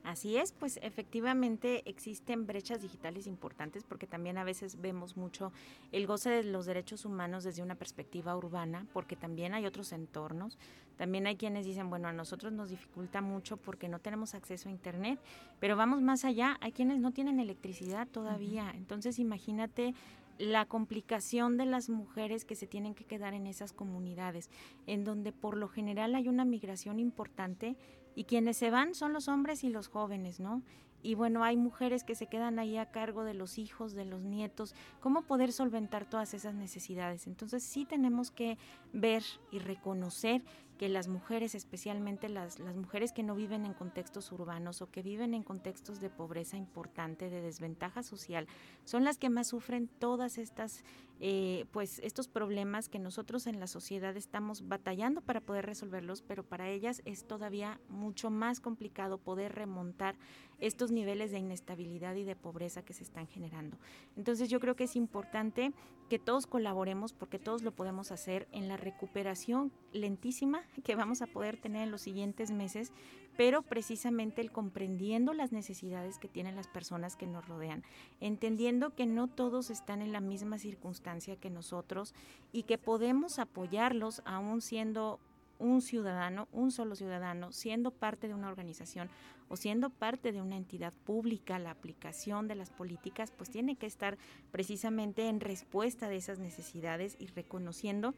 Así 0.04 0.38
es, 0.38 0.54
pues 0.54 0.80
efectivamente 0.82 1.84
existen 1.86 2.48
brechas 2.48 2.82
digitales 2.82 3.28
importantes 3.28 3.84
porque 3.84 4.08
también 4.08 4.38
a 4.38 4.46
veces 4.46 4.80
vemos 4.80 5.18
mucho 5.18 5.52
el 5.92 6.08
goce 6.08 6.30
de 6.30 6.44
los 6.44 6.66
derechos 6.66 7.06
humanos 7.06 7.44
desde 7.44 7.62
una 7.62 7.76
perspectiva 7.76 8.36
urbana, 8.36 8.88
porque 8.94 9.16
también 9.16 9.54
hay 9.54 9.66
otros 9.66 9.92
entornos. 9.92 10.58
También 10.98 11.28
hay 11.28 11.36
quienes 11.36 11.66
dicen, 11.66 11.90
bueno, 11.90 12.08
a 12.08 12.14
nosotros 12.14 12.52
nos 12.52 12.70
dificulta 12.70 13.22
mucho 13.22 13.58
porque 13.58 13.88
no 13.88 14.00
tenemos 14.00 14.36
acceso 14.36 14.68
a 14.68 14.72
Internet, 14.72 15.20
pero 15.60 15.76
vamos 15.76 16.02
más 16.02 16.26
allá, 16.26 16.58
hay 16.60 16.72
quienes 16.72 17.00
no 17.00 17.12
tienen 17.12 17.40
electricidad 17.40 18.08
todavía. 18.08 18.72
Entonces 18.76 19.20
imagínate 19.20 19.94
la 20.40 20.66
complicación 20.66 21.58
de 21.58 21.66
las 21.66 21.90
mujeres 21.90 22.46
que 22.46 22.56
se 22.56 22.66
tienen 22.66 22.96
que 22.96 23.06
quedar 23.06 23.34
en 23.34 23.46
esas 23.46 23.74
comunidades, 23.74 24.50
en 24.88 25.04
donde 25.04 25.34
por 25.34 25.58
lo 25.58 25.68
general 25.68 26.16
hay 26.16 26.30
una 26.30 26.46
migración 26.46 27.00
importante 27.00 27.78
y 28.16 28.24
quienes 28.24 28.58
se 28.58 28.72
van 28.72 28.96
son 28.96 29.14
los 29.14 29.28
hombres 29.28 29.64
y 29.64 29.70
los 29.70 29.90
jóvenes, 29.90 30.40
¿no? 30.40 30.64
Y 31.02 31.16
bueno, 31.16 31.44
hay 31.44 31.56
mujeres 31.56 32.04
que 32.04 32.16
se 32.16 32.28
quedan 32.28 32.58
ahí 32.58 32.78
a 32.78 32.92
cargo 32.92 33.24
de 33.24 33.34
los 33.34 33.58
hijos, 33.58 33.94
de 33.94 34.06
los 34.06 34.24
nietos, 34.24 34.76
cómo 35.00 35.22
poder 35.22 35.52
solventar 35.52 36.10
todas 36.10 36.34
esas 36.34 36.56
necesidades. 36.56 37.28
Entonces 37.28 37.64
sí 37.64 37.86
tenemos 37.86 38.32
que 38.32 38.58
ver 38.92 39.24
y 39.52 39.60
reconocer 39.60 40.44
que 40.80 40.88
las 40.88 41.10
mujeres, 41.10 41.56
especialmente 41.56 42.30
las, 42.30 42.58
las 42.58 42.78
mujeres 42.78 43.12
que 43.12 43.22
no 43.22 43.36
viven 43.36 43.66
en 43.66 43.74
contextos 43.74 44.32
urbanos 44.32 44.82
o 44.82 44.90
que 44.90 45.04
viven 45.04 45.34
en 45.34 45.44
contextos 45.44 46.00
de 46.00 46.10
pobreza 46.10 46.56
importante, 46.56 47.30
de 47.30 47.42
desventaja 47.42 48.02
social, 48.02 48.48
son 48.86 49.04
las 49.04 49.18
que 49.18 49.30
más 49.30 49.50
sufren 49.50 49.90
todas 50.00 50.38
estas, 50.38 50.86
eh, 51.22 51.66
pues 51.72 52.00
estos 52.00 52.28
problemas 52.28 52.88
que 52.88 52.98
nosotros 52.98 53.46
en 53.48 53.60
la 53.60 53.68
sociedad 53.68 54.16
estamos 54.16 54.68
batallando 54.68 55.22
para 55.22 55.42
poder 55.42 55.66
resolverlos, 55.66 56.22
pero 56.22 56.44
para 56.44 56.70
ellas 56.70 57.02
es 57.04 57.26
todavía 57.26 57.80
mucho 57.90 58.30
más 58.30 58.62
complicado 58.62 59.18
poder 59.18 59.54
remontar 59.54 60.16
estos 60.60 60.92
niveles 60.92 61.32
de 61.32 61.40
inestabilidad 61.40 62.16
y 62.16 62.24
de 62.24 62.36
pobreza 62.36 62.84
que 62.84 62.94
se 62.94 63.04
están 63.04 63.28
generando. 63.28 63.78
Entonces 64.16 64.50
yo 64.50 64.60
creo 64.60 64.76
que 64.76 64.86
es 64.86 64.96
importante 64.96 65.74
que 66.10 66.20
todos 66.20 66.48
colaboremos 66.48 67.14
porque 67.14 67.38
todos 67.38 67.64
lo 67.64 67.72
podemos 67.72 68.12
hacer 68.12 68.48
en 68.52 68.68
la 68.68 68.78
recuperación 68.78 69.72
lentísima 69.92 70.64
que 70.84 70.96
vamos 70.96 71.22
a 71.22 71.28
poder 71.28 71.58
tener 71.58 71.84
en 71.84 71.92
los 71.92 72.02
siguientes 72.02 72.52
meses, 72.52 72.94
pero 73.40 73.62
precisamente 73.62 74.42
el 74.42 74.52
comprendiendo 74.52 75.32
las 75.32 75.54
necesidades 75.54 76.18
que 76.18 76.28
tienen 76.28 76.58
las 76.58 76.68
personas 76.68 77.16
que 77.16 77.26
nos 77.26 77.48
rodean, 77.48 77.86
entendiendo 78.20 78.94
que 78.94 79.06
no 79.06 79.30
todos 79.30 79.70
están 79.70 80.02
en 80.02 80.12
la 80.12 80.20
misma 80.20 80.60
circunstancia 80.60 81.38
que 81.38 81.50
nosotros 81.50 82.14
y 82.52 82.64
que 82.64 82.78
podemos 82.78 83.40
apoyarlos 83.40 84.22
aún 84.26 84.60
siendo 84.60 85.22
un 85.58 85.82
ciudadano, 85.82 86.50
un 86.52 86.70
solo 86.74 86.98
ciudadano, 86.98 87.54
siendo 87.54 87.92
parte 87.92 88.28
de 88.28 88.34
una 88.34 88.50
organización 88.50 89.10
o 89.48 89.56
siendo 89.56 89.90
parte 89.90 90.34
de 90.34 90.42
una 90.42 90.58
entidad 90.58 90.92
pública, 91.06 91.60
la 91.60 91.72
aplicación 91.72 92.50
de 92.50 92.56
las 92.56 92.72
políticas, 92.72 93.32
pues 93.32 93.50
tiene 93.50 93.78
que 93.78 93.86
estar 93.86 94.18
precisamente 94.52 95.30
en 95.30 95.40
respuesta 95.40 96.10
de 96.10 96.18
esas 96.18 96.40
necesidades 96.40 97.16
y 97.20 97.28
reconociendo 97.28 98.16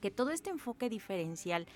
que 0.00 0.10
todo 0.10 0.30
este 0.30 0.50
enfoque 0.50 0.88
diferencial 0.88 1.66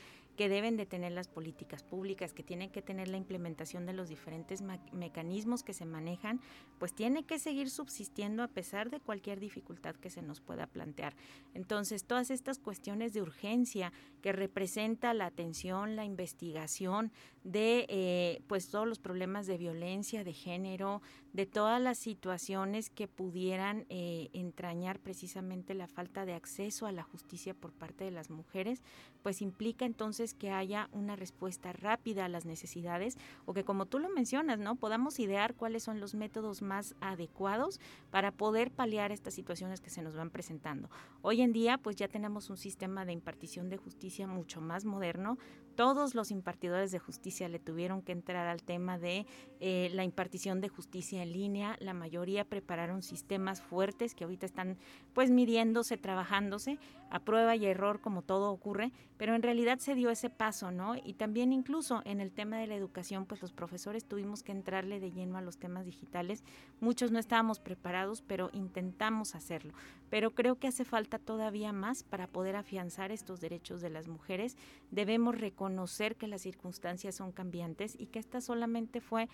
que 0.40 0.48
deben 0.48 0.78
de 0.78 0.86
tener 0.86 1.12
las 1.12 1.28
políticas 1.28 1.82
públicas, 1.82 2.32
que 2.32 2.42
tienen 2.42 2.70
que 2.70 2.80
tener 2.80 3.08
la 3.08 3.18
implementación 3.18 3.84
de 3.84 3.92
los 3.92 4.08
diferentes 4.08 4.62
mecanismos 4.90 5.62
que 5.62 5.74
se 5.74 5.84
manejan, 5.84 6.40
pues 6.78 6.94
tiene 6.94 7.24
que 7.24 7.38
seguir 7.38 7.68
subsistiendo 7.68 8.42
a 8.42 8.48
pesar 8.48 8.88
de 8.88 9.00
cualquier 9.00 9.38
dificultad 9.38 9.96
que 9.96 10.08
se 10.08 10.22
nos 10.22 10.40
pueda 10.40 10.66
plantear. 10.66 11.14
Entonces, 11.52 12.06
todas 12.06 12.30
estas 12.30 12.58
cuestiones 12.58 13.12
de 13.12 13.20
urgencia 13.20 13.92
que 14.22 14.32
representa 14.32 15.12
la 15.12 15.26
atención, 15.26 15.94
la 15.94 16.06
investigación 16.06 17.12
de 17.44 17.84
eh, 17.90 18.42
pues 18.46 18.70
todos 18.70 18.88
los 18.88 18.98
problemas 18.98 19.46
de 19.46 19.58
violencia 19.58 20.24
de 20.24 20.32
género, 20.32 21.02
de 21.32 21.46
todas 21.46 21.80
las 21.80 21.98
situaciones 21.98 22.90
que 22.90 23.06
pudieran 23.08 23.86
eh, 23.88 24.30
entrañar 24.32 24.98
precisamente 24.98 25.74
la 25.74 25.86
falta 25.86 26.26
de 26.26 26.34
acceso 26.34 26.86
a 26.86 26.92
la 26.92 27.02
justicia 27.02 27.54
por 27.54 27.72
parte 27.72 28.04
de 28.04 28.10
las 28.10 28.30
mujeres, 28.30 28.82
pues 29.22 29.42
implica 29.42 29.84
entonces 29.84 30.34
que 30.34 30.50
haya 30.50 30.88
una 30.92 31.16
respuesta 31.16 31.72
rápida 31.72 32.24
a 32.24 32.28
las 32.28 32.46
necesidades 32.46 33.16
o 33.46 33.54
que 33.54 33.64
como 33.64 33.86
tú 33.86 33.98
lo 33.98 34.08
mencionas, 34.08 34.58
¿no? 34.58 34.76
Podamos 34.76 35.18
idear 35.20 35.54
cuáles 35.54 35.82
son 35.82 36.00
los 36.00 36.14
métodos 36.14 36.62
más 36.62 36.94
adecuados 37.00 37.80
para 38.10 38.32
poder 38.32 38.70
paliar 38.70 39.12
estas 39.12 39.34
situaciones 39.34 39.80
que 39.80 39.90
se 39.90 40.02
nos 40.02 40.16
van 40.16 40.30
presentando. 40.30 40.90
Hoy 41.22 41.42
en 41.42 41.52
día 41.52 41.78
pues 41.78 41.96
ya 41.96 42.08
tenemos 42.08 42.50
un 42.50 42.56
sistema 42.56 43.04
de 43.04 43.12
impartición 43.12 43.68
de 43.68 43.76
justicia 43.76 44.26
mucho 44.26 44.60
más 44.60 44.84
moderno, 44.84 45.38
todos 45.76 46.14
los 46.14 46.30
impartidores 46.30 46.90
de 46.90 46.98
justicia 46.98 47.48
le 47.48 47.58
tuvieron 47.58 48.02
que 48.02 48.12
entrar 48.12 48.46
al 48.46 48.62
tema 48.62 48.98
de 48.98 49.26
eh, 49.60 49.90
la 49.94 50.04
impartición 50.04 50.60
de 50.60 50.68
justicia 50.68 51.19
en 51.22 51.32
línea. 51.32 51.76
La 51.80 51.94
mayoría 51.94 52.44
prepararon 52.44 53.02
sistemas 53.02 53.60
fuertes 53.60 54.14
que 54.14 54.24
ahorita 54.24 54.46
están 54.46 54.76
pues 55.14 55.30
midiéndose, 55.30 55.96
trabajándose 55.96 56.78
a 57.10 57.18
prueba 57.20 57.56
y 57.56 57.66
error 57.66 58.00
como 58.00 58.22
todo 58.22 58.52
ocurre, 58.52 58.92
pero 59.16 59.34
en 59.34 59.42
realidad 59.42 59.78
se 59.78 59.94
dio 59.94 60.10
ese 60.10 60.30
paso, 60.30 60.70
¿no? 60.70 60.94
Y 60.96 61.14
también 61.14 61.52
incluso 61.52 62.02
en 62.04 62.20
el 62.20 62.30
tema 62.30 62.56
de 62.58 62.68
la 62.68 62.76
educación, 62.76 63.26
pues 63.26 63.42
los 63.42 63.52
profesores 63.52 64.04
tuvimos 64.04 64.42
que 64.42 64.52
entrarle 64.52 65.00
de 65.00 65.10
lleno 65.10 65.36
a 65.36 65.42
los 65.42 65.58
temas 65.58 65.84
digitales. 65.84 66.44
Muchos 66.80 67.10
no 67.10 67.18
estábamos 67.18 67.58
preparados, 67.58 68.22
pero 68.22 68.50
intentamos 68.52 69.34
hacerlo. 69.34 69.74
Pero 70.08 70.30
creo 70.30 70.58
que 70.58 70.68
hace 70.68 70.84
falta 70.84 71.18
todavía 71.18 71.72
más 71.72 72.04
para 72.04 72.28
poder 72.28 72.56
afianzar 72.56 73.10
estos 73.10 73.40
derechos 73.40 73.80
de 73.80 73.90
las 73.90 74.06
mujeres. 74.06 74.56
Debemos 74.90 75.36
reconocer 75.38 76.16
que 76.16 76.28
las 76.28 76.42
circunstancias 76.42 77.16
son 77.16 77.32
cambiantes 77.32 77.96
y 77.98 78.06
que 78.06 78.20
esta 78.20 78.40
solamente 78.40 79.00
fue 79.00 79.28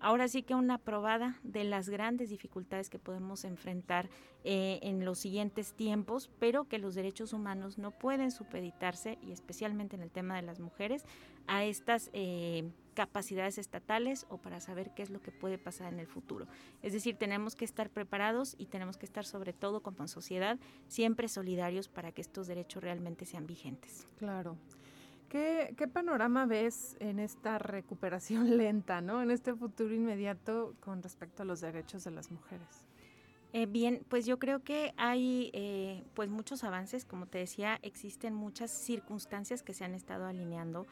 ahora 0.00 0.28
sí 0.28 0.42
que 0.42 0.54
una 0.54 0.78
probada 0.78 1.38
de 1.42 1.64
las 1.64 1.88
grandes 1.88 2.30
dificultades 2.30 2.90
que 2.90 2.98
podemos 2.98 3.44
enfrentar 3.44 4.08
eh, 4.44 4.78
en 4.82 5.04
los 5.04 5.18
siguientes 5.18 5.72
tiempos, 5.72 6.30
pero 6.38 6.64
que 6.64 6.78
los 6.78 6.94
derechos 6.94 7.32
humanos 7.32 7.78
no 7.78 7.90
pueden 7.90 8.30
supeditarse, 8.30 9.18
y 9.22 9.32
especialmente 9.32 9.96
en 9.96 10.02
el 10.02 10.10
tema 10.10 10.36
de 10.36 10.42
las 10.42 10.60
mujeres, 10.60 11.04
a 11.46 11.64
estas 11.64 12.10
eh, 12.12 12.70
capacidades 12.94 13.58
estatales 13.58 14.26
o 14.28 14.38
para 14.38 14.60
saber 14.60 14.92
qué 14.94 15.02
es 15.02 15.10
lo 15.10 15.20
que 15.20 15.32
puede 15.32 15.58
pasar 15.58 15.92
en 15.92 15.98
el 15.98 16.06
futuro. 16.06 16.46
Es 16.82 16.92
decir, 16.92 17.16
tenemos 17.16 17.54
que 17.54 17.64
estar 17.64 17.90
preparados 17.90 18.54
y 18.58 18.66
tenemos 18.66 18.96
que 18.96 19.06
estar 19.06 19.24
sobre 19.24 19.52
todo 19.52 19.82
como 19.82 20.06
sociedad 20.08 20.58
siempre 20.88 21.28
solidarios 21.28 21.88
para 21.88 22.12
que 22.12 22.20
estos 22.20 22.46
derechos 22.46 22.82
realmente 22.82 23.24
sean 23.24 23.46
vigentes. 23.46 24.06
Claro. 24.18 24.56
¿Qué, 25.28 25.90
panorama 25.92 26.46
ves 26.46 26.96
en 27.00 27.18
esta 27.18 27.58
recuperación 27.58 28.56
lenta, 28.56 29.00
¿no? 29.00 29.22
en 29.22 29.30
este 29.30 29.54
futuro 29.54 29.94
inmediato 29.94 30.74
con 30.80 31.02
respecto 31.02 31.42
a 31.42 31.46
los 31.46 31.60
derechos 31.60 32.04
de 32.04 32.10
las 32.10 32.30
mujeres? 32.30 32.86
Eh, 33.52 33.66
bien, 33.66 34.04
pues 34.08 34.26
yo 34.26 34.38
creo 34.38 34.62
que 34.62 34.92
hay 34.96 35.50
eh, 35.54 36.04
pues 36.14 36.28
muchos 36.28 36.64
avances, 36.64 37.04
como 37.04 37.26
te 37.26 37.38
decía, 37.38 37.78
existen 37.82 38.34
muchas 38.34 38.70
circunstancias 38.70 39.62
que 39.62 39.72
se 39.72 39.84
han 39.84 39.94
estado 39.94 40.26
alineando 40.26 40.86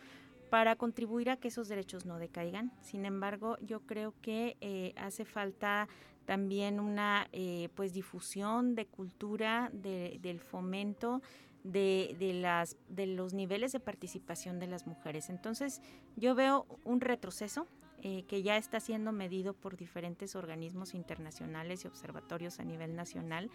para 0.50 0.76
contribuir 0.76 1.28
a 1.28 1.36
que 1.36 1.48
esos 1.48 1.68
derechos 1.68 2.06
no 2.06 2.18
decaigan. 2.18 2.72
Sin 2.80 3.04
embargo, 3.04 3.58
yo 3.60 3.80
creo 3.80 4.14
que 4.22 4.56
eh, 4.60 4.94
hace 4.96 5.24
falta 5.24 5.88
también 6.24 6.80
una 6.80 7.28
pues 7.76 7.92
difusión 7.92 8.74
de 8.74 8.86
cultura, 8.86 9.70
del 9.72 10.40
fomento 10.40 11.22
de, 11.66 12.16
de, 12.18 12.32
las, 12.32 12.76
de 12.88 13.06
los 13.06 13.34
niveles 13.34 13.72
de 13.72 13.80
participación 13.80 14.58
de 14.58 14.66
las 14.66 14.86
mujeres. 14.86 15.30
Entonces, 15.30 15.82
yo 16.16 16.34
veo 16.34 16.66
un 16.84 17.00
retroceso 17.00 17.66
eh, 18.02 18.24
que 18.28 18.42
ya 18.42 18.56
está 18.56 18.78
siendo 18.80 19.12
medido 19.12 19.54
por 19.54 19.76
diferentes 19.76 20.36
organismos 20.36 20.94
internacionales 20.94 21.84
y 21.84 21.88
observatorios 21.88 22.60
a 22.60 22.64
nivel 22.64 22.94
nacional 22.94 23.50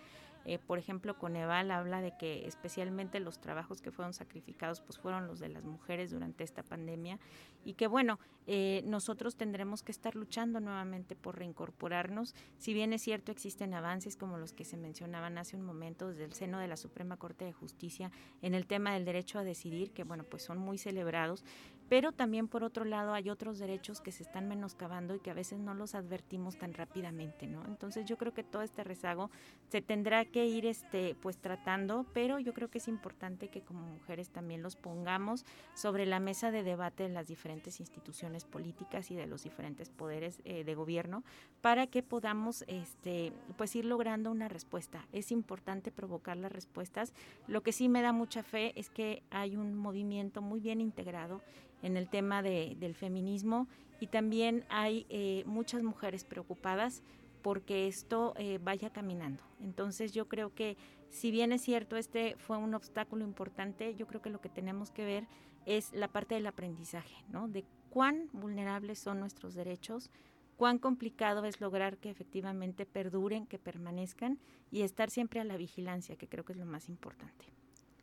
eh, 0.46 0.58
por 0.58 0.80
ejemplo, 0.80 1.18
Coneval 1.18 1.72
habla 1.72 2.02
de 2.02 2.18
que 2.18 2.48
especialmente 2.48 3.20
los 3.20 3.40
trabajos 3.40 3.82
que 3.82 3.92
fueron 3.92 4.14
sacrificados 4.14 4.82
pues 4.82 4.98
fueron 4.98 5.28
los 5.28 5.40
de 5.40 5.50
las 5.50 5.66
mujeres 5.66 6.12
durante 6.12 6.44
esta 6.44 6.64
pandemia 6.64 7.20
y 7.64 7.74
que 7.74 7.88
bueno, 7.88 8.20
eh, 8.48 8.82
nosotros 8.86 9.36
tendremos 9.36 9.84
que 9.84 9.92
estar 9.92 10.16
luchando 10.16 10.60
nuevamente 10.60 11.16
por 11.16 11.38
reincorporarnos. 11.38 12.36
Si 12.58 12.74
bien 12.74 12.94
es 12.94 13.02
cierto 13.02 13.32
existen 13.32 13.74
avances 13.74 14.16
como 14.16 14.38
los 14.38 14.54
que 14.54 14.66
se 14.66 14.78
mencionaban 14.78 15.38
hace 15.38 15.56
un 15.56 15.64
momento 15.64 16.10
desde 16.10 16.26
el 16.26 16.34
seno 16.34 16.60
de 16.60 16.68
la 16.68 16.78
Suprema 16.78 17.18
Corte 17.18 17.46
de 17.46 17.54
Justicia 17.54 18.12
en 18.42 18.54
el 18.54 18.68
tema 18.68 18.94
del 18.94 19.06
derecho 19.06 19.40
a 19.40 19.44
decidir, 19.44 19.92
que 19.92 20.04
bueno, 20.04 20.24
pues 20.24 20.44
son 20.44 20.58
muy 20.58 20.78
celebrados, 20.78 21.44
pero 21.92 22.14
también 22.14 22.48
por 22.48 22.64
otro 22.64 22.86
lado 22.86 23.14
hay 23.14 23.30
otros 23.30 23.60
derechos 23.60 24.00
que 24.00 24.14
se 24.14 24.24
están 24.24 24.48
menoscabando 24.48 25.14
y 25.14 25.20
que 25.20 25.30
a 25.30 25.34
veces 25.34 25.60
no 25.60 25.74
los 25.74 25.94
advertimos 25.94 26.58
tan 26.58 26.74
rápidamente, 26.74 27.48
¿no? 27.48 27.66
Entonces 27.66 28.06
yo 28.06 28.18
creo 28.18 28.34
que 28.34 28.44
todo 28.44 28.62
este 28.62 28.86
rezago 28.86 29.30
se 29.68 29.82
tendrá 29.82 30.24
que 30.24 30.46
ir 30.46 30.66
este 30.66 31.16
pues 31.16 31.38
tratando, 31.38 32.06
pero 32.14 32.40
yo 32.40 32.54
creo 32.54 32.70
que 32.70 32.78
es 32.78 32.88
importante 32.88 33.50
que 33.50 33.62
como 33.62 33.82
mujeres 33.82 34.30
también 34.30 34.64
los 34.64 34.78
pongamos 34.78 35.46
sobre 35.76 36.06
la 36.06 36.22
mesa 36.22 36.50
de 36.50 36.64
debate 36.64 37.04
de 37.04 37.10
las 37.10 37.28
diferentes 37.28 37.82
instituciones 37.82 38.31
políticas 38.46 39.12
y 39.12 39.16
de 39.16 39.28
los 39.28 39.44
diferentes 39.44 39.90
poderes 39.90 40.42
eh, 40.46 40.64
de 40.64 40.76
gobierno 40.76 41.24
para 41.62 41.88
que 41.88 42.04
podamos 42.04 42.64
este, 42.68 43.34
pues 43.58 43.76
ir 43.76 43.86
logrando 43.86 44.32
una 44.32 44.48
respuesta. 44.48 45.06
Es 45.12 45.32
importante 45.32 45.92
provocar 45.92 46.38
las 46.38 46.52
respuestas. 46.52 47.14
Lo 47.48 47.62
que 47.62 47.72
sí 47.72 47.90
me 47.90 48.02
da 48.02 48.12
mucha 48.14 48.44
fe 48.44 48.74
es 48.80 48.90
que 48.90 49.24
hay 49.30 49.56
un 49.56 49.76
movimiento 49.76 50.42
muy 50.42 50.60
bien 50.60 50.82
integrado 50.82 51.42
en 51.82 51.98
el 51.98 52.10
tema 52.10 52.42
de, 52.42 52.76
del 52.80 52.96
feminismo 52.96 53.68
y 54.00 54.08
también 54.08 54.66
hay 54.70 55.06
eh, 55.10 55.44
muchas 55.46 55.84
mujeres 55.84 56.24
preocupadas 56.24 57.04
porque 57.42 57.88
esto 57.88 58.34
eh, 58.38 58.60
vaya 58.62 58.92
caminando. 58.92 59.44
Entonces 59.62 60.12
yo 60.12 60.28
creo 60.28 60.54
que 60.54 60.78
si 61.10 61.32
bien 61.32 61.52
es 61.52 61.62
cierto, 61.62 61.98
este 61.98 62.36
fue 62.38 62.58
un 62.58 62.74
obstáculo 62.74 63.26
importante, 63.26 63.96
yo 63.96 64.08
creo 64.08 64.22
que 64.22 64.30
lo 64.30 64.42
que 64.42 64.50
tenemos 64.50 64.92
que 64.92 65.06
ver 65.06 65.28
es 65.66 65.92
la 65.94 66.08
parte 66.08 66.36
del 66.36 66.48
aprendizaje, 66.48 67.16
¿no? 67.30 67.48
De 67.48 67.66
cuán 67.92 68.30
vulnerables 68.32 68.98
son 68.98 69.20
nuestros 69.20 69.54
derechos, 69.54 70.10
cuán 70.56 70.80
complicado 70.80 71.46
es 71.46 71.60
lograr 71.60 71.98
que 71.98 72.10
efectivamente 72.10 72.86
perduren, 72.86 73.46
que 73.46 73.60
permanezcan 73.60 74.40
y 74.72 74.82
estar 74.82 75.10
siempre 75.10 75.42
a 75.42 75.44
la 75.44 75.58
vigilancia, 75.58 76.16
que 76.16 76.28
creo 76.28 76.46
que 76.46 76.54
es 76.54 76.60
lo 76.60 76.66
más 76.66 76.88
importante. 76.88 77.46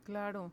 Claro. 0.03 0.51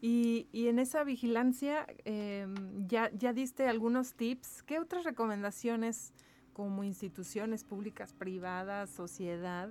Y, 0.00 0.46
y, 0.52 0.68
en 0.68 0.78
esa 0.78 1.04
vigilancia, 1.04 1.86
eh, 2.04 2.46
ya, 2.86 3.10
ya 3.12 3.32
diste 3.32 3.68
algunos 3.68 4.14
tips. 4.14 4.62
¿Qué 4.62 4.78
otras 4.78 5.04
recomendaciones 5.04 6.12
como 6.54 6.84
instituciones 6.84 7.64
públicas, 7.64 8.14
privadas, 8.14 8.88
sociedad, 8.90 9.70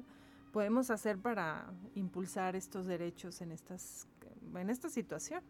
podemos 0.51 0.91
hacer 0.91 1.18
para 1.18 1.74
impulsar 1.95 2.55
estos 2.55 2.86
derechos 2.86 3.41
en, 3.41 3.51
estas, 3.51 4.07
en 4.55 4.70
esta 4.70 4.89
situación? 4.89 5.43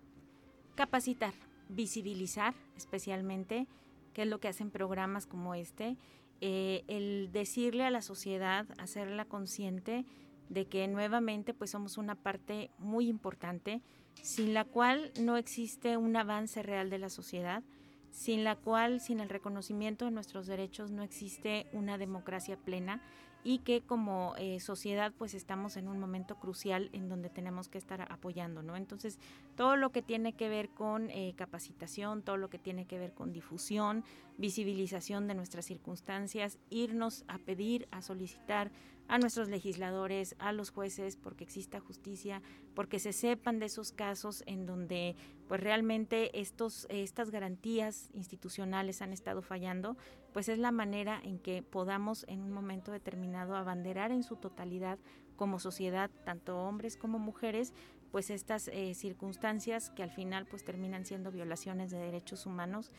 Capacitar, 0.75 1.33
visibilizar 1.69 2.53
especialmente, 2.75 3.67
que 4.13 4.23
es 4.23 4.27
lo 4.27 4.39
que 4.39 4.47
hacen 4.47 4.69
programas 4.69 5.25
como 5.25 5.55
este, 5.55 5.97
eh, 6.41 6.83
el 6.87 7.31
decirle 7.31 7.85
a 7.85 7.91
la 7.91 8.01
sociedad, 8.01 8.65
hacerla 8.77 9.25
consciente 9.25 10.05
de 10.49 10.65
que 10.65 10.87
nuevamente 10.87 11.53
pues 11.53 11.71
somos 11.71 11.97
una 11.97 12.15
parte 12.15 12.69
muy 12.77 13.07
importante, 13.07 13.81
sin 14.21 14.53
la 14.53 14.65
cual 14.65 15.11
no 15.19 15.37
existe 15.37 15.97
un 15.97 16.15
avance 16.15 16.61
real 16.61 16.89
de 16.89 16.99
la 16.99 17.09
sociedad, 17.09 17.63
sin 18.11 18.43
la 18.43 18.55
cual, 18.55 19.01
sin 19.01 19.19
el 19.19 19.29
reconocimiento 19.29 20.05
de 20.05 20.11
nuestros 20.11 20.45
derechos, 20.45 20.91
no 20.91 21.01
existe 21.01 21.65
una 21.71 21.97
democracia 21.97 22.57
plena 22.57 23.01
y 23.43 23.59
que 23.59 23.81
como 23.81 24.35
eh, 24.37 24.59
sociedad 24.59 25.13
pues 25.17 25.33
estamos 25.33 25.77
en 25.77 25.87
un 25.87 25.99
momento 25.99 26.35
crucial 26.35 26.89
en 26.93 27.09
donde 27.09 27.29
tenemos 27.29 27.67
que 27.67 27.77
estar 27.77 28.01
apoyando, 28.11 28.63
¿no? 28.63 28.75
Entonces, 28.75 29.19
todo 29.55 29.75
lo 29.75 29.91
que 29.91 30.01
tiene 30.01 30.33
que 30.33 30.49
ver 30.49 30.69
con 30.69 31.09
eh, 31.09 31.33
capacitación, 31.35 32.21
todo 32.21 32.37
lo 32.37 32.49
que 32.49 32.59
tiene 32.59 32.85
que 32.85 32.97
ver 32.97 33.13
con 33.13 33.33
difusión, 33.33 34.03
visibilización 34.37 35.27
de 35.27 35.35
nuestras 35.35 35.65
circunstancias, 35.65 36.57
irnos 36.69 37.25
a 37.27 37.37
pedir, 37.37 37.87
a 37.91 38.01
solicitar 38.01 38.71
a 39.07 39.17
nuestros 39.17 39.49
legisladores, 39.49 40.35
a 40.39 40.51
los 40.51 40.71
jueces, 40.71 41.17
porque 41.17 41.43
exista 41.43 41.79
justicia, 41.79 42.41
porque 42.73 42.99
se 42.99 43.13
sepan 43.13 43.59
de 43.59 43.67
esos 43.67 43.91
casos 43.91 44.43
en 44.45 44.65
donde 44.65 45.15
pues 45.47 45.61
realmente 45.61 46.39
estos, 46.39 46.87
estas 46.89 47.29
garantías 47.29 48.09
institucionales 48.13 49.01
han 49.01 49.13
estado 49.13 49.41
fallando, 49.41 49.97
pues 50.31 50.49
es 50.49 50.57
la 50.57 50.71
manera 50.71 51.19
en 51.23 51.39
que 51.39 51.61
podamos 51.61 52.25
en 52.27 52.41
un 52.41 52.51
momento 52.51 52.91
determinado 52.91 53.55
abanderar 53.55 54.11
en 54.11 54.23
su 54.23 54.35
totalidad 54.35 54.97
como 55.35 55.59
sociedad, 55.59 56.09
tanto 56.25 56.57
hombres 56.57 56.97
como 56.97 57.19
mujeres, 57.19 57.73
pues 58.11 58.29
estas 58.29 58.67
eh, 58.67 58.93
circunstancias 58.93 59.89
que 59.89 60.03
al 60.03 60.11
final 60.11 60.45
pues 60.45 60.63
terminan 60.63 61.05
siendo 61.05 61.31
violaciones 61.31 61.91
de 61.91 61.97
derechos 61.97 62.45
humanos 62.45 62.91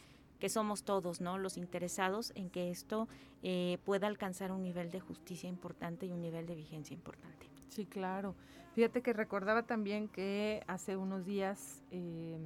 que 0.45 0.51
somos 0.51 0.85
todos, 0.85 1.23
¿no? 1.23 1.39
Los 1.39 1.57
interesados 1.57 2.31
en 2.35 2.51
que 2.51 2.69
esto 2.69 3.09
eh, 3.43 3.79
pueda 3.87 4.09
alcanzar 4.09 4.53
un 4.53 4.63
nivel 4.63 4.91
de 4.91 5.01
justicia 5.01 5.49
importante 5.49 6.05
y 6.05 6.13
un 6.13 6.21
nivel 6.21 6.45
de 6.45 6.55
vigencia 6.55 6.93
importante. 6.93 7.49
Sí, 7.71 7.87
claro. 7.87 8.35
Fíjate 8.75 9.01
que 9.01 9.15
recordaba 9.15 9.63
también 9.63 10.07
que 10.07 10.63
hace 10.67 10.99
unos 10.99 11.25
días 11.25 11.83
eh, 11.91 12.37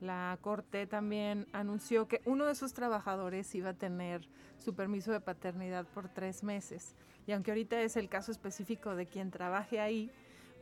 la 0.00 0.38
Corte 0.40 0.86
también 0.86 1.46
anunció 1.52 2.08
que 2.08 2.22
uno 2.24 2.46
de 2.46 2.54
sus 2.54 2.72
trabajadores 2.72 3.54
iba 3.54 3.68
a 3.68 3.74
tener 3.74 4.26
su 4.56 4.74
permiso 4.74 5.12
de 5.12 5.20
paternidad 5.20 5.84
por 5.88 6.08
tres 6.08 6.42
meses. 6.42 6.96
Y 7.26 7.32
aunque 7.32 7.50
ahorita 7.50 7.78
es 7.82 7.98
el 7.98 8.08
caso 8.08 8.32
específico 8.32 8.96
de 8.96 9.04
quien 9.04 9.30
trabaje 9.30 9.80
ahí, 9.80 10.10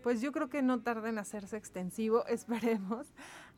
pues 0.03 0.20
yo 0.20 0.33
creo 0.33 0.49
que 0.49 0.62
no 0.62 0.80
tarda 0.80 1.11
en 1.11 1.18
hacerse 1.18 1.57
extensivo, 1.57 2.26
esperemos, 2.26 3.07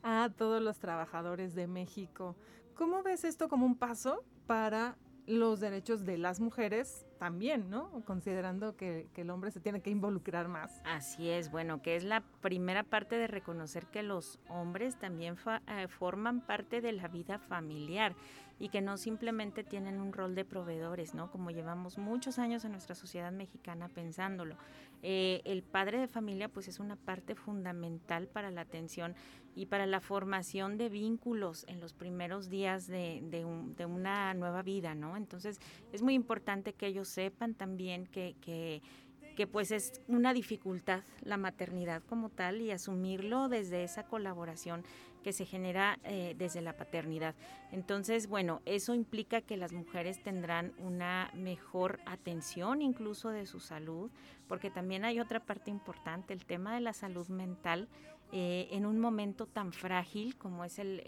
a 0.03 0.29
todos 0.37 0.61
los 0.61 0.79
trabajadores 0.79 1.55
de 1.55 1.67
México. 1.67 2.37
¿Cómo 2.75 3.03
ves 3.03 3.25
esto 3.25 3.49
como 3.49 3.67
un 3.67 3.77
paso 3.77 4.25
para 4.47 4.97
los 5.27 5.61
derechos 5.61 6.05
de 6.05 6.19
las 6.19 6.41
mujeres 6.41 7.07
también, 7.19 7.71
¿no? 7.71 8.03
Considerando 8.05 8.77
que, 8.77 9.09
el 9.15 9.31
hombre 9.31 9.51
se 9.51 9.61
tiene 9.61 9.81
que 9.81 9.91
involucrar 9.91 10.49
más. 10.49 10.83
Así 10.85 11.31
es, 11.31 11.51
bueno, 11.51 11.81
que 11.81 11.97
es 11.97 12.05
la 12.05 12.23
primera 12.41 12.83
parte 12.83 13.17
de 13.17 13.27
reconocer 13.27 13.87
que 13.87 14.03
los 14.03 14.39
hombres 14.49 14.99
también 14.99 15.37
eh, 15.69 15.89
forman 15.89 16.41
parte 16.41 16.81
de 16.81 16.93
la 16.93 17.09
vida 17.09 17.39
familiar 17.39 18.15
y 18.59 18.69
que 18.69 18.81
no 18.81 18.97
simplemente 18.97 19.65
tienen 19.65 20.01
un 20.01 20.13
rol 20.13 20.35
de 20.35 20.45
proveedores, 20.45 21.15
¿no? 21.15 21.31
Como 21.31 21.51
llevamos 21.51 21.99
muchos 21.99 22.39
años 22.39 22.65
en 22.65 22.73
nuestra 22.73 22.95
sociedad 22.95 23.33
mexicana 23.33 23.89
pensándolo. 23.89 24.57
Eh, 25.03 25.43
el 25.45 25.63
padre 25.63 25.99
de 25.99 26.09
familia 26.09 26.49
pues 26.49 26.69
es 26.69 26.81
una 26.81 26.97
parte 26.97 27.35
fundamental 27.35 28.27
para 28.29 28.51
la 28.51 28.63
atención 28.63 29.15
y 29.55 29.67
para 29.67 29.87
la 29.87 30.01
formación 30.01 30.79
de 30.79 30.89
vínculos 30.89 31.65
en 31.69 31.81
los 31.81 31.93
primeros 31.93 32.49
días 32.49 32.87
de, 32.87 33.21
de, 33.23 33.87
una 33.87 34.35
nueva 34.35 34.63
vida, 34.63 34.95
¿no? 34.95 35.17
Entonces 35.17 35.61
es 35.93 36.03
muy 36.03 36.15
importante 36.15 36.73
que 36.73 36.87
ellos 36.87 37.09
sepan 37.09 37.55
también 37.55 38.07
que, 38.07 38.35
que 38.41 38.83
que 39.35 39.47
pues 39.47 39.71
es 39.71 40.01
una 40.09 40.33
dificultad 40.33 41.03
la 41.23 41.37
maternidad 41.37 42.03
como 42.09 42.31
tal 42.31 42.61
y 42.61 42.71
asumirlo 42.71 43.49
desde 43.49 43.85
esa 43.85 44.05
colaboración 44.05 44.85
que 45.23 45.33
se 45.33 45.47
genera 45.47 45.99
eh, 46.05 46.35
desde 46.39 46.61
la 46.61 46.77
paternidad. 46.77 47.35
Entonces, 47.73 48.29
bueno, 48.29 48.61
eso 48.67 48.95
implica 48.95 49.41
que 49.41 49.57
las 49.57 49.73
mujeres 49.73 50.23
tendrán 50.23 50.73
una 50.79 51.31
mejor 51.35 52.01
atención 52.05 52.83
incluso 52.83 53.31
de 53.31 53.47
su 53.47 53.59
salud, 53.59 54.11
porque 54.47 54.71
también 54.71 55.05
hay 55.05 55.19
otra 55.19 55.41
parte 55.41 55.71
importante, 55.71 56.35
el 56.35 56.45
tema 56.45 56.75
de 56.75 56.83
la 56.83 56.93
salud 56.93 57.27
mental 57.29 57.89
eh, 58.37 58.67
en 58.73 58.85
un 58.85 58.99
momento 58.99 59.47
tan 59.47 59.73
frágil 59.73 60.37
como 60.37 60.65
es 60.65 60.81
el, 60.81 60.99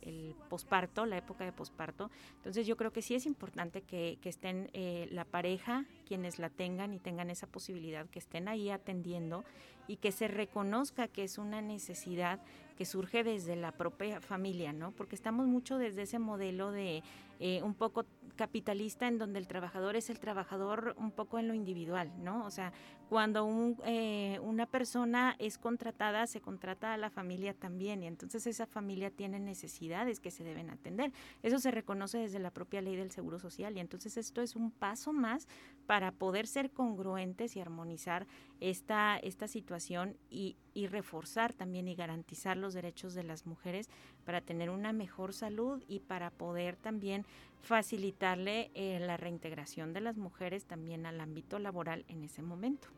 el, 0.00 0.34
posparto, 0.48 1.04
la 1.04 1.18
época 1.18 1.44
de 1.44 1.52
posparto. 1.52 2.10
Entonces 2.36 2.66
yo 2.66 2.78
creo 2.78 2.90
que 2.90 3.02
sí 3.02 3.14
es 3.14 3.26
importante 3.26 3.82
que, 3.82 4.18
estén 4.24 4.70
eh, 4.72 5.06
la 5.12 5.26
pareja, 5.26 5.84
quienes 6.08 6.38
la 6.38 6.48
tengan 6.48 6.94
y 6.94 6.98
tengan 6.98 7.28
esa 7.28 7.46
posibilidad, 7.46 8.06
que 8.06 8.18
estén 8.18 8.48
ahí 8.48 8.70
atendiendo 8.70 9.44
y 9.88 9.96
que 9.96 10.10
se 10.10 10.26
reconozca 10.26 11.06
que 11.06 11.22
es 11.22 11.36
una 11.36 11.60
necesidad 11.60 12.40
que 12.80 12.86
surge 12.86 13.22
desde 13.24 13.56
la 13.56 13.72
propia 13.72 14.22
familia, 14.22 14.72
¿no? 14.72 14.92
Porque 14.92 15.14
estamos 15.14 15.46
mucho 15.46 15.76
desde 15.76 16.00
ese 16.00 16.18
modelo 16.18 16.72
de 16.72 17.02
eh, 17.38 17.62
un 17.62 17.74
poco 17.74 18.06
capitalista 18.36 19.06
en 19.06 19.18
donde 19.18 19.38
el 19.38 19.46
trabajador 19.46 19.96
es 19.96 20.08
el 20.08 20.18
trabajador 20.18 20.94
un 20.96 21.10
poco 21.10 21.38
en 21.38 21.46
lo 21.46 21.52
individual, 21.52 22.10
¿no? 22.22 22.46
O 22.46 22.50
sea, 22.50 22.72
cuando 23.10 23.44
un, 23.44 23.76
eh, 23.84 24.38
una 24.42 24.64
persona 24.64 25.36
es 25.38 25.58
contratada, 25.58 26.26
se 26.26 26.40
contrata 26.40 26.94
a 26.94 26.96
la 26.96 27.10
familia 27.10 27.52
también 27.52 28.02
y 28.02 28.06
entonces 28.06 28.46
esa 28.46 28.66
familia 28.66 29.10
tiene 29.10 29.40
necesidades 29.40 30.20
que 30.20 30.30
se 30.30 30.44
deben 30.44 30.70
atender. 30.70 31.12
Eso 31.42 31.58
se 31.58 31.70
reconoce 31.70 32.16
desde 32.16 32.38
la 32.38 32.50
propia 32.50 32.80
ley 32.80 32.96
del 32.96 33.10
Seguro 33.10 33.38
Social 33.38 33.76
y 33.76 33.80
entonces 33.80 34.16
esto 34.16 34.40
es 34.40 34.56
un 34.56 34.70
paso 34.70 35.12
más 35.12 35.48
para 35.86 36.12
poder 36.12 36.46
ser 36.46 36.70
congruentes 36.70 37.56
y 37.56 37.60
armonizar 37.60 38.26
esta, 38.60 39.18
esta 39.18 39.48
situación 39.48 40.16
y, 40.30 40.56
y 40.80 40.86
reforzar 40.86 41.52
también 41.52 41.88
y 41.88 41.94
garantizar 41.94 42.56
los 42.56 42.72
derechos 42.72 43.12
de 43.12 43.22
las 43.22 43.46
mujeres 43.46 43.90
para 44.24 44.40
tener 44.40 44.70
una 44.70 44.94
mejor 44.94 45.34
salud 45.34 45.82
y 45.86 46.00
para 46.00 46.30
poder 46.30 46.76
también 46.76 47.26
facilitarle 47.60 48.70
eh, 48.74 48.98
la 48.98 49.18
reintegración 49.18 49.92
de 49.92 50.00
las 50.00 50.16
mujeres 50.16 50.64
también 50.64 51.04
al 51.04 51.20
ámbito 51.20 51.58
laboral 51.58 52.06
en 52.08 52.24
ese 52.24 52.40
momento. 52.40 52.88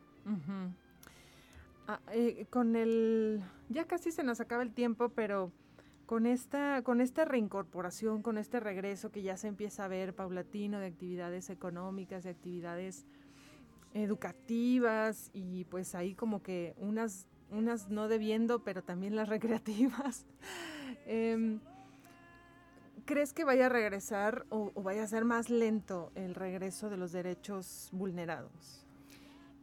Ah, 1.87 1.99
eh, 2.13 2.45
con 2.49 2.77
el, 2.77 3.43
ya 3.67 3.85
casi 3.85 4.11
se 4.11 4.23
nos 4.23 4.39
acaba 4.39 4.63
el 4.63 4.71
tiempo, 4.71 5.09
pero 5.09 5.51
con 6.05 6.25
esta, 6.25 6.81
con 6.83 7.01
esta 7.01 7.25
reincorporación, 7.25 8.21
con 8.21 8.37
este 8.37 8.61
regreso 8.61 9.11
que 9.11 9.23
ya 9.23 9.35
se 9.35 9.49
empieza 9.49 9.83
a 9.83 9.89
ver 9.89 10.15
paulatino 10.15 10.79
de 10.79 10.87
actividades 10.87 11.49
económicas, 11.49 12.23
de 12.23 12.29
actividades 12.29 13.05
educativas 13.93 15.29
y 15.33 15.65
pues 15.65 15.93
ahí 15.95 16.15
como 16.15 16.41
que 16.41 16.73
unas, 16.77 17.27
unas 17.53 17.89
no 17.89 18.07
debiendo, 18.07 18.63
pero 18.63 18.83
también 18.83 19.15
las 19.15 19.29
recreativas. 19.29 20.25
Em, 21.05 21.59
¿Crees 23.05 23.33
que 23.33 23.43
vaya 23.43 23.65
a 23.65 23.69
regresar 23.69 24.45
o, 24.49 24.71
vaya 24.81 25.03
a 25.03 25.07
ser 25.07 25.25
más 25.25 25.49
lento 25.49 26.11
el 26.15 26.35
regreso 26.35 26.89
de 26.89 26.97
los 26.97 27.11
derechos 27.11 27.89
vulnerados? 27.91 28.82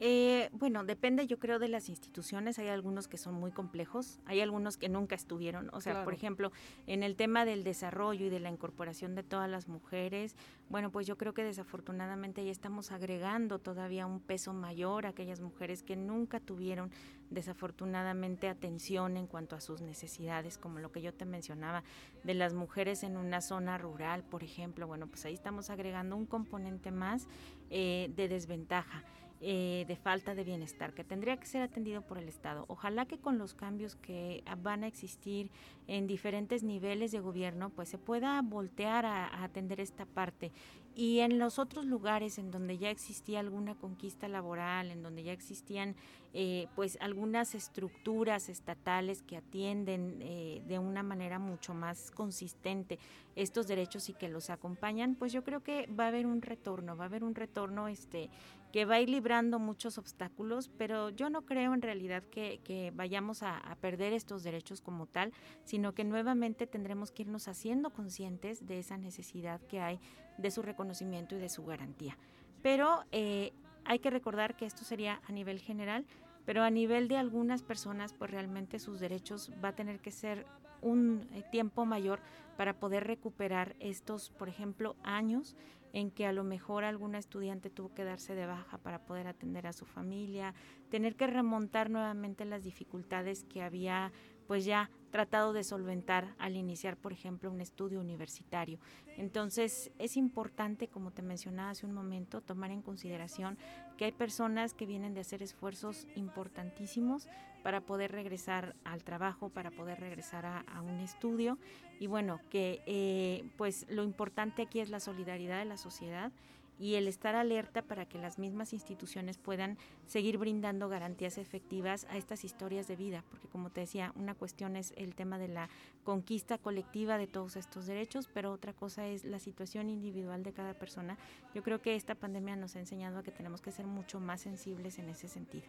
Eh, 0.03 0.49
bueno, 0.53 0.83
depende 0.83 1.27
yo 1.27 1.39
creo 1.39 1.59
de 1.59 1.69
las 1.69 1.91
instituciones. 1.91 2.59
Hay 2.59 2.69
algunos 2.69 3.07
que 3.07 3.19
son 3.19 3.35
muy 3.35 3.53
complejos, 3.53 4.19
hay 4.25 4.41
algunos 4.41 4.79
que 4.79 4.89
nunca 4.89 5.15
estuvieron. 5.15 5.69
O 5.75 5.83
sea, 5.83 6.05
por 6.05 6.15
ejemplo, 6.15 6.53
en 6.87 7.03
el 7.03 7.17
tema 7.17 7.45
del 7.45 7.65
desarrollo 7.65 8.27
y 8.27 8.31
de 8.31 8.41
la 8.41 8.51
incorporación 8.51 9.15
de 9.15 9.23
todas 9.23 9.49
las 9.51 9.69
mujeres, 9.69 10.37
bueno, 10.71 10.91
pues 10.91 11.07
yo 11.07 11.19
creo 11.19 11.35
que 11.35 11.45
desafortunadamente 11.45 12.45
ya 12.45 12.51
estamos 12.51 12.93
agregando 12.93 13.59
todavía 13.59 14.07
un 14.07 14.21
peso 14.21 14.55
mayor 14.55 15.05
a 15.05 15.11
aquellas 15.11 15.41
mujeres 15.41 15.83
que 15.83 15.97
nunca 15.97 16.41
tuvieron 16.41 16.91
desafortunadamente 17.29 18.49
atención 18.49 19.17
en 19.17 19.27
cuanto 19.27 19.55
a 19.55 19.61
sus 19.61 19.83
necesidades, 19.83 20.59
como 20.59 20.79
lo 20.79 20.91
que 20.93 21.03
yo 21.03 21.13
te 21.13 21.27
mencionaba 21.27 21.85
de 22.25 22.35
las 22.35 22.55
mujeres 22.55 23.03
en 23.03 23.17
una 23.17 23.41
zona 23.41 23.79
rural, 23.79 24.25
por 24.25 24.43
ejemplo. 24.43 24.87
Bueno, 24.87 25.07
pues 25.09 25.27
ahí 25.27 25.35
estamos 25.35 25.69
agregando 25.69 26.17
un 26.17 26.27
componente 26.27 26.91
más 26.91 27.29
eh, 27.69 28.11
de 28.17 28.29
desventaja. 28.29 29.05
Eh, 29.43 29.87
de 29.89 29.97
falta 29.97 30.35
de 30.35 30.45
bienestar 30.45 30.93
que 30.93 31.03
tendría 31.03 31.39
que 31.39 31.47
ser 31.47 31.63
atendido 31.63 32.03
por 32.03 32.19
el 32.19 32.29
Estado. 32.29 32.67
Ojalá 32.69 33.07
que 33.07 33.19
con 33.19 33.39
los 33.39 33.55
cambios 33.55 33.97
que 33.97 34.45
van 34.63 34.85
a 34.85 34.87
existir 34.87 35.51
en 35.87 36.07
diferentes 36.07 36.63
niveles 36.63 37.11
de 37.11 37.21
gobierno, 37.21 37.71
pues 37.71 37.89
se 37.89 37.97
pueda 37.97 38.39
voltear 38.43 39.07
a 39.07 39.43
atender 39.43 39.81
esta 39.81 40.05
parte 40.05 40.53
y 40.95 41.21
en 41.21 41.39
los 41.39 41.59
otros 41.59 41.87
lugares 41.87 42.39
en 42.39 42.51
donde 42.51 42.77
ya 42.77 42.91
existía 42.91 43.41
alguna 43.41 43.75
conquista 43.75 44.29
laboral, 44.29 44.91
en 44.91 45.03
donde 45.03 45.23
ya 45.23 45.33
existían 45.33 45.95
eh, 46.33 46.67
pues 46.75 46.99
algunas 47.01 47.55
estructuras 47.55 48.49
estatales 48.49 49.23
que 49.23 49.37
atienden 49.37 50.19
eh, 50.21 50.63
de 50.67 50.79
una 50.79 51.03
manera 51.03 51.39
mucho 51.39 51.75
más 51.75 52.11
consistente 52.11 52.99
estos 53.37 53.67
derechos 53.67 54.09
y 54.09 54.15
que 54.15 54.29
los 54.29 54.51
acompañan, 54.51 55.15
pues 55.15 55.33
yo 55.33 55.45
creo 55.45 55.63
que 55.63 55.87
va 55.87 56.05
a 56.05 56.09
haber 56.09 56.27
un 56.27 56.43
retorno, 56.43 56.97
va 56.97 57.05
a 57.05 57.07
haber 57.07 57.25
un 57.25 57.35
retorno 57.35 57.89
este 57.89 58.29
que 58.73 58.85
va 58.85 58.97
a 58.97 59.01
ir 59.01 59.09
librando 59.09 59.59
muchos 59.59 59.99
obstáculos, 59.99 60.71
pero 60.79 61.11
yo 61.11 61.31
no 61.31 61.43
creo 61.43 61.75
en 61.75 61.83
realidad 61.83 62.23
que, 62.25 62.93
vayamos 62.95 63.43
a, 63.43 63.59
a, 63.59 63.75
perder 63.77 64.13
estos 64.13 64.43
derechos 64.43 64.81
como 64.81 65.07
tal, 65.07 65.33
sino 65.65 65.93
que 65.93 66.05
nuevamente 66.05 66.67
tendremos 66.67 67.11
que 67.11 67.23
irnos 67.23 67.49
haciendo 67.49 67.91
conscientes 67.91 68.67
de 68.67 68.79
esa 68.79 68.97
necesidad 68.97 69.61
que 69.63 69.81
hay 69.81 70.01
de 70.39 70.51
su 70.51 70.63
reconocimiento 70.63 71.37
y 71.37 71.39
de 71.39 71.49
su 71.49 71.65
garantía. 71.65 72.17
Pero 72.63 73.05
eh, 73.13 73.53
hay 73.85 73.99
que 73.99 74.11
recordar 74.11 74.57
que 74.57 74.67
esto 74.67 74.85
sería 74.85 75.21
a 75.27 75.33
nivel 75.33 75.61
general, 75.61 76.07
pero 76.45 76.63
a 76.63 76.71
nivel 76.71 77.09
de 77.09 77.17
algunas 77.17 77.63
personas, 77.63 78.13
pues 78.13 78.31
realmente 78.31 78.79
sus 78.79 79.01
derechos 79.01 79.51
va 79.63 79.69
a 79.69 79.77
tener 79.77 80.01
que 80.01 80.11
ser 80.11 80.47
un 80.83 81.29
eh, 81.33 81.43
tiempo 81.51 81.85
mayor 81.85 82.21
para 82.57 82.75
poder 82.75 83.07
recuperar 83.07 83.77
estos, 83.81 84.31
por 84.31 84.49
ejemplo, 84.49 84.97
años 85.03 85.57
en 85.93 86.11
que 86.11 86.27
a 86.27 86.33
lo 86.33 86.45
mejor 86.45 86.85
alguna 86.85 87.19
estudiante 87.19 87.71
tuvo 87.71 87.93
que 87.95 88.05
darse 88.05 88.35
de 88.35 88.47
baja 88.47 88.79
para 88.79 89.01
poder 89.01 89.27
atender 89.27 89.67
a 89.67 89.73
su 89.73 89.85
familia, 89.85 90.55
tener 90.91 91.17
que 91.17 91.27
remontar 91.27 91.91
nuevamente 91.91 92.45
las 92.45 92.63
dificultades 92.63 93.45
que 93.45 93.63
había 93.63 94.13
pues 94.47 94.65
ya 94.65 94.91
tratado 95.13 95.53
de 95.53 95.63
solventar 95.63 96.35
al 96.39 96.57
iniciar, 96.57 96.97
por 96.97 97.13
ejemplo, 97.13 97.53
un 97.53 97.61
estudio 97.61 98.01
universitario. 98.01 98.81
Entonces, 99.17 99.93
es 99.99 100.17
importante, 100.17 100.89
como 100.89 101.13
te 101.13 101.23
mencionaba 101.23 101.71
hace 101.71 101.87
un 101.87 101.93
momento, 101.93 102.41
tomar 102.41 102.73
en 102.73 102.83
consideración 102.83 103.59
que 103.97 104.07
hay 104.07 104.13
personas 104.13 104.75
que 104.75 104.87
vienen 104.87 105.15
de 105.15 105.21
hacer 105.21 105.41
esfuerzos 105.41 106.09
importantísimos 106.17 107.29
para 107.63 107.81
poder 107.81 108.13
regresar 108.13 108.75
al 108.85 109.05
trabajo, 109.05 109.49
para 109.49 109.71
poder 109.71 110.01
regresar 110.01 110.47
a, 110.47 110.83
un 110.83 111.01
estudio. 111.01 111.59
Y 111.99 112.07
bueno, 112.07 112.41
que 112.51 112.83
eh, 112.87 113.45
pues 113.57 113.87
lo 113.89 114.03
importante 114.03 114.63
aquí 114.63 114.81
es 114.81 114.91
la 114.91 115.01
solidaridad 115.01 115.59
de 115.59 115.67
la 115.67 115.77
sociedad 115.77 116.33
y 116.81 116.95
el 116.95 117.09
estar 117.09 117.35
alerta 117.35 117.83
para 117.83 118.07
que 118.07 118.19
las 118.19 118.39
mismas 118.39 118.73
instituciones 118.73 119.37
puedan 119.37 119.77
seguir 120.07 120.39
brindando 120.39 120.89
garantías 120.89 121.37
efectivas 121.37 122.07
a 122.09 122.17
estas 122.17 122.43
historias 122.43 122.89
de 122.89 122.97
vida, 122.97 123.23
porque 123.29 123.49
como 123.49 123.69
te 123.69 123.83
decía, 123.83 124.15
una 124.17 124.35
cuestión 124.35 124.77
es 124.77 124.95
el 124.97 125.15
tema 125.15 125.39
de 125.39 125.49
la 125.49 125.69
conquista 126.05 126.57
colectiva 126.57 127.19
de 127.19 127.27
todos 127.27 127.57
estos 127.57 127.87
derechos, 127.87 128.31
pero 128.33 128.51
otra 128.51 128.73
cosa 128.73 129.07
es 129.07 129.25
la 129.25 129.39
situación 129.39 129.91
individual 129.91 130.43
de 130.43 130.55
cada 130.55 130.73
persona. 130.73 131.19
Yo 131.55 131.63
creo 131.63 131.83
que 131.83 131.97
esta 131.97 132.15
pandemia 132.15 132.57
nos 132.57 132.75
ha 132.77 132.81
enseñado 132.81 133.19
a 133.19 133.23
que 133.23 133.31
tenemos 133.31 133.61
que 133.61 133.73
ser 133.73 133.87
mucho 133.87 134.19
más 134.19 134.41
sensibles 134.41 134.99
en 134.99 135.11
ese 135.11 135.29
sentido. 135.29 135.67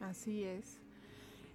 Así 0.00 0.42
es. 0.42 0.80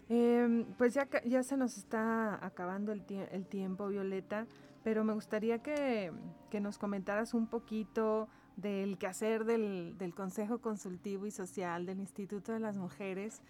Em, 0.07 0.65
pues 0.77 0.93
ya, 0.93 1.07
ya 1.25 1.41
se 1.43 1.57
nos 1.57 1.77
está 1.77 2.45
acabando 2.45 2.91
el, 2.91 3.03
el 3.31 3.45
tiempo, 3.47 3.87
Violeta, 3.87 4.45
pero 4.83 5.03
me 5.03 5.13
gustaría 5.13 5.59
que, 5.59 6.11
que 6.51 6.59
nos 6.59 6.77
comentaras 6.77 7.33
un 7.33 7.47
poquito 7.47 8.29
del 8.55 8.97
quehacer 8.97 9.45
del, 9.45 9.97
del 9.97 10.13
Consejo 10.13 10.59
Consultivo 10.59 11.25
y 11.25 11.31
Social 11.31 11.85
del 11.85 11.99
Instituto 11.99 12.53
de 12.53 12.59
las 12.59 12.77
Mujeres 12.77 13.41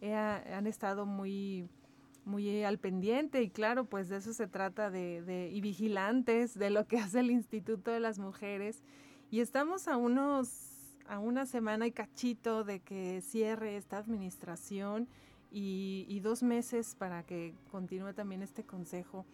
eh, 0.00 0.14
han 0.14 0.66
estado 0.66 1.06
muy, 1.06 1.68
muy 2.24 2.62
al 2.62 2.78
pendiente 2.78 3.42
y 3.42 3.50
claro, 3.50 3.84
pues 3.84 4.08
de 4.08 4.16
eso 4.18 4.32
se 4.32 4.46
trata 4.46 4.90
de, 4.90 5.22
de, 5.22 5.50
y 5.50 5.60
vigilantes 5.60 6.58
de 6.58 6.70
lo 6.70 6.86
que 6.86 6.98
hace 7.00 7.20
el 7.20 7.30
Instituto 7.30 7.90
de 7.90 8.00
las 8.00 8.18
Mujeres. 8.18 8.82
Y 9.30 9.40
estamos 9.40 9.88
a 9.88 9.96
unos, 9.96 10.98
a 11.08 11.18
una 11.18 11.46
semana 11.46 11.86
y 11.86 11.92
cachito 11.92 12.64
de 12.64 12.80
que 12.80 13.20
cierre 13.20 13.76
esta 13.76 13.98
administración 13.98 15.08
y, 15.54 16.04
y 16.08 16.18
dos 16.18 16.42
meses 16.42 16.96
para 16.96 17.22
que 17.22 17.54
continúe 17.70 18.12
también 18.12 18.42
este 18.42 18.64
consejo. 18.64 19.24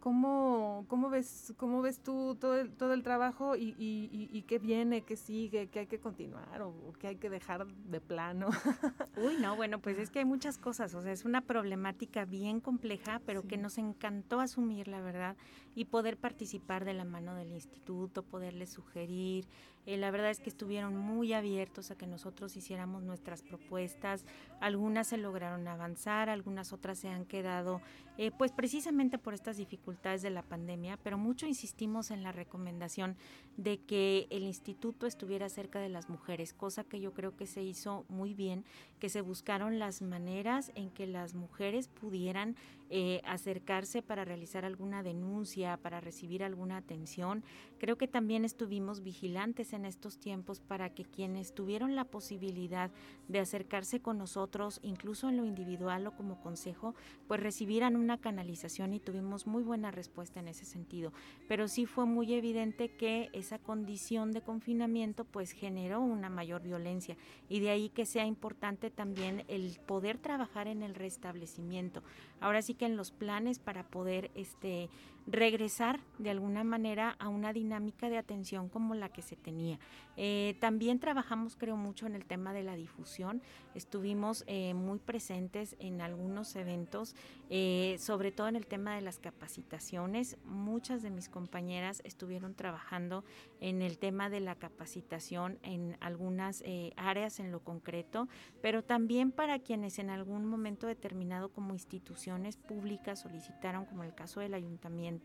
¿Cómo, 0.00 0.84
cómo, 0.88 1.08
ves, 1.10 1.54
¿Cómo 1.56 1.82
ves 1.82 2.00
tú 2.00 2.36
todo 2.40 2.56
el, 2.56 2.70
todo 2.70 2.92
el 2.92 3.02
trabajo 3.02 3.56
y, 3.56 3.74
y, 3.78 4.28
y, 4.32 4.42
qué 4.42 4.58
viene, 4.60 5.02
qué 5.02 5.16
sigue, 5.16 5.68
qué 5.68 5.80
hay 5.80 5.86
que 5.86 5.98
continuar 5.98 6.62
o, 6.62 6.68
o, 6.68 6.92
qué 6.92 7.08
hay 7.08 7.16
que 7.16 7.28
dejar 7.28 7.66
de 7.66 8.00
plano? 8.00 8.48
Uy, 9.16 9.36
no, 9.40 9.56
bueno, 9.56 9.80
pues 9.80 9.98
es 9.98 10.10
que 10.10 10.20
hay 10.20 10.24
muchas 10.24 10.56
cosas, 10.56 10.94
o 10.94 11.02
sea, 11.02 11.10
es 11.10 11.24
una 11.24 11.40
problemática 11.40 12.24
bien 12.24 12.60
compleja, 12.60 13.20
pero 13.26 13.42
sí. 13.42 13.48
que 13.48 13.56
nos 13.56 13.76
encantó 13.76 14.38
asumir, 14.38 14.86
la 14.86 15.00
verdad, 15.00 15.36
y 15.74 15.86
poder 15.86 16.16
participar 16.16 16.84
de 16.84 16.94
la 16.94 17.04
mano 17.04 17.34
del 17.34 17.52
instituto, 17.52 18.22
poderles 18.22 18.70
sugerir. 18.70 19.46
Eh, 19.88 19.96
la 19.96 20.10
verdad 20.10 20.28
es 20.28 20.38
que 20.38 20.50
estuvieron 20.50 20.98
muy 20.98 21.32
abiertos 21.32 21.90
a 21.90 21.96
que 21.96 22.06
nosotros 22.06 22.54
hiciéramos 22.58 23.02
nuestras 23.02 23.40
propuestas. 23.40 24.26
Algunas 24.60 25.06
se 25.06 25.16
lograron 25.16 25.66
avanzar, 25.66 26.28
algunas 26.28 26.74
otras 26.74 26.98
se 26.98 27.08
han 27.08 27.24
quedado, 27.24 27.80
eh, 28.18 28.30
pues 28.30 28.52
precisamente 28.52 29.16
por 29.16 29.32
estas 29.32 29.56
dificultades 29.56 30.20
de 30.20 30.28
la 30.28 30.42
pandemia, 30.42 30.98
pero 30.98 31.16
mucho 31.16 31.46
insistimos 31.46 32.10
en 32.10 32.22
la 32.22 32.32
recomendación 32.32 33.16
de 33.56 33.78
que 33.78 34.26
el 34.28 34.42
instituto 34.42 35.06
estuviera 35.06 35.48
cerca 35.48 35.78
de 35.80 35.88
las 35.88 36.10
mujeres, 36.10 36.52
cosa 36.52 36.84
que 36.84 37.00
yo 37.00 37.14
creo 37.14 37.34
que 37.34 37.46
se 37.46 37.62
hizo 37.62 38.04
muy 38.10 38.34
bien, 38.34 38.66
que 38.98 39.08
se 39.08 39.22
buscaron 39.22 39.78
las 39.78 40.02
maneras 40.02 40.70
en 40.74 40.90
que 40.90 41.06
las 41.06 41.32
mujeres 41.32 41.88
pudieran 41.88 42.56
eh, 42.90 43.20
acercarse 43.24 44.02
para 44.02 44.24
realizar 44.24 44.64
alguna 44.64 45.02
denuncia, 45.02 45.76
para 45.76 46.00
recibir 46.00 46.42
alguna 46.42 46.78
atención. 46.78 47.44
Creo 47.78 47.96
que 47.96 48.08
también 48.08 48.44
estuvimos 48.44 49.02
vigilantes 49.02 49.72
en 49.72 49.84
estos 49.84 50.18
tiempos 50.18 50.60
para 50.60 50.90
que 50.90 51.04
quienes 51.04 51.54
tuvieron 51.54 51.94
la 51.94 52.04
posibilidad 52.04 52.90
de 53.28 53.40
acercarse 53.40 54.00
con 54.00 54.18
nosotros, 54.18 54.80
incluso 54.82 55.28
en 55.28 55.36
lo 55.36 55.44
individual 55.44 56.06
o 56.06 56.16
como 56.16 56.40
consejo, 56.40 56.94
pues 57.26 57.40
recibieran 57.40 57.94
una 57.94 58.18
canalización 58.18 58.94
y 58.94 59.00
tuvimos 59.00 59.46
muy 59.46 59.62
buena 59.62 59.90
respuesta 59.90 60.40
en 60.40 60.48
ese 60.48 60.64
sentido. 60.64 61.12
Pero 61.46 61.68
sí 61.68 61.86
fue 61.86 62.06
muy 62.06 62.32
evidente 62.32 62.88
que 62.88 63.28
esa 63.32 63.58
condición 63.58 64.32
de 64.32 64.40
confinamiento 64.40 65.24
pues 65.24 65.52
generó 65.52 66.00
una 66.00 66.30
mayor 66.30 66.62
violencia 66.62 67.16
y 67.48 67.60
de 67.60 67.70
ahí 67.70 67.90
que 67.90 68.06
sea 68.06 68.24
importante 68.24 68.90
también 68.90 69.44
el 69.48 69.78
poder 69.86 70.18
trabajar 70.18 70.68
en 70.68 70.82
el 70.82 70.94
restablecimiento. 70.94 72.02
Ahora 72.40 72.62
sí 72.62 72.74
que 72.78 72.86
en 72.86 72.96
los 72.96 73.10
planes 73.10 73.58
para 73.58 73.84
poder 73.84 74.30
este 74.34 74.88
regresar 75.30 76.00
de 76.18 76.30
alguna 76.30 76.64
manera 76.64 77.14
a 77.18 77.28
una 77.28 77.52
dinámica 77.52 78.08
de 78.08 78.16
atención 78.16 78.68
como 78.68 78.94
la 78.94 79.10
que 79.10 79.22
se 79.22 79.36
tenía. 79.36 79.78
Eh, 80.16 80.56
también 80.58 80.98
trabajamos, 80.98 81.54
creo, 81.54 81.76
mucho 81.76 82.06
en 82.06 82.16
el 82.16 82.24
tema 82.24 82.52
de 82.52 82.64
la 82.64 82.74
difusión. 82.74 83.40
Estuvimos 83.74 84.42
eh, 84.48 84.74
muy 84.74 84.98
presentes 84.98 85.76
en 85.78 86.00
algunos 86.00 86.56
eventos, 86.56 87.14
eh, 87.50 87.96
sobre 88.00 88.32
todo 88.32 88.48
en 88.48 88.56
el 88.56 88.66
tema 88.66 88.96
de 88.96 89.02
las 89.02 89.18
capacitaciones. 89.18 90.36
Muchas 90.44 91.02
de 91.02 91.10
mis 91.10 91.28
compañeras 91.28 92.02
estuvieron 92.04 92.54
trabajando 92.54 93.22
en 93.60 93.82
el 93.82 93.98
tema 93.98 94.30
de 94.30 94.40
la 94.40 94.56
capacitación 94.56 95.58
en 95.62 95.96
algunas 96.00 96.64
áreas 96.96 97.38
en 97.38 97.52
lo 97.52 97.60
concreto, 97.60 98.28
pero 98.60 98.82
también 98.82 99.30
para 99.30 99.58
quienes 99.60 99.98
en 99.98 100.10
algún 100.10 100.46
momento 100.46 100.86
determinado 100.86 101.50
como 101.50 101.72
instituciones 101.72 102.56
públicas 102.56 103.20
solicitaron, 103.20 103.84
como 103.84 104.02
el 104.02 104.14
caso 104.14 104.40
del 104.40 104.54
ayuntamiento, 104.54 105.17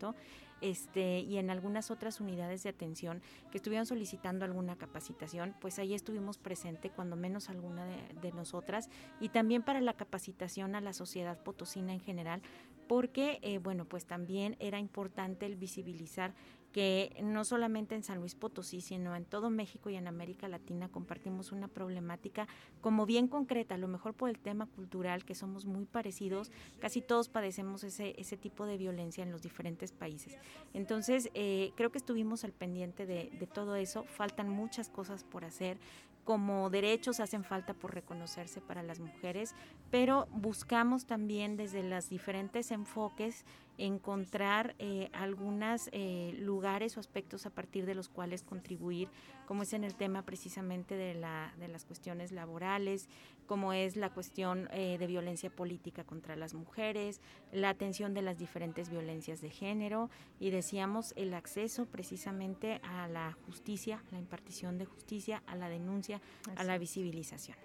este, 0.60 1.20
y 1.20 1.36
en 1.36 1.50
algunas 1.50 1.90
otras 1.90 2.20
unidades 2.20 2.62
de 2.62 2.70
atención 2.70 3.20
que 3.50 3.58
estuvieron 3.58 3.86
solicitando 3.86 4.44
alguna 4.44 4.76
capacitación, 4.76 5.54
pues 5.60 5.78
ahí 5.78 5.94
estuvimos 5.94 6.38
presente, 6.38 6.90
cuando 6.90 7.16
menos 7.16 7.50
alguna 7.50 7.84
de, 7.86 8.32
nosotras, 8.32 8.88
y 9.20 9.28
también 9.28 9.62
para 9.62 9.80
la 9.80 9.92
capacitación 9.92 10.74
a 10.74 10.80
la 10.80 10.92
sociedad 10.92 11.42
potosina 11.42 11.92
en 11.92 12.00
general, 12.00 12.40
porque, 12.88 13.40
eh, 13.42 13.58
bueno, 13.58 13.84
pues 13.84 14.06
también 14.06 14.56
era 14.58 14.78
importante 14.78 15.46
el 15.46 15.56
visibilizar 15.56 16.34
que 16.74 17.16
no 17.22 17.44
solamente 17.44 17.94
en 17.94 18.02
San 18.02 18.18
Luis 18.18 18.34
Potosí, 18.34 18.80
sino 18.80 19.14
en 19.14 19.24
todo 19.24 19.48
México 19.48 19.90
y 19.90 19.94
en 19.94 20.08
América 20.08 20.48
Latina 20.48 20.88
compartimos 20.88 21.52
una 21.52 21.68
problemática 21.68 22.48
como 22.80 23.06
bien 23.06 23.28
concreta, 23.28 23.76
a 23.76 23.78
lo 23.78 23.86
mejor 23.86 24.12
por 24.14 24.28
el 24.28 24.40
tema 24.40 24.66
cultural, 24.66 25.24
que 25.24 25.36
somos 25.36 25.66
muy 25.66 25.84
parecidos, 25.84 26.50
casi 26.80 27.00
todos 27.00 27.28
padecemos 27.28 27.84
ese, 27.84 28.16
ese 28.18 28.36
tipo 28.36 28.66
de 28.66 28.76
violencia 28.76 29.22
en 29.22 29.30
los 29.30 29.40
diferentes 29.40 29.92
países. 29.92 30.36
Entonces, 30.72 31.30
eh, 31.34 31.70
creo 31.76 31.92
que 31.92 31.98
estuvimos 31.98 32.42
al 32.42 32.52
pendiente 32.52 33.06
de, 33.06 33.30
de 33.38 33.46
todo 33.46 33.76
eso, 33.76 34.02
faltan 34.02 34.48
muchas 34.48 34.88
cosas 34.88 35.22
por 35.22 35.44
hacer, 35.44 35.78
como 36.24 36.70
derechos 36.70 37.20
hacen 37.20 37.44
falta 37.44 37.74
por 37.74 37.94
reconocerse 37.94 38.60
para 38.60 38.82
las 38.82 38.98
mujeres, 38.98 39.54
pero 39.90 40.26
buscamos 40.32 41.06
también 41.06 41.56
desde 41.56 41.82
los 41.82 42.08
diferentes 42.08 42.70
enfoques 42.70 43.44
encontrar 43.78 44.74
eh, 44.78 45.10
algunos 45.12 45.88
eh, 45.92 46.34
lugares 46.38 46.96
o 46.96 47.00
aspectos 47.00 47.46
a 47.46 47.50
partir 47.50 47.86
de 47.86 47.94
los 47.94 48.08
cuales 48.08 48.42
contribuir, 48.42 49.08
como 49.46 49.62
es 49.62 49.72
en 49.72 49.84
el 49.84 49.94
tema 49.94 50.22
precisamente 50.22 50.94
de, 50.96 51.14
la, 51.14 51.52
de 51.58 51.68
las 51.68 51.84
cuestiones 51.84 52.32
laborales, 52.32 53.08
como 53.46 53.72
es 53.72 53.96
la 53.96 54.10
cuestión 54.10 54.68
eh, 54.72 54.96
de 54.98 55.06
violencia 55.06 55.50
política 55.50 56.04
contra 56.04 56.36
las 56.36 56.54
mujeres, 56.54 57.20
la 57.52 57.68
atención 57.68 58.14
de 58.14 58.22
las 58.22 58.38
diferentes 58.38 58.88
violencias 58.90 59.40
de 59.40 59.50
género 59.50 60.10
y 60.38 60.50
decíamos 60.50 61.12
el 61.16 61.34
acceso 61.34 61.86
precisamente 61.86 62.80
a 62.82 63.08
la 63.08 63.32
justicia, 63.46 64.02
la 64.10 64.18
impartición 64.18 64.78
de 64.78 64.86
justicia, 64.86 65.42
a 65.46 65.56
la 65.56 65.68
denuncia, 65.68 66.20
a 66.56 66.64
la 66.64 66.78
visibilización. 66.78 67.56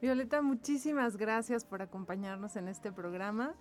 Violeta, 0.00 0.42
muchísimas 0.42 1.16
gracias 1.16 1.64
por 1.64 1.80
acompañarnos 1.80 2.56
en 2.56 2.68
este 2.68 2.92
programa. 2.92 3.54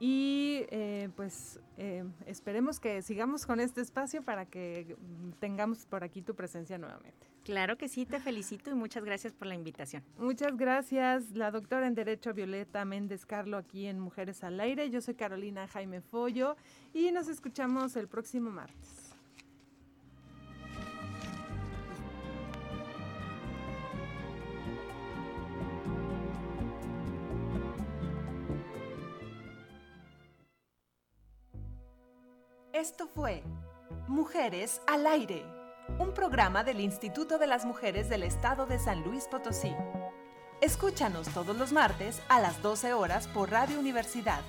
Y 0.00 0.64
eh, 0.70 1.10
pues 1.14 1.60
eh, 1.76 2.04
esperemos 2.26 2.80
que 2.80 3.02
sigamos 3.02 3.44
con 3.44 3.60
este 3.60 3.82
espacio 3.82 4.22
para 4.22 4.46
que 4.46 4.96
tengamos 5.40 5.84
por 5.84 6.02
aquí 6.02 6.22
tu 6.22 6.34
presencia 6.34 6.78
nuevamente. 6.78 7.28
Claro 7.44 7.76
que 7.76 7.88
sí, 7.88 8.06
te 8.06 8.18
felicito 8.18 8.70
y 8.70 8.74
muchas 8.74 9.04
gracias 9.04 9.34
por 9.34 9.46
la 9.46 9.54
invitación. 9.54 10.02
Muchas 10.18 10.56
gracias, 10.56 11.32
la 11.32 11.50
doctora 11.50 11.86
en 11.86 11.94
Derecho 11.94 12.32
Violeta 12.32 12.84
Méndez 12.86 13.26
Carlo 13.26 13.58
aquí 13.58 13.86
en 13.86 14.00
Mujeres 14.00 14.42
al 14.42 14.58
Aire. 14.60 14.88
Yo 14.88 15.02
soy 15.02 15.14
Carolina 15.14 15.68
Jaime 15.68 16.00
Follo 16.00 16.56
y 16.94 17.12
nos 17.12 17.28
escuchamos 17.28 17.94
el 17.96 18.08
próximo 18.08 18.50
martes. 18.50 18.99
Esto 32.80 33.08
fue 33.14 33.42
Mujeres 34.08 34.80
al 34.86 35.06
Aire, 35.06 35.44
un 35.98 36.14
programa 36.14 36.64
del 36.64 36.80
Instituto 36.80 37.36
de 37.36 37.46
las 37.46 37.66
Mujeres 37.66 38.08
del 38.08 38.22
Estado 38.22 38.64
de 38.64 38.78
San 38.78 39.02
Luis 39.02 39.24
Potosí. 39.30 39.70
Escúchanos 40.62 41.28
todos 41.28 41.54
los 41.58 41.72
martes 41.72 42.22
a 42.30 42.40
las 42.40 42.62
12 42.62 42.94
horas 42.94 43.28
por 43.28 43.50
Radio 43.50 43.78
Universidad, 43.78 44.40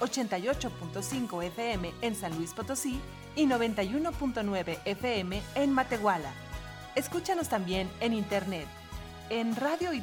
88.5 0.00 1.44
FM 1.44 1.92
en 2.00 2.14
San 2.14 2.34
Luis 2.38 2.54
Potosí 2.54 2.98
y 3.36 3.44
91.9 3.44 4.78
FM 4.86 5.42
en 5.54 5.70
Matehuala. 5.70 6.32
Escúchanos 6.94 7.50
también 7.50 7.90
en 8.00 8.14
internet 8.14 8.66
en 9.28 9.54
radio 9.56 9.92
y. 9.92 10.02